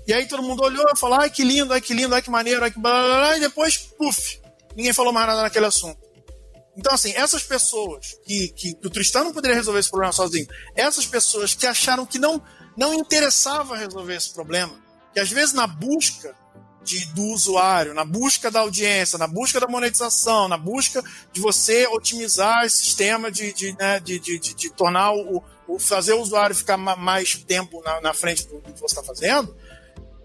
E 0.07 0.13
aí 0.13 0.27
todo 0.27 0.43
mundo 0.43 0.63
olhou 0.63 0.87
e 0.95 0.99
falou, 0.99 1.19
ai 1.21 1.31
que 1.31 1.43
lindo, 1.43 1.73
ai 1.73 1.81
que 1.81 1.93
lindo, 1.93 2.15
ai 2.15 2.23
que 2.23 2.31
maneiro, 2.31 2.63
ai 2.63 2.71
que 2.71 2.79
blá, 2.79 2.93
blá, 2.93 3.19
blá, 3.19 3.37
e 3.37 3.41
depois, 3.41 3.77
puf, 3.77 4.39
ninguém 4.75 4.93
falou 4.93 5.13
mais 5.13 5.27
nada 5.27 5.43
naquele 5.43 5.67
assunto. 5.67 6.06
Então, 6.77 6.93
assim, 6.93 7.13
essas 7.17 7.43
pessoas 7.43 8.19
que, 8.25 8.49
que, 8.49 8.75
que, 8.75 8.87
o 8.87 8.91
Tristan 8.91 9.25
não 9.25 9.33
poderia 9.33 9.57
resolver 9.57 9.81
esse 9.81 9.89
problema 9.89 10.13
sozinho, 10.13 10.47
essas 10.75 11.07
pessoas 11.07 11.55
que 11.55 11.67
acharam 11.67 12.05
que 12.05 12.19
não, 12.19 12.43
não 12.77 12.93
interessava 12.93 13.77
resolver 13.77 14.15
esse 14.15 14.35
problema, 14.35 14.79
que 15.15 15.21
às 15.21 15.31
vezes 15.31 15.55
na 15.55 15.67
busca 15.67 16.35
de, 16.87 17.05
do 17.07 17.23
usuário, 17.25 17.95
na 17.95 18.05
busca 18.05 18.51
da 18.51 18.61
audiência, 18.61 19.19
na 19.19 19.27
busca 19.27 19.59
da 19.59 19.67
monetização, 19.67 20.47
na 20.47 20.57
busca 20.57 21.03
de 21.33 21.41
você 21.41 21.87
otimizar 21.89 22.65
esse 22.65 22.85
sistema 22.85 23.31
de, 23.31 23.53
de, 23.53 23.77
né, 23.77 23.99
de, 23.99 24.21
de, 24.21 24.39
de, 24.39 24.71
tornar 24.71 25.13
o, 25.13 25.43
o, 25.67 25.79
fazer 25.79 26.13
o 26.13 26.21
usuário 26.21 26.55
ficar 26.55 26.77
mais 26.77 27.35
tempo 27.35 27.83
na, 27.83 28.01
na 28.01 28.15
frente 28.15 28.47
do, 28.47 28.61
do 28.61 28.73
que 28.73 28.81
você 28.81 28.99
está 28.99 29.03
fazendo, 29.03 29.57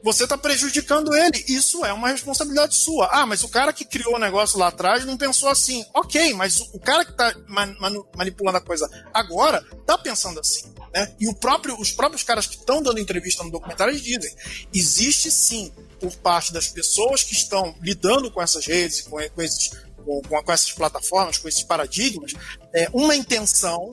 você 0.03 0.23
está 0.23 0.37
prejudicando 0.37 1.13
ele. 1.15 1.43
Isso 1.47 1.85
é 1.85 1.93
uma 1.93 2.09
responsabilidade 2.09 2.75
sua. 2.75 3.07
Ah, 3.11 3.25
mas 3.25 3.43
o 3.43 3.49
cara 3.49 3.71
que 3.71 3.85
criou 3.85 4.15
o 4.15 4.19
negócio 4.19 4.57
lá 4.57 4.67
atrás 4.67 5.05
não 5.05 5.17
pensou 5.17 5.49
assim. 5.49 5.85
Ok, 5.93 6.33
mas 6.33 6.59
o 6.73 6.79
cara 6.79 7.05
que 7.05 7.11
está 7.11 7.33
man 7.47 7.75
manipulando 8.15 8.57
a 8.57 8.61
coisa 8.61 8.89
agora 9.13 9.63
está 9.79 9.97
pensando 9.97 10.39
assim. 10.39 10.71
Né? 10.93 11.13
E 11.19 11.33
próprio, 11.35 11.79
os 11.79 11.91
próprios 11.91 12.23
caras 12.23 12.45
que 12.45 12.55
estão 12.55 12.81
dando 12.81 12.99
entrevista 12.99 13.43
no 13.43 13.51
documentário 13.51 13.99
dizem: 13.99 14.35
existe 14.73 15.31
sim, 15.31 15.71
por 15.99 16.15
parte 16.17 16.51
das 16.51 16.67
pessoas 16.67 17.23
que 17.23 17.33
estão 17.33 17.75
lidando 17.81 18.31
com 18.31 18.41
essas 18.41 18.65
redes, 18.65 19.01
com, 19.01 19.17
com, 19.29 19.41
esses, 19.41 19.71
com, 20.03 20.21
com 20.21 20.51
essas 20.51 20.71
plataformas, 20.71 21.37
com 21.37 21.47
esses 21.47 21.63
paradigmas, 21.63 22.33
é, 22.73 22.89
uma 22.93 23.15
intenção 23.15 23.91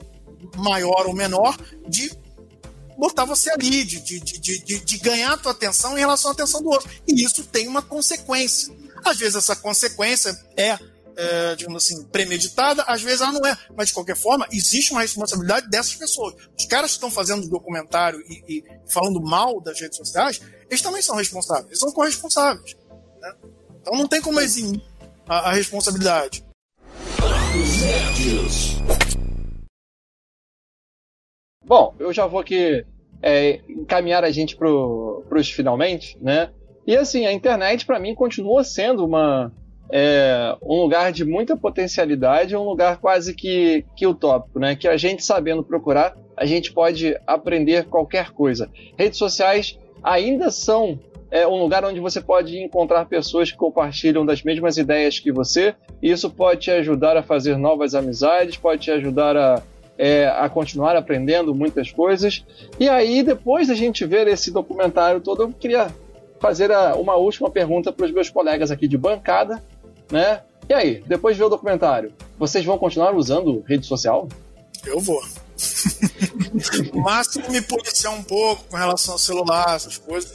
maior 0.55 1.05
ou 1.05 1.13
menor 1.13 1.57
de 1.87 2.11
botar 2.99 3.23
você 3.23 3.49
ali, 3.49 3.85
de, 3.85 3.99
de, 4.01 4.19
de, 4.19 4.79
de, 4.79 4.97
ganhar 4.97 5.33
a 5.33 5.37
tua 5.37 5.53
atenção 5.53 5.97
em 5.97 6.01
relação 6.01 6.31
à 6.31 6.33
atenção 6.33 6.61
do 6.61 6.69
outro. 6.69 6.89
E 7.07 7.23
isso 7.23 7.43
tem 7.45 7.67
uma 7.67 7.81
consequência. 7.81 8.75
Às 9.03 9.17
vezes 9.17 9.35
essa 9.35 9.55
consequência 9.55 10.37
é, 10.57 10.77
é, 11.15 11.55
digamos 11.55 11.83
assim, 11.83 12.03
premeditada, 12.03 12.83
às 12.83 13.01
vezes 13.01 13.21
ela 13.21 13.31
não 13.31 13.45
é. 13.45 13.57
Mas 13.75 13.87
de 13.87 13.93
qualquer 13.93 14.17
forma, 14.17 14.45
existe 14.51 14.91
uma 14.91 15.01
responsabilidade 15.01 15.69
dessas 15.69 15.95
pessoas. 15.95 16.35
Os 16.57 16.65
caras 16.65 16.91
que 16.91 16.97
estão 16.97 17.09
fazendo 17.09 17.47
documentário 17.47 18.21
e, 18.29 18.43
e 18.47 18.63
falando 18.87 19.21
mal 19.21 19.61
das 19.61 19.79
redes 19.79 19.97
sociais, 19.97 20.41
eles 20.69 20.81
também 20.81 21.01
são 21.01 21.15
responsáveis, 21.15 21.67
eles 21.67 21.79
são 21.79 21.91
corresponsáveis. 21.93 22.75
Né? 23.21 23.33
Então 23.81 23.95
não 23.95 24.07
tem 24.07 24.21
como 24.21 24.41
eximir 24.41 24.81
a, 25.25 25.49
a 25.49 25.53
responsabilidade. 25.53 26.43
Bom, 31.65 31.93
eu 31.99 32.11
já 32.11 32.25
vou 32.25 32.39
aqui 32.39 32.85
é, 33.21 33.59
encaminhar 33.69 34.23
a 34.23 34.31
gente 34.31 34.55
para 34.55 34.69
os 34.69 35.51
finalmente, 35.51 36.17
né? 36.21 36.49
E 36.87 36.95
assim, 36.95 37.25
a 37.25 37.33
internet 37.33 37.85
para 37.85 37.99
mim 37.99 38.15
continua 38.15 38.63
sendo 38.63 39.05
uma, 39.05 39.51
é, 39.91 40.55
um 40.63 40.81
lugar 40.81 41.11
de 41.11 41.23
muita 41.23 41.55
potencialidade, 41.55 42.55
um 42.55 42.63
lugar 42.63 42.97
quase 42.97 43.35
que, 43.35 43.85
que 43.95 44.07
utópico, 44.07 44.59
né? 44.59 44.75
Que 44.75 44.87
a 44.87 44.97
gente 44.97 45.23
sabendo 45.23 45.63
procurar, 45.63 46.17
a 46.35 46.45
gente 46.45 46.71
pode 46.71 47.15
aprender 47.27 47.85
qualquer 47.85 48.31
coisa. 48.31 48.69
Redes 48.97 49.19
sociais 49.19 49.77
ainda 50.01 50.49
são 50.49 50.99
é, 51.29 51.45
um 51.47 51.61
lugar 51.61 51.85
onde 51.85 51.99
você 51.99 52.21
pode 52.21 52.57
encontrar 52.57 53.05
pessoas 53.05 53.51
que 53.51 53.57
compartilham 53.57 54.25
das 54.25 54.41
mesmas 54.41 54.77
ideias 54.77 55.19
que 55.19 55.31
você. 55.31 55.75
E 56.01 56.09
isso 56.09 56.29
pode 56.29 56.61
te 56.61 56.71
ajudar 56.71 57.17
a 57.17 57.21
fazer 57.21 57.57
novas 57.57 57.93
amizades, 57.93 58.57
pode 58.57 58.81
te 58.81 58.91
ajudar 58.91 59.37
a 59.37 59.61
é, 59.99 60.29
a 60.29 60.47
continuar 60.47 60.95
aprendendo 60.95 61.53
muitas 61.53 61.91
coisas. 61.91 62.45
E 62.79 62.87
aí, 62.87 63.21
depois 63.21 63.67
da 63.67 63.75
gente 63.75 64.05
ver 64.05 64.29
esse 64.29 64.49
documentário 64.49 65.19
todo, 65.19 65.43
eu 65.43 65.51
queria 65.51 65.93
fazer 66.39 66.71
a, 66.71 66.95
uma 66.95 67.15
última 67.15 67.51
pergunta 67.51 67.91
para 67.91 68.05
os 68.05 68.11
meus 68.13 68.29
colegas 68.29 68.71
aqui 68.71 68.87
de 68.87 68.97
bancada, 68.97 69.61
né? 70.09 70.39
E 70.69 70.73
aí, 70.73 71.03
depois 71.05 71.35
de 71.35 71.39
ver 71.39 71.47
o 71.47 71.49
documentário, 71.49 72.13
vocês 72.37 72.63
vão 72.63 72.77
continuar 72.77 73.13
usando 73.13 73.61
rede 73.67 73.85
social? 73.85 74.29
Eu 74.85 75.01
vou. 75.01 75.21
o 76.93 77.01
máximo 77.01 77.49
me 77.49 77.61
policiar 77.61 78.13
um 78.13 78.23
pouco 78.23 78.63
com 78.69 78.77
relação 78.77 79.15
ao 79.15 79.19
celular, 79.19 79.75
essas 79.75 79.97
coisas, 79.97 80.31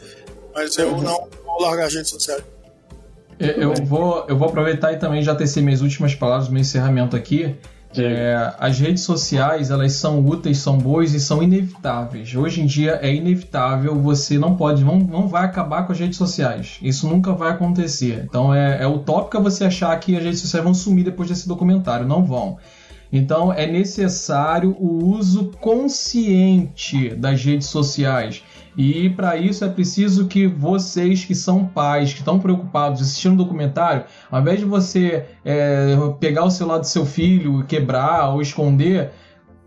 mas 0.54 0.76
eu 0.76 0.90
não 0.98 1.26
vou 1.42 1.62
largar 1.62 1.86
as 1.86 1.94
redes 1.94 2.10
sociais. 2.10 2.44
Eu 3.38 3.74
vou, 3.86 4.26
eu 4.28 4.36
vou 4.36 4.48
aproveitar 4.48 4.92
e 4.92 4.98
também 4.98 5.22
já 5.22 5.34
tecer 5.34 5.62
minhas 5.62 5.80
últimas 5.80 6.14
palavras, 6.14 6.50
meu 6.50 6.60
encerramento 6.60 7.16
aqui. 7.16 7.56
É, 7.96 8.52
as 8.58 8.78
redes 8.78 9.02
sociais 9.02 9.70
elas 9.70 9.92
são 9.92 10.24
úteis, 10.24 10.58
são 10.58 10.78
boas 10.78 11.12
e 11.12 11.20
são 11.20 11.42
inevitáveis. 11.42 12.34
Hoje 12.34 12.60
em 12.60 12.66
dia 12.66 12.98
é 13.02 13.14
inevitável, 13.14 13.94
você 13.94 14.38
não 14.38 14.56
pode, 14.56 14.84
não, 14.84 14.98
não 14.98 15.28
vai 15.28 15.44
acabar 15.44 15.86
com 15.86 15.92
as 15.92 15.98
redes 15.98 16.16
sociais. 16.16 16.78
Isso 16.82 17.08
nunca 17.08 17.32
vai 17.32 17.52
acontecer. 17.52 18.24
Então 18.28 18.54
é, 18.54 18.82
é 18.82 18.86
utópico 18.86 19.42
você 19.42 19.64
achar 19.64 19.98
que 20.00 20.16
as 20.16 20.22
redes 20.22 20.40
sociais 20.40 20.64
vão 20.64 20.74
sumir 20.74 21.04
depois 21.04 21.28
desse 21.28 21.46
documentário. 21.46 22.06
Não 22.06 22.24
vão. 22.24 22.58
Então 23.12 23.52
é 23.52 23.66
necessário 23.66 24.76
o 24.78 25.04
uso 25.04 25.52
consciente 25.60 27.10
das 27.10 27.44
redes 27.44 27.68
sociais. 27.68 28.42
E 28.76 29.08
para 29.10 29.36
isso 29.36 29.64
é 29.64 29.68
preciso 29.68 30.26
que 30.26 30.46
vocês 30.46 31.24
que 31.24 31.34
são 31.34 31.64
pais, 31.64 32.12
que 32.12 32.18
estão 32.18 32.38
preocupados 32.38 33.00
assistindo 33.00 33.34
o 33.34 33.44
documentário, 33.44 34.04
ao 34.30 34.40
invés 34.40 34.58
de 34.58 34.64
você 34.64 35.26
é, 35.44 35.96
pegar 36.18 36.44
o 36.44 36.50
celular 36.50 36.78
do 36.78 36.86
seu 36.86 37.06
filho, 37.06 37.64
quebrar 37.64 38.30
ou 38.34 38.42
esconder, 38.42 39.12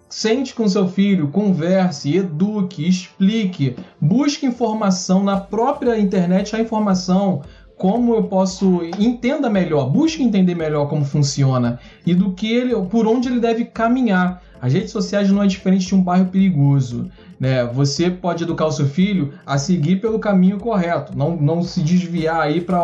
sente 0.10 0.54
com 0.54 0.68
seu 0.68 0.88
filho, 0.88 1.30
converse, 1.30 2.16
eduque, 2.16 2.88
explique, 2.88 3.76
busque 4.00 4.46
informação 4.46 5.24
na 5.24 5.40
própria 5.40 6.00
internet, 6.00 6.56
a 6.56 6.60
informação 6.60 7.42
como 7.78 8.16
eu 8.16 8.24
posso 8.24 8.82
entenda 8.98 9.50
melhor, 9.50 9.90
busque 9.90 10.24
entender 10.24 10.56
melhor 10.56 10.90
como 10.90 11.06
funciona 11.06 11.80
e 12.06 12.16
do 12.16 12.32
que 12.32 12.52
ele, 12.52 12.76
por 12.90 13.06
onde 13.06 13.30
ele 13.30 13.40
deve 13.40 13.66
caminhar. 13.66 14.42
As 14.60 14.74
redes 14.74 14.92
sociais 14.92 15.30
não 15.30 15.44
é 15.44 15.48
diferente 15.48 15.86
de 15.86 15.94
um 15.94 16.02
bairro 16.02 16.26
perigoso. 16.26 17.12
Né? 17.40 17.64
Você 17.66 18.10
pode 18.10 18.44
educar 18.44 18.66
o 18.66 18.72
seu 18.72 18.88
filho 18.88 19.34
a 19.46 19.60
seguir 19.60 19.98
pelo 19.98 20.18
caminho 20.18 20.58
correto, 20.58 21.16
não, 21.16 21.38
não 21.38 21.62
se 21.62 21.82
desviar 21.82 22.42
aí 22.42 22.60
para 22.60 22.84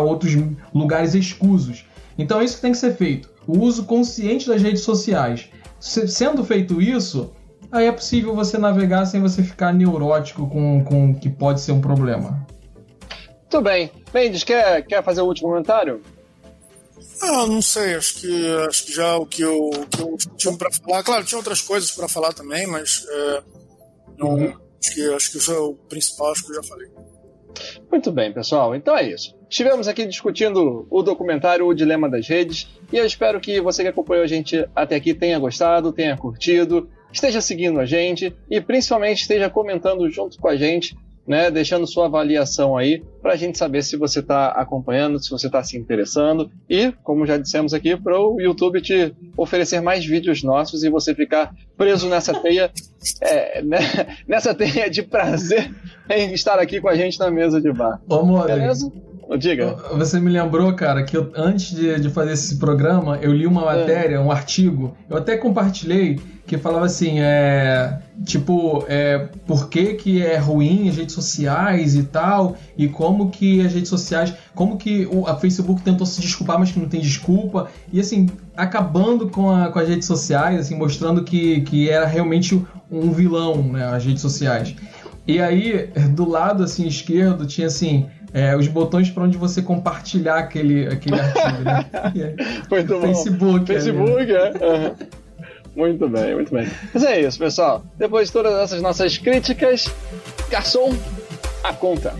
outros 0.00 0.34
lugares 0.74 1.14
escusos. 1.14 1.84
Então 2.16 2.40
é 2.40 2.44
isso 2.44 2.56
que 2.56 2.62
tem 2.62 2.72
que 2.72 2.78
ser 2.78 2.94
feito. 2.96 3.28
O 3.46 3.58
uso 3.58 3.84
consciente 3.84 4.48
das 4.48 4.62
redes 4.62 4.82
sociais. 4.82 5.50
Sendo 5.78 6.42
feito 6.44 6.80
isso, 6.80 7.30
aí 7.70 7.86
é 7.86 7.92
possível 7.92 8.34
você 8.34 8.56
navegar 8.56 9.04
sem 9.04 9.20
você 9.20 9.42
ficar 9.42 9.72
neurótico 9.72 10.46
com, 10.46 10.82
com 10.82 11.14
que 11.14 11.28
pode 11.28 11.60
ser 11.60 11.72
um 11.72 11.80
problema. 11.80 12.46
Tudo 13.50 13.64
bem. 13.64 13.90
Mendes, 14.14 14.44
quer, 14.44 14.86
quer 14.86 15.02
fazer 15.02 15.20
o 15.22 15.26
último 15.26 15.48
comentário? 15.48 16.00
Ah, 17.20 17.46
não 17.46 17.60
sei, 17.60 17.96
acho 17.96 18.14
que 18.20 18.56
acho 18.68 18.86
que 18.86 18.92
já 18.92 19.16
o 19.16 19.26
que 19.26 19.42
eu, 19.42 19.70
que 19.90 20.00
eu 20.00 20.16
tinha 20.36 20.56
para 20.56 20.70
falar. 20.70 21.02
Claro, 21.02 21.24
tinha 21.24 21.38
outras 21.38 21.60
coisas 21.60 21.90
para 21.90 22.08
falar 22.08 22.32
também, 22.32 22.66
mas 22.66 23.04
é, 23.10 23.42
não, 24.16 24.28
uhum. 24.28 24.54
acho, 24.80 24.94
que, 24.94 25.14
acho 25.14 25.30
que 25.32 25.38
isso 25.38 25.52
é 25.52 25.58
o 25.58 25.74
principal, 25.74 26.32
acho 26.32 26.46
que 26.46 26.52
eu 26.52 26.54
já 26.54 26.62
falei. 26.62 26.88
Muito 27.90 28.12
bem, 28.12 28.32
pessoal. 28.32 28.74
Então 28.74 28.96
é 28.96 29.08
isso. 29.10 29.36
Estivemos 29.50 29.88
aqui 29.88 30.06
discutindo 30.06 30.86
o 30.88 31.02
documentário 31.02 31.66
O 31.66 31.74
Dilema 31.74 32.08
das 32.08 32.28
Redes 32.28 32.68
e 32.92 32.96
eu 32.96 33.04
espero 33.04 33.40
que 33.40 33.60
você 33.60 33.82
que 33.82 33.88
acompanhou 33.88 34.22
a 34.22 34.28
gente 34.28 34.64
até 34.74 34.94
aqui 34.94 35.12
tenha 35.12 35.38
gostado, 35.40 35.92
tenha 35.92 36.16
curtido, 36.16 36.88
esteja 37.12 37.40
seguindo 37.40 37.80
a 37.80 37.84
gente 37.84 38.34
e 38.48 38.60
principalmente 38.60 39.22
esteja 39.22 39.50
comentando 39.50 40.08
junto 40.08 40.38
com 40.38 40.48
a 40.48 40.56
gente 40.56 40.96
né, 41.30 41.48
deixando 41.48 41.86
sua 41.86 42.06
avaliação 42.06 42.76
aí 42.76 43.04
para 43.22 43.34
a 43.34 43.36
gente 43.36 43.56
saber 43.56 43.84
se 43.84 43.96
você 43.96 44.18
está 44.18 44.48
acompanhando, 44.48 45.22
se 45.22 45.30
você 45.30 45.46
está 45.46 45.62
se 45.62 45.78
interessando 45.78 46.50
e, 46.68 46.90
como 47.04 47.24
já 47.24 47.36
dissemos 47.36 47.72
aqui, 47.72 47.96
para 47.96 48.18
o 48.20 48.40
YouTube 48.40 48.82
te 48.82 49.14
oferecer 49.36 49.80
mais 49.80 50.04
vídeos 50.04 50.42
nossos 50.42 50.82
e 50.82 50.90
você 50.90 51.14
ficar 51.14 51.54
preso 51.76 52.08
nessa 52.08 52.34
teia, 52.34 52.72
é, 53.22 53.62
né, 53.62 53.78
nessa 54.26 54.52
teia 54.52 54.90
de 54.90 55.04
prazer 55.04 55.72
em 56.10 56.32
estar 56.32 56.58
aqui 56.58 56.80
com 56.80 56.88
a 56.88 56.96
gente 56.96 57.16
na 57.20 57.30
mesa 57.30 57.60
de 57.60 57.72
bar. 57.72 58.00
Ô, 58.08 58.42
Beleza? 58.42 58.90
Diga. 59.38 59.76
Você 59.94 60.18
me 60.18 60.30
lembrou, 60.30 60.72
cara, 60.74 61.04
que 61.04 61.16
eu, 61.16 61.30
antes 61.36 61.70
de, 61.74 62.00
de 62.00 62.10
fazer 62.10 62.32
esse 62.32 62.56
programa, 62.56 63.18
eu 63.22 63.32
li 63.32 63.46
uma 63.46 63.62
é. 63.62 63.64
matéria, 63.64 64.16
é. 64.16 64.20
um 64.20 64.30
artigo, 64.30 64.96
eu 65.08 65.16
até 65.16 65.36
compartilhei, 65.36 66.18
que 66.46 66.58
falava 66.58 66.86
assim, 66.86 67.20
é, 67.20 68.00
tipo, 68.24 68.84
é, 68.88 69.28
por 69.46 69.68
que, 69.68 69.94
que 69.94 70.20
é 70.20 70.36
ruim 70.36 70.88
as 70.88 70.96
redes 70.96 71.14
sociais 71.14 71.94
e 71.94 72.02
tal, 72.02 72.56
e 72.76 72.88
como 72.88 73.30
que 73.30 73.64
as 73.64 73.72
redes 73.72 73.88
sociais, 73.88 74.34
como 74.52 74.76
que 74.76 75.06
o, 75.06 75.28
a 75.28 75.36
Facebook 75.36 75.80
tentou 75.82 76.04
se 76.04 76.20
desculpar, 76.20 76.58
mas 76.58 76.72
que 76.72 76.80
não 76.80 76.88
tem 76.88 77.00
desculpa, 77.00 77.68
e 77.92 78.00
assim, 78.00 78.28
acabando 78.56 79.28
com, 79.28 79.48
a, 79.48 79.68
com 79.68 79.78
as 79.78 79.88
redes 79.88 80.08
sociais, 80.08 80.58
assim, 80.58 80.74
mostrando 80.74 81.22
que, 81.22 81.60
que 81.60 81.88
era 81.88 82.04
realmente 82.04 82.60
um 82.90 83.12
vilão, 83.12 83.62
né, 83.62 83.84
as 83.84 84.04
redes 84.04 84.20
sociais. 84.20 84.74
E 85.26 85.40
aí, 85.40 85.88
do 86.10 86.28
lado 86.28 86.64
assim 86.64 86.86
esquerdo, 86.88 87.46
tinha 87.46 87.68
assim, 87.68 88.08
é, 88.32 88.56
os 88.56 88.68
botões 88.68 89.10
para 89.10 89.24
onde 89.24 89.36
você 89.36 89.62
compartilhar 89.62 90.38
aquele, 90.38 90.86
aquele 90.86 91.14
artigo, 91.20 91.62
né? 91.64 91.86
muito 92.70 92.94
bom. 92.94 93.00
Facebook. 93.00 93.66
Facebook, 93.66 94.32
é. 94.32 94.50
Uhum. 94.50 95.20
Muito 95.76 96.08
bem, 96.08 96.34
muito 96.34 96.52
bem. 96.52 96.68
Mas 96.92 97.04
é 97.04 97.20
isso, 97.20 97.38
pessoal. 97.38 97.84
Depois 97.96 98.28
de 98.28 98.32
todas 98.32 98.54
essas 98.54 98.82
nossas 98.82 99.16
críticas, 99.16 99.86
garçom, 100.50 100.92
a 101.62 101.72
conta. 101.72 102.14